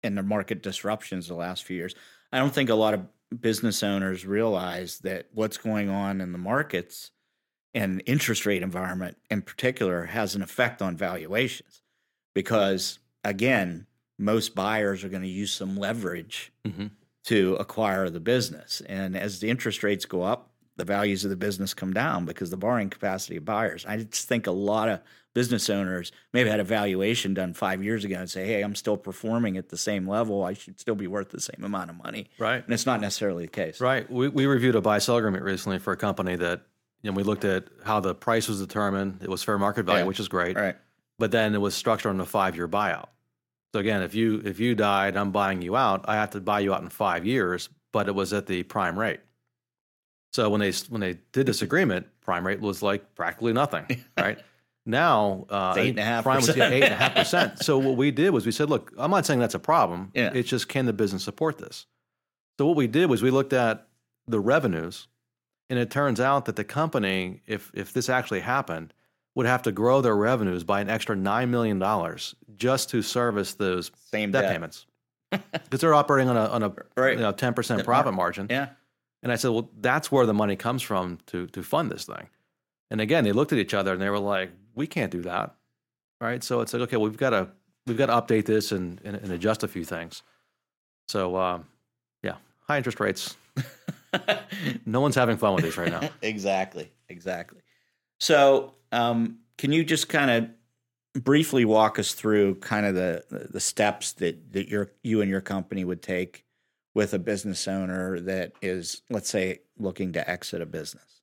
and 0.02 0.16
the 0.16 0.22
market 0.22 0.62
disruptions 0.62 1.28
the 1.28 1.34
last 1.34 1.64
few 1.64 1.76
years. 1.76 1.94
I 2.32 2.38
don't 2.38 2.52
think 2.54 2.70
a 2.70 2.74
lot 2.74 2.94
of 2.94 3.06
business 3.40 3.82
owners 3.82 4.26
realize 4.26 4.98
that 5.00 5.26
what's 5.32 5.56
going 5.56 5.88
on 5.88 6.20
in 6.20 6.32
the 6.32 6.38
markets 6.38 7.10
and 7.74 8.02
interest 8.06 8.44
rate 8.46 8.62
environment 8.62 9.16
in 9.30 9.40
particular 9.42 10.04
has 10.06 10.34
an 10.34 10.42
effect 10.42 10.82
on 10.82 10.96
valuations 10.96 11.82
because 12.34 12.98
again 13.24 13.86
most 14.18 14.54
buyers 14.54 15.04
are 15.04 15.08
going 15.08 15.22
to 15.22 15.28
use 15.28 15.52
some 15.52 15.76
leverage 15.76 16.52
Mhm. 16.66 16.90
to 17.24 17.54
acquire 17.56 18.10
the 18.10 18.18
business 18.20 18.82
and 18.88 19.16
as 19.16 19.38
the 19.38 19.48
interest 19.48 19.82
rates 19.84 20.04
go 20.06 20.22
up 20.22 20.49
the 20.80 20.84
values 20.84 21.24
of 21.24 21.30
the 21.30 21.36
business 21.36 21.74
come 21.74 21.92
down 21.92 22.24
because 22.24 22.48
the 22.50 22.56
borrowing 22.56 22.88
capacity 22.90 23.36
of 23.36 23.44
buyers 23.44 23.84
i 23.86 23.96
just 23.98 24.26
think 24.28 24.46
a 24.46 24.50
lot 24.50 24.88
of 24.88 25.00
business 25.34 25.68
owners 25.70 26.10
maybe 26.32 26.48
had 26.50 26.58
a 26.58 26.64
valuation 26.64 27.34
done 27.34 27.52
five 27.54 27.84
years 27.84 28.04
ago 28.04 28.16
and 28.16 28.30
say 28.30 28.46
hey 28.46 28.62
i'm 28.62 28.74
still 28.74 28.96
performing 28.96 29.56
at 29.56 29.68
the 29.68 29.76
same 29.76 30.08
level 30.08 30.42
i 30.42 30.52
should 30.54 30.80
still 30.80 30.94
be 30.94 31.06
worth 31.06 31.28
the 31.30 31.40
same 31.40 31.62
amount 31.62 31.90
of 31.90 31.96
money 32.02 32.28
Right. 32.38 32.64
and 32.64 32.72
it's 32.72 32.86
not 32.86 33.00
necessarily 33.00 33.44
the 33.44 33.50
case 33.52 33.80
Right. 33.80 34.10
We, 34.10 34.28
we 34.28 34.46
reviewed 34.46 34.74
a 34.74 34.80
buy 34.80 34.98
sell 34.98 35.18
agreement 35.18 35.44
recently 35.44 35.78
for 35.78 35.92
a 35.92 35.96
company 35.96 36.34
that, 36.36 36.62
you 37.02 37.10
know, 37.10 37.16
we 37.16 37.22
looked 37.22 37.44
at 37.44 37.64
how 37.84 38.00
the 38.00 38.14
price 38.14 38.48
was 38.48 38.58
determined. 38.60 39.20
It 39.22 39.28
was 39.30 39.42
fair 39.42 39.58
market 39.58 39.84
value, 39.86 40.00
Yeah. 40.00 40.06
which 40.06 40.20
is 40.20 40.28
great. 40.28 40.56
right 40.56 40.76
But 41.18 41.30
then 41.30 41.54
it 41.54 41.60
was 41.60 41.74
structured 41.74 42.10
on 42.10 42.20
a 42.20 42.26
five 42.26 42.56
year 42.56 42.66
buyout. 42.68 43.08
So 43.72 43.78
again, 43.80 44.02
if 44.02 44.14
you 44.14 44.42
if 44.44 44.58
you 44.58 44.74
died, 44.74 45.16
I'm 45.16 45.30
buying 45.30 45.62
you 45.62 45.76
out. 45.76 46.04
I 46.08 46.14
have 46.16 46.30
to 46.30 46.40
buy 46.40 46.60
you 46.60 46.74
out 46.74 46.82
in 46.82 46.88
five 46.88 47.24
years, 47.24 47.68
but 47.92 48.08
it 48.08 48.14
was 48.14 48.32
at 48.32 48.46
the 48.46 48.64
prime 48.64 48.98
rate. 48.98 49.20
So 50.32 50.48
when 50.50 50.60
they 50.60 50.72
when 50.88 51.00
they 51.00 51.18
did 51.32 51.46
this 51.46 51.62
agreement, 51.62 52.06
prime 52.20 52.46
rate 52.46 52.60
was 52.60 52.82
like 52.82 53.14
practically 53.14 53.52
nothing. 53.52 53.86
Right. 54.18 54.38
Now, 54.86 55.46
uh, 55.50 55.74
eight 55.76 55.90
and 55.90 55.98
a 55.98 56.04
half 56.04 56.24
Prime 56.24 56.36
was 56.36 56.46
percent. 56.46 56.72
eight 56.72 56.82
and 56.84 56.94
a 56.94 56.96
half 56.96 57.14
percent. 57.14 57.62
So 57.62 57.78
what 57.78 57.96
we 57.96 58.10
did 58.10 58.30
was 58.30 58.46
we 58.46 58.52
said, 58.52 58.70
look, 58.70 58.92
I'm 58.96 59.10
not 59.10 59.26
saying 59.26 59.38
that's 59.38 59.54
a 59.54 59.58
problem. 59.58 60.10
Yeah. 60.14 60.30
It's 60.34 60.48
just 60.48 60.68
can 60.68 60.86
the 60.86 60.92
business 60.94 61.22
support 61.22 61.58
this? 61.58 61.86
So 62.58 62.66
what 62.66 62.76
we 62.76 62.86
did 62.86 63.10
was 63.10 63.22
we 63.22 63.30
looked 63.30 63.52
at 63.52 63.86
the 64.26 64.40
revenues, 64.40 65.06
and 65.68 65.78
it 65.78 65.90
turns 65.90 66.18
out 66.18 66.46
that 66.46 66.56
the 66.56 66.64
company, 66.64 67.42
if 67.46 67.70
if 67.74 67.92
this 67.92 68.08
actually 68.08 68.40
happened, 68.40 68.94
would 69.34 69.46
have 69.46 69.62
to 69.62 69.72
grow 69.72 70.00
their 70.00 70.16
revenues 70.16 70.64
by 70.64 70.80
an 70.80 70.88
extra 70.88 71.14
nine 71.14 71.50
million 71.50 71.78
dollars 71.78 72.34
just 72.56 72.88
to 72.90 73.02
service 73.02 73.54
those 73.54 73.90
same 74.10 74.30
debt 74.32 74.42
debt. 74.42 74.52
payments, 74.52 74.86
because 75.30 75.80
they're 75.80 75.94
operating 75.94 76.28
on 76.30 76.36
a 76.38 76.46
on 76.46 76.62
a 76.62 76.72
Right. 76.96 77.14
you 77.16 77.20
know 77.22 77.32
ten 77.32 77.52
percent 77.54 77.84
profit 77.84 78.14
margin. 78.14 78.46
yeah 78.50 78.70
And 79.22 79.30
I 79.30 79.36
said, 79.36 79.50
well, 79.50 79.70
that's 79.78 80.10
where 80.10 80.26
the 80.26 80.34
money 80.34 80.56
comes 80.56 80.82
from 80.82 81.18
to 81.26 81.46
to 81.48 81.62
fund 81.62 81.90
this 81.90 82.04
thing. 82.04 82.28
And 82.90 83.00
again, 83.00 83.24
they 83.24 83.32
looked 83.32 83.52
at 83.52 83.58
each 83.58 83.74
other 83.74 83.92
and 83.92 84.02
they 84.02 84.10
were 84.10 84.18
like, 84.18 84.50
we 84.74 84.86
can't 84.86 85.12
do 85.12 85.22
that, 85.22 85.54
right? 86.20 86.42
So 86.42 86.60
it's 86.60 86.72
like, 86.72 86.82
okay, 86.82 86.96
we've 86.96 87.16
got 87.16 87.30
to 87.30 87.48
we've 87.86 87.98
got 87.98 88.06
to 88.06 88.14
update 88.14 88.46
this 88.46 88.72
and 88.72 89.00
and, 89.04 89.16
and 89.16 89.32
adjust 89.32 89.62
a 89.62 89.68
few 89.68 89.84
things. 89.84 90.22
So 91.08 91.36
um, 91.36 91.66
yeah, 92.22 92.36
high 92.66 92.78
interest 92.78 93.00
rates. 93.00 93.36
No 94.84 95.00
one's 95.00 95.14
having 95.14 95.36
fun 95.36 95.54
with 95.54 95.62
these 95.62 95.76
right 95.76 95.88
now. 95.88 96.10
exactly 96.22 96.90
exactly 97.08 97.60
so 98.20 98.74
um, 98.92 99.38
can 99.58 99.72
you 99.72 99.82
just 99.82 100.08
kind 100.08 100.30
of 100.30 101.22
briefly 101.22 101.64
walk 101.64 101.98
us 101.98 102.12
through 102.14 102.54
kind 102.56 102.86
of 102.86 102.94
the 102.94 103.24
the 103.50 103.60
steps 103.60 104.12
that 104.12 104.52
that 104.52 104.68
your 104.68 104.92
you 105.02 105.22
and 105.22 105.30
your 105.30 105.40
company 105.40 105.84
would 105.84 106.02
take 106.02 106.44
with 106.94 107.14
a 107.14 107.18
business 107.18 107.68
owner 107.68 108.20
that 108.20 108.52
is 108.62 109.02
let's 109.10 109.30
say 109.30 109.60
looking 109.78 110.12
to 110.12 110.30
exit 110.30 110.60
a 110.62 110.66
business 110.66 111.22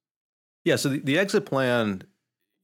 Yeah. 0.63 0.75
So 0.77 0.89
the, 0.89 0.99
the 0.99 1.19
exit 1.19 1.45
plan, 1.45 2.03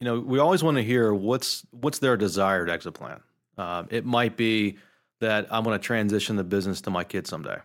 you 0.00 0.04
know, 0.06 0.20
we 0.20 0.38
always 0.38 0.62
want 0.62 0.76
to 0.76 0.82
hear 0.84 1.14
what's 1.14 1.66
what's 1.70 1.98
their 2.00 2.16
desired 2.16 2.70
exit 2.70 2.94
plan. 2.94 3.20
Uh, 3.58 3.84
it 3.90 4.04
might 4.04 4.36
be 4.36 4.78
that 5.20 5.52
I 5.52 5.60
want 5.60 5.80
to 5.80 5.86
transition 5.86 6.36
the 6.36 6.44
business 6.44 6.80
to 6.82 6.90
my 6.90 7.04
kids 7.04 7.30
someday, 7.30 7.58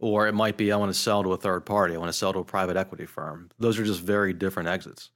or 0.00 0.28
it 0.28 0.34
might 0.34 0.56
be 0.58 0.72
I 0.72 0.76
want 0.76 0.92
to 0.92 0.98
sell 0.98 1.22
to 1.22 1.32
a 1.32 1.36
third 1.38 1.64
party. 1.66 1.94
I 1.94 1.98
want 1.98 2.10
to 2.10 2.18
sell 2.18 2.32
to 2.34 2.40
a 2.40 2.44
private 2.44 2.76
equity 2.76 3.06
firm. 3.06 3.50
Those 3.58 3.78
are 3.78 3.84
just 3.84 4.02
very 4.02 4.32
different 4.34 4.68
exits. 4.68 5.10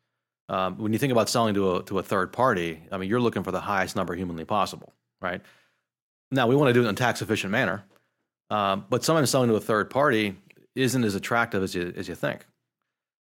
Um, 0.49 0.79
when 0.79 0.93
you 0.93 0.99
think 0.99 1.13
about 1.13 1.29
selling 1.29 1.55
to 1.55 1.77
a 1.77 1.83
to 1.85 1.99
a 1.99 2.03
third 2.03 2.33
party, 2.33 2.83
I 2.93 2.99
mean, 2.99 3.09
you're 3.11 3.21
looking 3.21 3.43
for 3.43 3.53
the 3.53 3.61
highest 3.61 3.97
number 3.97 4.15
humanly 4.15 4.45
possible, 4.45 4.93
right? 5.21 5.43
Now 6.31 6.47
we 6.47 6.57
want 6.57 6.69
to 6.71 6.75
do 6.75 6.81
it 6.81 6.89
in 6.89 6.95
a 6.95 6.97
tax 6.97 7.23
efficient 7.23 7.51
manner, 7.53 7.85
um, 8.53 8.85
but 8.91 9.03
sometimes 9.03 9.31
selling 9.31 9.49
to 9.49 9.55
a 9.55 9.61
third 9.61 9.89
party 9.89 10.37
isn't 10.75 11.05
as 11.05 11.15
attractive 11.15 11.63
as 11.63 11.75
you 11.75 11.93
as 11.97 12.07
you 12.07 12.15
think. 12.15 12.45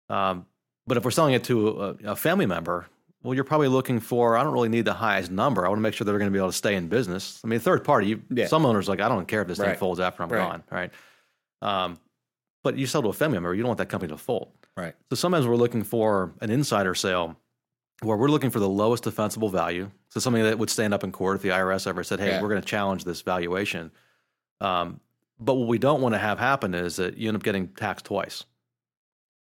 Um, 0.08 0.46
but 0.86 0.96
if 0.96 1.04
we're 1.04 1.10
selling 1.10 1.34
it 1.34 1.42
to 1.44 1.68
a, 1.68 1.96
a, 2.12 2.16
family 2.16 2.46
member, 2.46 2.86
well, 3.24 3.34
you're 3.34 3.42
probably 3.42 3.66
looking 3.66 3.98
for. 3.98 4.36
I 4.36 4.44
don't 4.44 4.52
really 4.52 4.68
need 4.68 4.84
the 4.84 4.94
highest 4.94 5.32
number. 5.32 5.66
I 5.66 5.68
want 5.68 5.78
to 5.78 5.82
make 5.82 5.94
sure 5.94 6.04
they're 6.04 6.16
going 6.16 6.30
to 6.30 6.32
be 6.32 6.38
able 6.38 6.50
to 6.50 6.56
stay 6.56 6.76
in 6.76 6.86
business. 6.86 7.40
I 7.42 7.48
mean, 7.48 7.58
third 7.58 7.82
party. 7.82 8.06
You, 8.06 8.22
yeah. 8.30 8.46
Some 8.46 8.64
owners 8.64 8.88
like 8.88 9.00
I 9.00 9.08
don't 9.08 9.26
care 9.26 9.42
if 9.42 9.48
this 9.48 9.58
right. 9.58 9.70
thing 9.70 9.78
folds 9.78 9.98
after 9.98 10.22
I'm 10.22 10.28
right. 10.28 10.38
gone, 10.38 10.62
right? 10.70 10.90
Um, 11.60 11.98
but 12.62 12.78
you 12.78 12.86
sell 12.86 13.02
to 13.02 13.08
a 13.08 13.12
family 13.12 13.34
member, 13.34 13.52
you 13.52 13.62
don't 13.62 13.68
want 13.68 13.78
that 13.78 13.88
company 13.88 14.12
to 14.12 14.18
fold, 14.18 14.52
right? 14.76 14.94
So 15.10 15.16
sometimes 15.16 15.48
we're 15.48 15.56
looking 15.56 15.82
for 15.82 16.34
an 16.40 16.50
insider 16.52 16.94
sale 16.94 17.36
where 18.02 18.16
we're 18.16 18.28
looking 18.28 18.50
for 18.50 18.60
the 18.60 18.68
lowest 18.68 19.02
defensible 19.02 19.48
value. 19.48 19.90
So 20.10 20.20
something 20.20 20.44
that 20.44 20.56
would 20.56 20.70
stand 20.70 20.94
up 20.94 21.02
in 21.02 21.10
court 21.10 21.36
if 21.36 21.42
the 21.42 21.48
IRS 21.48 21.88
ever 21.88 22.04
said, 22.04 22.20
"Hey, 22.20 22.28
yeah. 22.28 22.42
we're 22.42 22.48
going 22.48 22.62
to 22.62 22.68
challenge 22.68 23.02
this 23.02 23.22
valuation." 23.22 23.90
Um, 24.60 25.00
but 25.38 25.54
what 25.54 25.68
we 25.68 25.78
don't 25.78 26.00
want 26.00 26.14
to 26.14 26.18
have 26.18 26.38
happen 26.38 26.74
is 26.74 26.96
that 26.96 27.16
you 27.16 27.28
end 27.28 27.36
up 27.36 27.42
getting 27.42 27.68
taxed 27.68 28.06
twice. 28.06 28.44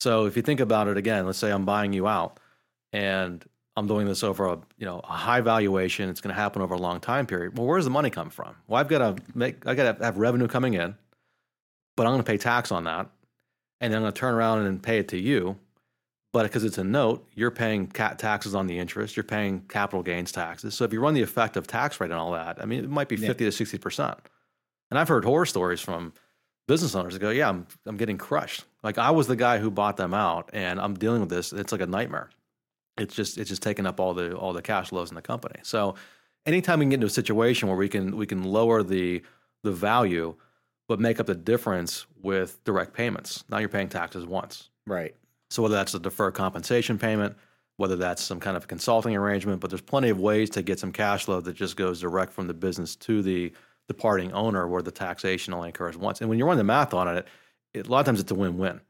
So 0.01 0.27
if 0.27 0.37
you 0.37 0.43
think 0.43 0.61
about 0.61 0.89
it 0.89 0.97
again, 0.97 1.27
let's 1.27 1.39
say 1.39 1.51
I'm 1.51 1.65
buying 1.65 1.93
you 1.93 2.07
out 2.07 2.41
and 2.93 3.45
I'm 3.77 3.87
doing 3.87 4.07
this 4.07 4.23
over 4.23 4.47
a 4.47 4.59
you 4.79 4.87
know 4.87 5.01
a 5.01 5.13
high 5.13 5.41
valuation. 5.41 6.09
It's 6.09 6.21
going 6.21 6.35
to 6.35 6.41
happen 6.41 6.63
over 6.63 6.75
a 6.75 6.79
long 6.79 7.01
time 7.01 7.27
period. 7.27 7.59
Well, 7.59 7.67
where 7.67 7.79
does 7.79 7.87
the 7.87 7.91
money 7.91 8.11
come 8.11 8.31
from? 8.31 8.55
Well, 8.67 8.81
I've 8.81 8.89
got 8.89 8.99
to 8.99 9.23
make 9.35 9.67
I 9.67 9.75
got 9.75 9.99
to 9.99 10.05
have 10.05 10.19
revenue 10.19 10.49
coming 10.49 10.75
in, 10.75 10.95
but 11.97 12.07
I'm 12.07 12.13
going 12.13 12.23
to 12.23 12.31
pay 12.31 12.39
tax 12.39 12.71
on 12.71 12.85
that, 12.85 13.09
and 13.81 13.93
then 13.93 13.99
I'm 13.99 14.03
going 14.03 14.13
to 14.13 14.19
turn 14.19 14.35
around 14.35 14.67
and 14.67 14.83
pay 14.83 14.99
it 14.99 15.09
to 15.09 15.19
you. 15.19 15.57
But 16.33 16.45
because 16.45 16.65
it's 16.65 16.79
a 16.79 16.85
note, 16.85 17.25
you're 17.35 17.53
paying 17.53 17.87
taxes 17.87 18.57
on 18.57 18.67
the 18.67 18.77
interest. 18.77 19.17
You're 19.17 19.23
paying 19.23 19.61
capital 19.69 20.03
gains 20.03 20.33
taxes. 20.33 20.75
So 20.75 20.85
if 20.85 20.93
you 20.93 21.01
run 21.01 21.15
the 21.15 21.23
effective 21.23 21.69
tax 21.69 22.01
rate 22.01 22.11
and 22.11 22.19
all 22.19 22.33
that, 22.33 22.61
I 22.61 22.67
mean, 22.67 22.83
it 22.83 22.91
might 22.91 23.09
be 23.09 23.15
yeah. 23.15 23.29
fifty 23.29 23.45
to 23.45 23.53
sixty 23.53 23.79
percent. 23.79 24.19
And 24.91 24.99
I've 24.99 25.09
heard 25.09 25.25
horror 25.25 25.47
stories 25.47 25.81
from 25.81 26.13
business 26.67 26.95
owners 26.95 27.15
that 27.15 27.21
go, 27.21 27.31
"Yeah, 27.31 27.49
I'm 27.49 27.67
I'm 27.87 27.97
getting 27.97 28.19
crushed. 28.19 28.65
Like 28.83 28.99
I 28.99 29.11
was 29.11 29.27
the 29.27 29.37
guy 29.37 29.59
who 29.59 29.71
bought 29.71 29.97
them 29.97 30.15
out, 30.15 30.51
and 30.53 30.81
I'm 30.81 30.95
dealing 30.95 31.21
with 31.21 31.31
this. 31.31 31.53
It's 31.53 31.73
like 31.73 31.81
a 31.81 31.87
nightmare. 31.87 32.31
It's 32.97 33.15
just 33.15 33.39
it's 33.39 33.51
just 33.51 33.63
taking 33.63 33.87
up 33.87 34.01
all 34.01 34.15
the 34.15 34.37
all 34.37 34.53
the 34.53 34.63
cash 34.63 34.89
flows 34.89 35.11
in 35.11 35.15
the 35.15 35.23
company. 35.23 35.61
So 35.63 35.95
anytime 36.47 36.79
we 36.79 36.85
can 36.85 36.91
get 36.91 36.95
into 36.97 37.07
a 37.07 37.11
situation 37.11 37.69
where 37.69 37.77
we 37.77 37.89
can 37.89 38.17
we 38.17 38.27
can 38.27 38.45
lower 38.45 38.83
the 38.83 39.23
the 39.63 39.73
value, 39.73 40.35
but 40.89 41.01
make 41.01 41.19
up 41.21 41.27
the 41.27 41.35
difference 41.35 42.07
with 42.23 42.63
direct 42.65 42.93
payments. 42.95 43.45
Now 43.49 43.59
you're 43.59 43.69
paying 43.69 43.89
taxes 43.89 44.27
once, 44.27 44.71
right? 44.87 45.15
So 45.51 45.63
whether 45.63 45.75
that's 45.75 45.95
a 45.95 45.99
deferred 45.99 46.35
compensation 46.35 46.99
payment, 46.99 47.37
whether 47.77 47.97
that's 47.97 48.23
some 48.23 48.41
kind 48.41 48.57
of 48.57 48.69
consulting 48.69 49.17
arrangement, 49.17 49.61
but 49.61 49.71
there's 49.71 49.81
plenty 49.81 50.09
of 50.09 50.21
ways 50.21 50.51
to 50.51 50.63
get 50.63 50.79
some 50.79 50.93
cash 50.93 51.25
flow 51.25 51.41
that 51.41 51.55
just 51.55 51.77
goes 51.77 52.01
direct 52.01 52.33
from 52.33 52.47
the 52.47 52.55
business 52.55 52.97
to 52.97 53.23
the 53.23 53.53
departing 53.89 54.33
owner 54.33 54.67
where 54.67 54.83
the 54.83 54.91
taxation 54.91 55.53
only 55.53 55.69
occurs 55.69 55.97
once. 55.97 56.21
And 56.21 56.31
when 56.31 56.39
you 56.39 56.47
run 56.47 56.57
the 56.57 56.65
math 56.65 56.95
on 56.95 57.17
it, 57.17 57.27
it, 57.73 57.87
a 57.87 57.91
lot 57.91 58.01
of 58.01 58.07
times 58.07 58.21
it's 58.21 58.31
a 58.31 58.35
win-win. 58.35 58.81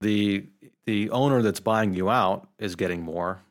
The 0.00 0.46
the 0.86 1.10
owner 1.10 1.42
that's 1.42 1.60
buying 1.60 1.94
you 1.94 2.08
out 2.08 2.48
is 2.58 2.74
getting 2.74 3.02
more, 3.02 3.42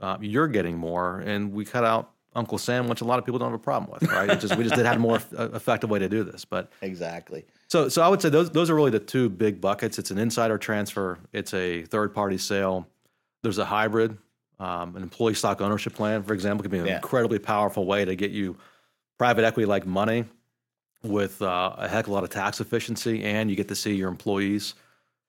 uh, 0.00 0.18
you're 0.20 0.48
getting 0.48 0.76
more, 0.76 1.20
and 1.20 1.52
we 1.52 1.64
cut 1.64 1.84
out 1.84 2.10
Uncle 2.34 2.58
Sam, 2.58 2.88
which 2.88 3.00
a 3.00 3.04
lot 3.04 3.18
of 3.18 3.24
people 3.24 3.38
don't 3.38 3.50
have 3.50 3.60
a 3.60 3.62
problem 3.62 3.90
with, 3.92 4.10
right? 4.10 4.38
just 4.40 4.56
we 4.56 4.64
just 4.64 4.74
did 4.74 4.86
have 4.86 4.96
a 4.96 4.98
more 4.98 5.16
effective 5.32 5.90
way 5.90 5.98
to 5.98 6.08
do 6.08 6.24
this, 6.24 6.44
but 6.44 6.72
exactly. 6.80 7.44
So 7.68 7.88
so 7.88 8.02
I 8.02 8.08
would 8.08 8.20
say 8.20 8.30
those 8.30 8.50
those 8.50 8.68
are 8.70 8.74
really 8.74 8.90
the 8.90 8.98
two 8.98 9.28
big 9.28 9.60
buckets. 9.60 9.98
It's 9.98 10.10
an 10.10 10.18
insider 10.18 10.58
transfer. 10.58 11.18
It's 11.32 11.54
a 11.54 11.82
third 11.84 12.14
party 12.14 12.38
sale. 12.38 12.88
There's 13.42 13.58
a 13.58 13.64
hybrid. 13.64 14.18
Um, 14.58 14.94
an 14.94 15.02
employee 15.02 15.34
stock 15.34 15.60
ownership 15.60 15.92
plan, 15.92 16.22
for 16.22 16.34
example, 16.34 16.62
can 16.62 16.70
be 16.70 16.78
an 16.78 16.86
yeah. 16.86 16.96
incredibly 16.96 17.40
powerful 17.40 17.84
way 17.84 18.04
to 18.04 18.14
get 18.14 18.30
you 18.30 18.56
private 19.22 19.44
equity 19.44 19.66
like 19.66 19.86
money 19.86 20.24
with 21.04 21.40
uh, 21.42 21.76
a 21.78 21.86
heck 21.86 22.06
of 22.06 22.10
a 22.10 22.12
lot 22.12 22.24
of 22.24 22.30
tax 22.30 22.60
efficiency, 22.60 23.22
and 23.22 23.48
you 23.48 23.54
get 23.54 23.68
to 23.68 23.76
see 23.76 23.94
your 23.94 24.08
employees 24.08 24.74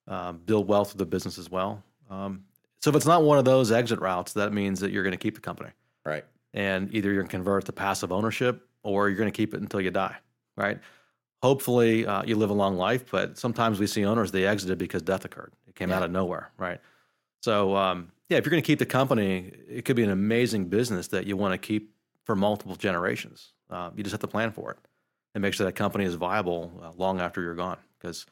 um, 0.07 0.41
build 0.47 0.67
wealth 0.67 0.93
with 0.93 0.97
the 0.97 1.05
business 1.05 1.37
as 1.37 1.51
well. 1.51 1.83
Um, 2.09 2.43
so 2.81 2.89
if 2.89 2.95
it's 2.95 3.05
not 3.05 3.21
one 3.21 3.37
of 3.37 3.45
those 3.45 3.71
exit 3.71 3.99
routes, 3.99 4.33
that 4.33 4.51
means 4.51 4.79
that 4.79 4.89
you're 4.89 5.03
going 5.03 5.11
to 5.11 5.23
keep 5.25 5.35
the 5.35 5.41
company, 5.41 5.69
right? 6.07 6.25
And 6.55 6.91
either 6.91 7.09
you're 7.09 7.21
going 7.21 7.27
to 7.27 7.31
convert 7.37 7.65
to 7.65 7.71
passive 7.71 8.11
ownership, 8.11 8.67
or 8.81 9.09
you're 9.09 9.17
going 9.17 9.31
to 9.31 9.37
keep 9.37 9.53
it 9.53 9.61
until 9.61 9.79
you 9.79 9.91
die, 9.91 10.15
right? 10.57 10.79
Hopefully, 11.43 12.07
uh, 12.07 12.23
you 12.25 12.35
live 12.35 12.49
a 12.49 12.53
long 12.53 12.75
life, 12.75 13.11
but 13.11 13.37
sometimes 13.37 13.79
we 13.79 13.85
see 13.85 14.03
owners 14.05 14.31
they 14.31 14.47
exited 14.47 14.79
because 14.79 15.03
death 15.03 15.23
occurred. 15.23 15.53
It 15.67 15.75
came 15.75 15.89
yeah. 15.89 15.97
out 15.97 16.03
of 16.03 16.09
nowhere, 16.09 16.49
right? 16.57 16.79
So 17.43 17.75
um, 17.75 18.11
yeah, 18.27 18.39
if 18.39 18.43
you're 18.43 18.49
going 18.49 18.63
to 18.63 18.65
keep 18.65 18.79
the 18.79 18.87
company, 18.87 19.51
it 19.69 19.85
could 19.85 19.95
be 19.95 20.03
an 20.03 20.09
amazing 20.09 20.69
business 20.69 21.09
that 21.09 21.27
you 21.27 21.37
want 21.37 21.53
to 21.53 21.59
keep 21.59 21.93
for 22.23 22.35
multiple 22.35 22.75
generations. 22.75 23.53
Uh, 23.69 23.91
you 23.95 24.03
just 24.03 24.11
have 24.11 24.21
to 24.21 24.27
plan 24.27 24.51
for 24.51 24.71
it 24.71 24.77
and 25.33 25.41
make 25.41 25.53
sure 25.53 25.65
that 25.65 25.73
company 25.73 26.05
is 26.05 26.15
viable 26.15 26.71
uh, 26.83 26.91
long 26.97 27.19
after 27.19 27.41
you're 27.41 27.55
gone. 27.55 27.77
Because 27.99 28.25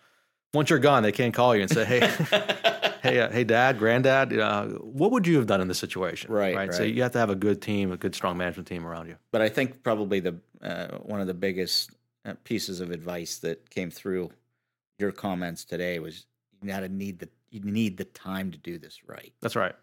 once 0.54 0.70
you're 0.70 0.80
gone, 0.80 1.04
they 1.04 1.12
can't 1.12 1.34
call 1.34 1.56
you 1.56 1.62
and 1.62 1.72
say, 1.72 1.86
"Hey, 1.86 2.00
hey, 3.02 3.20
uh, 3.20 3.30
hey, 3.30 3.44
Dad, 3.44 3.80
Granddad, 3.80 4.38
uh, 4.38 4.66
what 4.68 5.12
would 5.12 5.26
you 5.26 5.38
have 5.38 5.48
done 5.48 5.62
in 5.62 5.68
this 5.68 5.80
situation?" 5.80 6.32
Right, 6.32 6.56
right, 6.56 6.68
right. 6.70 6.76
So 6.76 6.84
you 6.84 7.02
have 7.04 7.14
to 7.14 7.20
have 7.20 7.30
a 7.30 7.36
good 7.36 7.62
team, 7.62 7.92
a 7.92 7.98
good, 7.98 8.14
strong 8.16 8.38
management 8.38 8.68
team 8.68 8.86
around 8.86 9.08
you. 9.08 9.16
But 9.32 9.42
I 9.42 9.50
think 9.50 9.84
probably 9.84 10.20
the 10.20 10.38
uh, 10.62 10.98
one 10.98 11.22
of 11.22 11.28
the 11.28 11.34
biggest 11.34 11.92
uh, 12.26 12.34
pieces 12.44 12.82
of 12.82 12.92
advice 12.92 13.40
that 13.40 13.70
came 13.70 13.90
through 13.90 14.32
your 15.00 15.12
comments 15.12 15.66
today 15.66 16.00
was 16.00 16.26
you 16.62 16.70
got 16.70 16.82
to 16.82 16.90
need 16.90 17.20
the 17.20 17.30
you 17.50 17.62
need 17.62 17.98
the 17.98 18.06
time 18.06 18.52
to 18.52 18.58
do 18.58 18.78
this 18.78 19.08
right. 19.08 19.34
That's 19.42 19.56
right. 19.56 19.76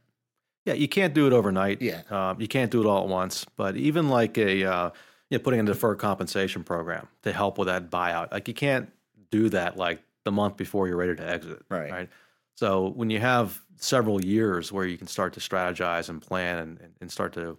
Yeah, 0.64 0.74
you 0.74 0.88
can't 0.88 1.14
do 1.14 1.26
it 1.26 1.32
overnight. 1.32 1.80
Yeah, 1.80 2.02
um, 2.10 2.40
you 2.40 2.48
can't 2.48 2.70
do 2.70 2.80
it 2.82 2.86
all 2.86 3.02
at 3.02 3.08
once. 3.08 3.46
But 3.56 3.76
even 3.76 4.08
like 4.08 4.36
a 4.36 4.64
uh, 4.64 4.90
you 5.30 5.38
know, 5.38 5.42
putting 5.44 5.60
in 5.60 5.68
a 5.68 5.72
deferred 5.72 5.98
compensation 5.98 6.64
program 6.64 7.08
to 7.22 7.32
help 7.32 7.58
with 7.58 7.66
that 7.68 7.90
buyout. 7.90 8.32
Like 8.32 8.48
you 8.48 8.54
can't 8.54 8.90
do 9.30 9.48
that 9.50 9.76
like 9.76 10.00
the 10.24 10.32
month 10.32 10.56
before 10.56 10.88
you're 10.88 10.96
ready 10.96 11.14
to 11.14 11.28
exit. 11.28 11.62
Right. 11.68 11.90
Right. 11.90 12.08
So 12.54 12.88
when 12.88 13.10
you 13.10 13.20
have 13.20 13.60
several 13.76 14.24
years 14.24 14.72
where 14.72 14.84
you 14.84 14.98
can 14.98 15.06
start 15.06 15.32
to 15.34 15.40
strategize 15.40 16.08
and 16.08 16.20
plan 16.20 16.58
and, 16.58 16.80
and 17.00 17.10
start 17.10 17.32
to, 17.34 17.56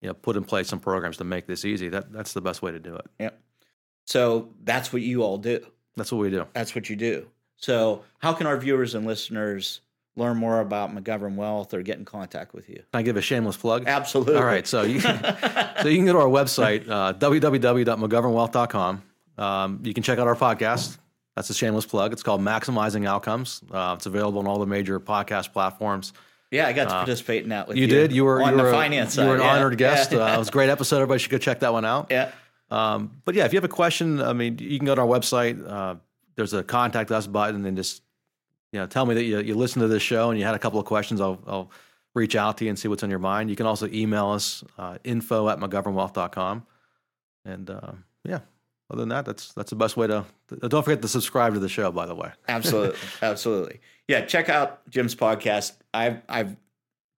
you 0.00 0.08
know, 0.08 0.14
put 0.14 0.36
in 0.36 0.44
place 0.44 0.68
some 0.68 0.80
programs 0.80 1.18
to 1.18 1.24
make 1.24 1.46
this 1.46 1.64
easy, 1.64 1.88
that 1.90 2.12
that's 2.12 2.32
the 2.32 2.40
best 2.40 2.60
way 2.60 2.72
to 2.72 2.80
do 2.80 2.96
it. 2.96 3.06
Yep. 3.20 3.40
So 4.04 4.48
that's 4.64 4.92
what 4.92 5.02
you 5.02 5.22
all 5.22 5.38
do. 5.38 5.64
That's 5.96 6.10
what 6.10 6.18
we 6.18 6.30
do. 6.30 6.46
That's 6.54 6.74
what 6.74 6.90
you 6.90 6.96
do. 6.96 7.28
So 7.56 8.02
how 8.18 8.32
can 8.32 8.48
our 8.48 8.56
viewers 8.56 8.94
and 8.96 9.06
listeners 9.06 9.80
learn 10.16 10.36
more 10.36 10.60
about 10.60 10.94
McGovern 10.94 11.36
Wealth 11.36 11.72
or 11.74 11.82
get 11.82 11.98
in 11.98 12.04
contact 12.04 12.54
with 12.54 12.68
you? 12.68 12.76
Can 12.76 12.84
I 12.92 13.02
give 13.02 13.16
a 13.16 13.22
shameless 13.22 13.56
plug? 13.56 13.84
Absolutely. 13.86 14.36
All 14.36 14.44
right. 14.44 14.66
So 14.66 14.82
you 14.82 15.00
can, 15.00 15.22
so 15.82 15.88
you 15.88 15.96
can 15.96 16.06
go 16.06 16.12
to 16.12 16.18
our 16.18 16.26
website, 16.26 16.88
uh, 16.88 17.14
www.mcgovernwealth.com. 17.14 19.02
Um, 19.38 19.80
you 19.82 19.94
can 19.94 20.02
check 20.02 20.18
out 20.18 20.26
our 20.26 20.36
podcast. 20.36 20.98
That's 21.36 21.48
a 21.48 21.54
shameless 21.54 21.86
plug. 21.86 22.12
It's 22.12 22.22
called 22.22 22.42
Maximizing 22.42 23.06
Outcomes. 23.06 23.62
Uh, 23.70 23.94
it's 23.96 24.06
available 24.06 24.40
on 24.40 24.46
all 24.46 24.58
the 24.58 24.66
major 24.66 25.00
podcast 25.00 25.52
platforms. 25.52 26.12
Yeah, 26.50 26.66
I 26.66 26.74
got 26.74 26.84
to 26.84 26.94
uh, 26.94 26.98
participate 26.98 27.42
in 27.44 27.48
that 27.48 27.66
with 27.66 27.78
you. 27.78 27.82
You 27.82 27.88
did. 27.88 28.12
You 28.12 28.24
were 28.24 28.42
on 28.42 28.50
you 28.50 28.56
the 28.58 28.64
were, 28.64 28.70
finance 28.70 29.16
You 29.16 29.24
were 29.24 29.36
an 29.36 29.40
yeah. 29.40 29.54
honored 29.54 29.78
guest. 29.78 30.12
Yeah. 30.12 30.18
Uh, 30.18 30.34
it 30.34 30.38
was 30.38 30.48
a 30.48 30.52
great 30.52 30.68
episode. 30.68 30.96
Everybody 30.96 31.20
should 31.20 31.30
go 31.30 31.38
check 31.38 31.60
that 31.60 31.72
one 31.72 31.86
out. 31.86 32.08
Yeah. 32.10 32.30
Um, 32.70 33.22
but 33.24 33.34
yeah, 33.34 33.46
if 33.46 33.54
you 33.54 33.56
have 33.56 33.64
a 33.64 33.68
question, 33.68 34.20
I 34.20 34.34
mean, 34.34 34.58
you 34.58 34.78
can 34.78 34.84
go 34.84 34.94
to 34.94 35.00
our 35.00 35.06
website. 35.06 35.66
Uh, 35.66 35.96
there's 36.36 36.52
a 36.52 36.62
contact 36.62 37.10
us 37.10 37.26
button, 37.26 37.64
and 37.64 37.76
just 37.76 38.02
you 38.72 38.80
know, 38.80 38.86
tell 38.86 39.06
me 39.06 39.14
that 39.14 39.24
you, 39.24 39.38
you 39.40 39.54
listened 39.54 39.82
to 39.82 39.88
this 39.88 40.02
show 40.02 40.30
and 40.30 40.38
you 40.38 40.46
had 40.46 40.54
a 40.54 40.58
couple 40.58 40.80
of 40.80 40.86
questions. 40.86 41.20
I'll, 41.20 41.38
I'll 41.46 41.70
reach 42.14 42.34
out 42.34 42.58
to 42.58 42.64
you 42.64 42.70
and 42.70 42.78
see 42.78 42.88
what's 42.88 43.02
on 43.02 43.10
your 43.10 43.18
mind. 43.18 43.50
You 43.50 43.56
can 43.56 43.66
also 43.66 43.86
email 43.88 44.30
us 44.30 44.64
uh, 44.78 44.98
info 45.04 45.48
at 45.48 45.58
mcgovernwealth.com. 45.58 46.66
And 47.44 47.70
uh, 47.70 47.92
yeah, 48.24 48.40
other 48.90 49.02
than 49.02 49.10
that, 49.10 49.24
that's 49.26 49.52
that's 49.52 49.70
the 49.70 49.76
best 49.76 49.96
way 49.96 50.06
to. 50.06 50.24
Don't 50.68 50.84
forget 50.84 51.02
to 51.02 51.08
subscribe 51.08 51.54
to 51.54 51.60
the 51.60 51.68
show, 51.68 51.90
by 51.90 52.06
the 52.06 52.14
way. 52.14 52.30
absolutely, 52.48 52.98
absolutely. 53.20 53.80
Yeah, 54.08 54.24
check 54.24 54.48
out 54.48 54.88
Jim's 54.90 55.14
podcast. 55.14 55.72
I've 55.92 56.22
I've 56.28 56.56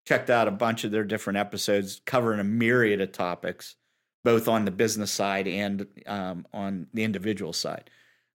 checked 0.06 0.30
out 0.30 0.48
a 0.48 0.50
bunch 0.50 0.84
of 0.84 0.90
their 0.90 1.04
different 1.04 1.38
episodes 1.38 2.00
covering 2.04 2.40
a 2.40 2.44
myriad 2.44 3.00
of 3.00 3.12
topics, 3.12 3.74
both 4.22 4.48
on 4.48 4.64
the 4.64 4.70
business 4.70 5.10
side 5.10 5.46
and 5.46 5.86
um, 6.06 6.46
on 6.52 6.86
the 6.94 7.04
individual 7.04 7.52
side 7.52 7.90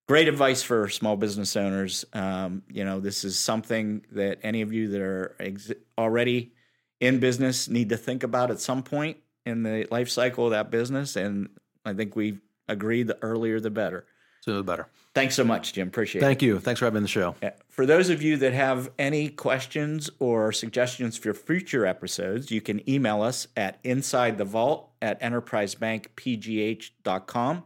great 0.10 0.28
advice 0.28 0.62
for 0.64 0.90
small 0.90 1.16
business 1.16 1.56
owners. 1.56 2.04
Um, 2.14 2.64
you 2.68 2.84
know, 2.84 3.00
this 3.00 3.24
is 3.24 3.38
something 3.38 4.04
that 4.14 4.40
any 4.42 4.64
of 4.64 4.74
you 4.74 4.88
that 4.88 5.02
are 5.02 5.36
ex- 5.40 5.72
already 6.00 6.52
in 7.00 7.20
business 7.20 7.70
need 7.70 7.90
to 7.90 7.98
think 7.98 8.24
about 8.24 8.50
at 8.50 8.60
some 8.60 8.82
point 8.82 9.18
in 9.46 9.62
the 9.62 9.88
life 9.92 10.10
cycle 10.10 10.46
of 10.46 10.52
that 10.52 10.72
business. 10.72 11.16
And 11.16 11.50
I 11.86 11.94
think 11.94 12.16
we 12.16 12.40
agreed 12.68 13.06
the 13.06 13.20
earlier 13.22 13.60
the 13.60 13.70
better. 13.70 14.08
Sooner 14.42 14.58
the 14.58 14.64
better. 14.64 14.88
Thanks 15.14 15.36
so 15.36 15.44
much, 15.44 15.74
Jim. 15.74 15.90
Appreciate 15.90 16.22
Thank 16.22 16.38
it. 16.38 16.40
Thank 16.40 16.42
you. 16.42 16.60
Thanks 16.60 16.80
for 16.80 16.86
having 16.86 17.04
the 17.04 17.08
show. 17.08 17.36
Yeah. 17.44 17.52
For 17.68 17.86
those 17.86 18.10
of 18.10 18.24
you 18.24 18.36
that 18.38 18.54
have 18.54 18.90
any 18.98 19.30
questions 19.30 20.10
or 20.18 20.52
suggestions 20.52 21.20
for 21.20 21.36
future 21.36 21.86
episodes, 21.86 22.50
you 22.50 22.62
can 22.62 22.82
email 22.90 23.22
us 23.22 23.48
at 23.56 23.78
inside 23.84 24.40
the 24.40 24.46
vault 24.46 24.90
at 25.04 25.22
enterprisebankpgh.com. 25.22 27.64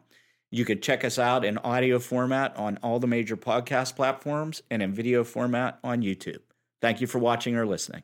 You 0.53 0.65
can 0.65 0.81
check 0.81 1.03
us 1.03 1.17
out 1.17 1.43
in 1.43 1.57
audio 1.57 1.97
format 1.97 2.55
on 2.57 2.77
all 2.83 2.99
the 2.99 3.07
major 3.07 3.35
podcast 3.35 3.95
platforms 3.95 4.61
and 4.69 4.83
in 4.83 4.93
video 4.93 5.23
format 5.23 5.79
on 5.83 6.03
YouTube. 6.03 6.41
Thank 6.79 7.01
you 7.01 7.07
for 7.07 7.17
watching 7.17 7.55
or 7.55 7.65
listening. 7.65 8.03